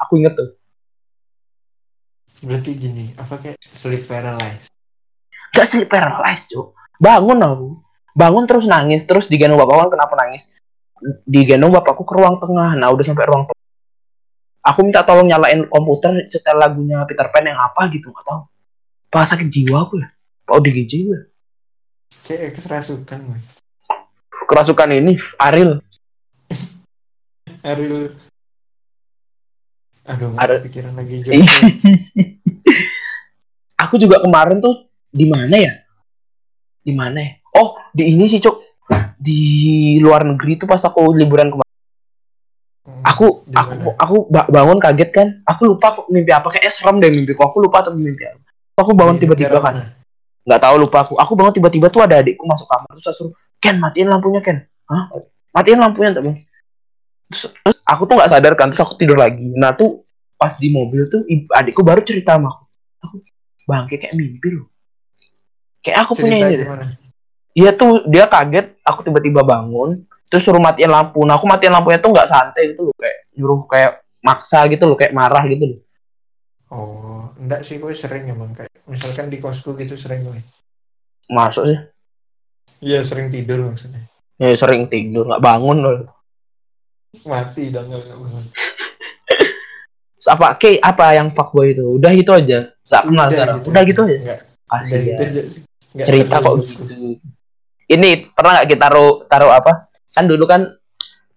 Aku 0.00 0.18
inget 0.18 0.34
tuh. 0.34 0.54
berarti 2.36 2.76
gini, 2.76 3.16
apa 3.16 3.40
kayak 3.40 3.56
sleep 3.64 4.04
paralysis? 4.04 4.68
gak 5.56 5.64
sleep 5.64 5.88
paralyzed 5.88 6.52
cuk 6.52 6.76
bangun 7.00 7.40
aku 7.40 7.68
bangun 8.16 8.48
terus 8.48 8.64
nangis 8.64 9.04
terus 9.04 9.28
digendong 9.28 9.60
bapak 9.60 9.86
kan 9.86 10.00
kenapa 10.00 10.14
nangis? 10.16 10.56
Digendong 11.28 11.76
bapakku 11.76 12.08
ke 12.08 12.16
ruang 12.16 12.40
tengah 12.40 12.72
nah 12.72 12.88
udah 12.88 13.04
sampai 13.04 13.28
ruang 13.28 13.44
tengah. 13.44 13.64
Aku 14.72 14.82
minta 14.82 15.04
tolong 15.04 15.28
nyalain 15.28 15.68
komputer 15.68 16.24
setel 16.32 16.56
lagunya 16.56 17.04
Peter 17.04 17.28
Pan 17.28 17.44
yang 17.44 17.60
apa 17.60 17.92
gitu 17.92 18.08
nggak 18.08 18.24
tahu. 18.24 18.40
Pas 19.12 19.28
sakit 19.28 19.46
jiwa 19.52 19.84
aku 19.84 20.00
ya? 20.00 20.08
Apa 20.48 20.58
ODGJ 20.58 20.92
gue 21.06 21.20
Kayak 22.26 22.58
kerasukan 22.58 23.20
kerasukan 24.46 24.90
ini 24.94 25.18
Ariel. 25.36 25.82
Ariel. 27.62 28.14
Aduh, 30.06 30.38
kepikiran 30.38 30.94
lagi 30.94 31.18
jokes. 31.26 31.50
aku 33.74 33.98
juga 33.98 34.22
kemarin 34.22 34.62
tuh 34.62 34.86
di 35.10 35.26
mana 35.26 35.58
ya? 35.58 35.72
Di 36.86 36.94
mana 36.94 37.18
ya 37.18 37.34
di 37.96 38.12
ini 38.12 38.28
sih 38.28 38.44
cuk. 38.44 38.56
Di 39.16 39.40
luar 39.98 40.22
negeri 40.22 40.60
tuh 40.60 40.68
pas 40.68 40.78
aku 40.78 41.16
liburan 41.16 41.48
kemarin 41.48 41.64
aku 43.02 43.42
Di 43.48 43.56
aku 43.56 43.72
aku 43.96 44.16
ba- 44.30 44.46
bangun 44.46 44.78
kaget 44.78 45.10
kan. 45.10 45.28
Aku 45.42 45.66
lupa 45.66 45.96
aku 45.96 46.00
mimpi 46.12 46.30
apa. 46.30 46.52
Kayaknya 46.52 46.72
serem 46.72 46.96
deh 47.00 47.10
mimpiku. 47.10 47.48
Aku 47.48 47.58
lupa 47.58 47.82
tuh 47.82 47.96
mimpi 47.96 48.28
apa. 48.28 48.38
Aku 48.76 48.92
bangun 48.92 49.16
Di 49.16 49.24
tiba-tiba 49.24 49.58
kan. 49.58 49.74
nggak 50.46 50.60
tahu 50.62 50.74
lupa 50.78 51.08
aku. 51.08 51.18
Aku 51.18 51.32
bangun 51.34 51.56
tiba-tiba 51.56 51.90
tuh 51.90 52.04
ada 52.04 52.20
adikku 52.22 52.44
masuk 52.46 52.68
kamar. 52.68 52.86
Terus 52.94 53.02
saya 53.02 53.14
suruh 53.16 53.32
Ken 53.58 53.80
matiin 53.80 54.06
lampunya 54.06 54.44
Ken. 54.44 54.62
Hah? 54.86 55.10
matiin 55.56 55.80
lampunya 55.80 56.12
temen 56.12 56.36
terus, 57.26 57.48
terus 57.48 57.78
aku 57.82 58.04
tuh 58.06 58.14
nggak 58.20 58.30
sadar 58.30 58.52
kan. 58.54 58.70
Terus 58.70 58.84
aku 58.86 58.94
tidur 59.00 59.18
lagi. 59.18 59.50
Nah 59.56 59.74
tuh 59.74 60.04
pas 60.36 60.52
di 60.54 60.68
mobil 60.70 61.08
tuh 61.08 61.24
adikku 61.50 61.82
baru 61.82 62.04
cerita 62.06 62.36
sama 62.36 62.52
aku. 62.54 62.62
Aku 63.02 63.14
bangke 63.66 63.96
kayak 63.98 64.14
mimpi 64.14 64.54
loh. 64.54 64.70
Kayak 65.82 66.06
aku 66.06 66.12
punya 66.14 66.46
Cerita 66.46 66.74
ini 66.76 67.05
Iya 67.56 67.72
tuh 67.72 68.04
dia 68.04 68.28
kaget, 68.28 68.76
aku 68.84 69.00
tiba-tiba 69.00 69.40
bangun, 69.40 70.04
terus 70.28 70.44
suruh 70.44 70.60
matiin 70.60 70.92
lampu. 70.92 71.24
Nah 71.24 71.40
aku 71.40 71.48
matiin 71.48 71.72
lampunya 71.72 71.96
tuh 71.96 72.12
nggak 72.12 72.28
santai 72.28 72.76
gitu 72.76 72.92
loh, 72.92 72.94
kayak 73.00 73.18
nyuruh 73.32 73.60
kayak 73.64 73.92
maksa 74.20 74.68
gitu 74.68 74.84
loh, 74.84 74.92
kayak 74.92 75.16
marah 75.16 75.40
gitu 75.48 75.64
loh. 75.64 75.80
Oh, 76.68 77.32
enggak 77.40 77.64
sih 77.64 77.80
gue 77.80 77.96
sering 77.96 78.28
emang 78.28 78.52
kayak 78.52 78.68
misalkan 78.84 79.32
di 79.32 79.40
kosku 79.40 79.72
gitu 79.72 79.96
sering 79.96 80.20
gue. 80.20 80.36
Masuk 81.32 81.64
sih, 81.64 81.78
Iya 82.84 83.00
sering 83.00 83.32
tidur 83.32 83.64
maksudnya. 83.64 84.04
ya 84.36 84.52
sering 84.52 84.84
tidur 84.86 85.24
nggak 85.24 85.40
bangun 85.40 85.78
loh. 85.80 85.96
Mati 87.24 87.72
dong 87.72 87.88
nggak 87.88 88.04
bangun. 88.04 88.44
Apa, 90.26 90.58
K, 90.58 90.82
apa 90.82 91.14
yang 91.14 91.30
fuckboy 91.30 91.70
itu? 91.70 91.86
Udah 91.86 92.10
itu 92.10 92.28
aja, 92.34 92.66
nggak 92.90 93.02
kenal 93.06 93.26
sekarang. 93.30 93.56
Udah 93.62 93.82
gitu 93.86 94.00
aja. 94.04 94.16
Enggak, 94.18 94.40
Kasih 94.66 94.90
udah 94.90 94.98
ya. 94.98 95.06
gitu 95.06 95.22
aja 95.22 95.42
sih. 95.46 95.62
Nggak 95.94 96.06
Cerita 96.10 96.36
kok 96.42 96.54
gitu. 96.60 96.84
Ini 97.86 98.34
pernah 98.34 98.60
nggak 98.60 98.68
kita 98.70 98.82
taruh 98.90 99.12
taruh 99.30 99.52
apa? 99.54 99.90
Kan 100.10 100.26
dulu 100.26 100.44
kan 100.46 100.66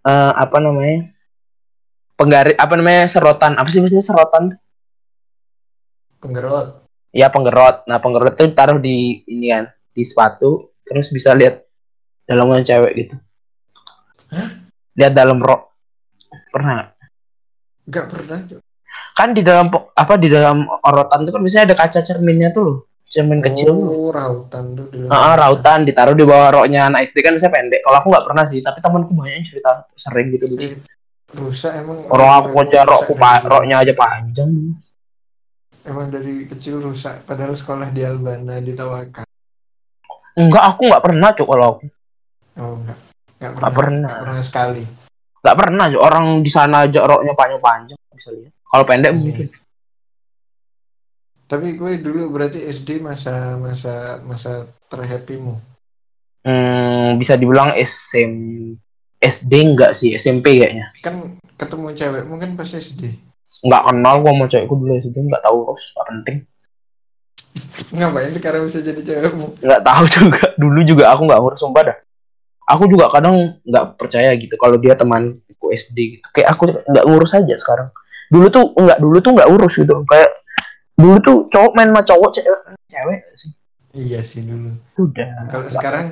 eh, 0.06 0.32
apa 0.34 0.58
namanya? 0.58 1.20
penggaris 2.20 2.60
apa 2.60 2.74
namanya 2.76 3.08
serotan 3.08 3.56
apa 3.56 3.72
sih 3.72 3.80
maksudnya 3.80 4.04
serotan 4.04 4.60
Penggerot. 6.20 6.84
ya 7.16 7.32
penggerot 7.32 7.88
nah 7.88 8.04
penggerot 8.04 8.36
itu 8.36 8.52
taruh 8.52 8.76
di 8.76 9.24
ini 9.24 9.56
kan 9.56 9.72
di 9.96 10.04
sepatu 10.04 10.76
terus 10.84 11.08
bisa 11.16 11.32
lihat 11.32 11.64
dalamnya 12.28 12.68
cewek 12.68 12.92
gitu 13.00 13.16
lihat 15.00 15.16
dalam 15.16 15.40
rok 15.40 15.72
pernah 16.52 16.72
nggak? 16.76 16.90
Gak 17.90 18.06
pernah. 18.06 18.38
Kan 19.18 19.34
di 19.34 19.42
dalam 19.42 19.74
apa 19.74 20.14
di 20.22 20.30
dalam 20.30 20.68
orotan 20.86 21.26
itu 21.26 21.32
kan 21.34 21.42
biasanya 21.42 21.66
ada 21.72 21.76
kaca 21.80 22.00
cerminnya 22.06 22.54
tuh 22.54 22.62
loh 22.62 22.78
cermin 23.10 23.42
kecil. 23.42 23.74
Oh, 23.74 24.14
rautan 24.14 24.78
tuh. 24.78 24.86
Ah, 25.10 25.34
rautan 25.34 25.84
ditaruh 25.84 26.14
di 26.14 26.24
bawah 26.24 26.62
roknya 26.62 26.88
anak 26.88 27.10
SD 27.10 27.26
kan 27.26 27.34
biasanya 27.34 27.54
pendek. 27.58 27.82
Kalau 27.82 27.98
aku 27.98 28.08
nggak 28.14 28.26
pernah 28.30 28.46
sih, 28.46 28.62
tapi 28.62 28.78
temanku 28.80 29.12
banyak 29.18 29.34
yang 29.36 29.46
cerita 29.50 29.72
sering 29.98 30.30
gitu 30.30 30.46
dulu. 30.46 30.62
Rusak 31.30 31.74
emang. 31.78 31.98
Orang 32.10 32.30
aku 32.40 32.58
aja 32.62 32.82
rokku 32.86 33.14
pa- 33.18 33.42
roknya 33.44 33.82
aja 33.82 33.94
panjang. 33.94 34.50
Emang 35.86 36.14
dari 36.14 36.46
kecil 36.46 36.82
rusak. 36.82 37.26
Padahal 37.26 37.58
sekolah 37.58 37.90
di 37.90 38.06
Albana 38.06 38.62
di. 38.62 38.74
Enggak, 40.38 40.64
aku 40.64 40.82
nggak 40.88 41.04
pernah 41.04 41.30
cuk 41.34 41.48
kalau 41.50 41.66
aku. 41.76 41.86
Oh 42.62 42.74
enggak. 42.78 42.98
Enggak 43.42 43.74
pernah. 43.74 44.08
Nggak 44.08 44.22
pernah. 44.22 44.44
Sekali. 44.46 44.84
Nggak 45.40 45.58
pernah 45.58 45.86
orang 45.98 46.26
di 46.46 46.52
sana 46.52 46.86
aja 46.86 47.00
roknya 47.08 47.34
panjang-panjang 47.34 48.00
bisa 48.14 48.30
lihat. 48.36 48.54
Kalau 48.70 48.84
pendek 48.86 49.12
Iya. 49.12 49.18
mungkin. 49.18 49.48
Tapi 51.50 51.74
gue 51.74 51.98
dulu 51.98 52.30
berarti 52.30 52.62
SD 52.62 53.02
masa 53.02 53.58
masa 53.58 54.22
masa 54.22 54.70
terhappymu. 54.86 55.58
Hmm, 56.46 57.18
bisa 57.18 57.34
dibilang 57.34 57.74
SM 57.74 58.34
SD 59.18 59.54
enggak 59.74 59.98
sih, 59.98 60.14
SMP 60.14 60.62
kayaknya. 60.62 60.94
Kan 61.02 61.42
ketemu 61.58 61.98
cewekmu 61.98 62.38
kan 62.38 62.54
pas 62.54 62.70
SD. 62.70 63.18
Nggak 63.66 63.82
kenal 63.92 64.16
gua 64.22 64.32
sama 64.32 64.46
cewekku 64.46 64.76
dulu 64.78 64.94
SD, 65.02 65.18
nggak 65.26 65.44
tahu 65.44 65.58
terus, 65.68 65.84
nggak 65.92 66.08
penting. 66.14 66.38
Ngapain 67.98 68.32
sekarang 68.32 68.62
bisa 68.70 68.80
jadi 68.86 69.02
cewekmu? 69.02 69.60
nggak 69.60 69.82
tahu 69.82 70.04
juga 70.22 70.44
dulu 70.56 70.80
juga 70.86 71.04
aku 71.18 71.22
nggak 71.26 71.40
ngurus 71.42 71.60
sumpah 71.60 71.84
dah 71.90 71.98
aku 72.70 72.86
juga 72.86 73.10
kadang 73.10 73.58
nggak 73.66 73.98
percaya 73.98 74.30
gitu 74.38 74.54
kalau 74.62 74.78
dia 74.78 74.94
temanku 74.94 75.66
SD 75.74 75.98
gitu 76.22 76.28
kayak 76.38 76.54
aku 76.54 76.70
nggak 76.70 77.06
ngurus 77.10 77.34
aja 77.34 77.56
sekarang 77.58 77.90
dulu 78.30 78.46
tuh 78.54 78.66
nggak 78.78 79.00
dulu 79.02 79.18
tuh 79.26 79.32
nggak 79.34 79.50
urus 79.50 79.74
gitu 79.82 80.06
kayak 80.06 80.30
dulu 81.00 81.16
tuh 81.20 81.38
cowok 81.48 81.72
main 81.74 81.90
sama 81.90 82.02
cowok 82.04 82.30
cewek 82.34 82.60
cewek 82.86 83.20
sih 83.34 83.52
Iya 83.90 84.22
sih 84.22 84.46
dulu. 84.46 84.70
udah 85.00 85.50
Kalau 85.50 85.66
sekarang 85.66 86.06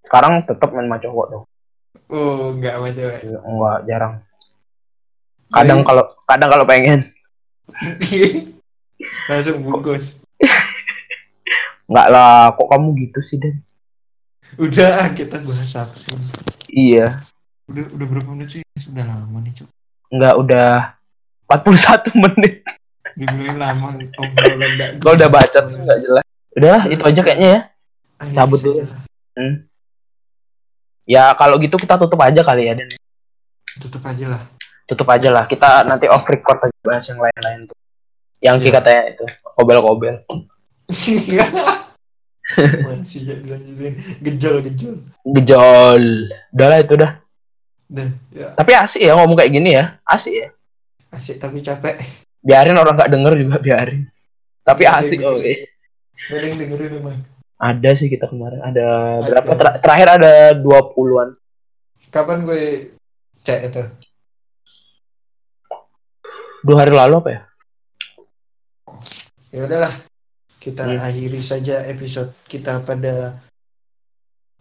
sekarang 0.00 0.32
tetap 0.44 0.70
main 0.70 0.86
sama 0.86 0.98
cowok 0.98 1.26
dong 1.28 1.44
oh 2.08 2.52
enggak 2.52 2.76
sama 2.76 2.88
cewek. 2.90 3.18
nggak 3.26 3.78
jarang 3.84 4.14
kadang 5.48 5.80
kalau 5.82 6.04
kadang 6.24 6.50
kalau 6.50 6.64
pengen 6.64 7.00
langsung 9.28 9.60
bungkus. 9.60 10.20
nggak 11.86 12.08
lah 12.08 12.52
kok 12.52 12.68
kamu 12.68 12.88
gitu 13.02 13.20
sih 13.22 13.38
dan 13.38 13.56
Udah 14.56 14.90
ah, 14.98 15.08
kita 15.10 15.36
bahas 15.38 15.72
apa 15.74 15.92
sih? 15.92 16.16
iya 16.68 17.12
Udah 17.64 17.84
udah 17.90 18.06
berapa 18.06 18.32
menit 18.32 18.48
sih? 18.50 18.62
Sudah 18.74 19.04
lama 19.04 19.40
nih, 19.40 19.52
Cuk. 19.54 19.68
nggak 20.08 20.34
udah 20.36 20.68
41 21.46 22.16
menit 22.24 22.64
Dibilangin 23.18 23.58
lama 23.58 23.88
obrolan 24.16 24.70
enggak. 24.70 24.90
kalau 24.98 25.14
udah 25.14 25.28
baca 25.28 25.58
nggak 25.60 25.98
jelas 25.98 26.24
udah 26.54 26.78
itu 26.86 27.02
aja 27.02 27.20
kayaknya 27.20 27.48
ya 27.48 27.60
Ayo, 28.18 28.32
cabut 28.32 28.56
bisa 28.56 28.64
dulu. 28.64 28.76
aja 28.76 28.84
lah. 28.86 29.00
ya 31.04 31.24
kalau 31.34 31.56
gitu 31.56 31.74
kita 31.74 31.94
tutup 31.96 32.20
aja 32.20 32.40
kali 32.40 32.62
ya 32.64 32.74
dan 32.74 32.88
Tutup 33.78 34.02
aja 34.02 34.26
lah. 34.28 34.42
tutup 34.84 35.08
aja 35.08 35.28
lah 35.28 35.44
kita 35.44 35.82
nanti 35.82 36.06
off 36.06 36.24
record 36.24 36.58
aja 36.60 36.78
bahas 36.80 37.04
yang 37.04 37.18
lain-lain 37.18 37.60
tuh 37.64 37.78
yang 38.38 38.56
Iya. 38.56 38.70
katanya 38.72 39.02
itu 39.08 39.24
kobel-kobel 39.52 40.14
Masih 40.88 41.36
ya 43.22 43.34
dilanjutin. 43.36 43.92
Gejol-gejol. 44.20 44.94
gejol 45.36 46.02
udah 46.50 46.66
lah 46.66 46.78
itu 46.80 46.94
dah 46.96 47.12
Dah, 47.88 48.04
ya 48.30 48.52
tapi 48.52 48.72
asik 48.74 49.00
ya 49.00 49.12
ngomong 49.14 49.32
kayak 49.34 49.48
gini 49.50 49.70
ya 49.74 49.96
asik 50.04 50.32
ya 50.34 50.48
asik 51.10 51.36
tapi 51.36 51.60
capek. 51.60 51.96
Biarin 52.40 52.74
orang 52.74 52.94
nggak 52.94 53.10
denger 53.10 53.32
juga 53.36 53.56
biarin 53.58 54.00
tapi 54.62 54.82
asik 54.84 55.20
oke 55.20 55.52
dengerin 56.28 56.92
emang. 56.96 57.18
ada 57.56 57.90
sih 57.92 58.06
kita 58.06 58.26
kemarin 58.26 58.60
ada 58.60 58.86
Ada. 59.16 59.24
berapa 59.24 59.50
Ter- 59.54 59.78
terakhir 59.80 60.08
ada 60.12 60.32
20-an 60.54 61.28
Kapan 62.08 62.42
gue 62.42 62.88
cek 63.38 63.60
itu? 63.68 63.84
dua 66.60 66.76
hari 66.78 66.90
lalu 66.90 67.14
apa 67.16 67.30
ya 67.30 67.40
Ya 69.48 69.64
udahlah. 69.64 69.94
Kita 70.58 70.84
Hmm. 70.84 71.00
akhiri 71.00 71.40
saja 71.40 71.80
episode 71.86 72.36
kita 72.44 72.82
pada 72.82 73.40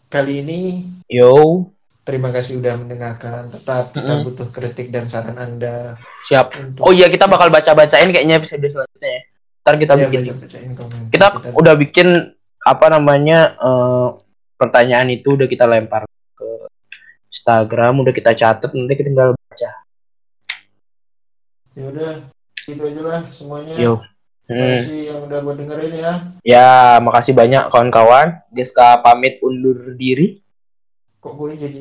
kali 0.07 0.39
ini. 0.39 0.87
yo 1.05 1.67
Terima 2.01 2.31
kasih 2.31 2.57
udah 2.57 2.77
mendengarkan. 2.77 3.51
Tetap 3.51 3.91
kita 3.91 4.07
Mm-mm. 4.13 4.23
butuh 4.23 4.47
kritik 4.47 4.87
dan 4.87 5.11
saran 5.11 5.35
Anda 5.35 5.99
siap 6.27 6.51
untuk 6.51 6.83
oh 6.83 6.91
iya 6.91 7.07
kita 7.07 7.23
bakal 7.23 7.47
baca-bacain 7.47 8.09
kayaknya 8.09 8.35
episode 8.35 8.59
selanjutnya 8.61 9.09
ya 9.09 9.21
ntar 9.61 9.75
kita 9.75 9.93
Iya, 9.93 10.01
bikin 10.05 10.19
baca-bacain 10.25 10.71
komen. 10.73 11.01
kita 11.09 11.25
udah 11.53 11.73
bikin 11.75 12.07
apa 12.61 12.85
namanya 12.89 13.39
eh, 13.55 14.07
pertanyaan 14.53 15.07
itu 15.09 15.33
udah 15.33 15.45
kita 15.45 15.63
lempar 15.65 16.03
ke 16.33 16.47
Instagram 17.29 18.01
udah 18.01 18.11
kita 18.11 18.31
catat 18.33 18.69
nanti 18.69 18.93
kita 18.93 19.07
tinggal 19.07 19.31
baca 19.33 19.71
Ya 21.71 21.85
udah, 21.85 22.09
gitu 22.59 22.81
aja 22.81 23.01
lah 23.03 23.21
semuanya. 23.29 23.73
yo 23.75 23.93
Terima 24.43 24.63
Hmm. 24.63 24.79
kasih 24.79 24.99
yang 25.05 25.19
udah 25.21 25.39
buat 25.41 25.55
dengerin 25.55 25.91
ya. 25.93 26.11
ya 26.41 26.67
makasih 26.97 27.35
banyak 27.35 27.67
kawan-kawan 27.67 28.39
Giska 28.49 28.97
pamit 28.97 29.37
undur 29.41 29.75
diri 29.93 30.39
Kok 31.17 31.33
gue 31.33 31.51
jadi 31.53 31.79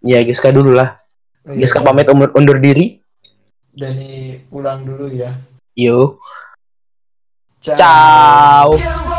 ya 0.00 0.18
Giska 0.20 0.48
dulu 0.48 0.72
lah 0.72 0.94
Oh, 1.42 1.52
iya. 1.52 1.60
Giska 1.60 1.82
pamit 1.82 2.06
undur, 2.06 2.30
undur 2.32 2.56
diri 2.56 3.03
Dani 3.74 4.38
pulang 4.46 4.86
dulu 4.86 5.10
ya. 5.10 5.34
yo 5.74 6.22
Ciao. 7.58 7.74
ciao 8.78 9.13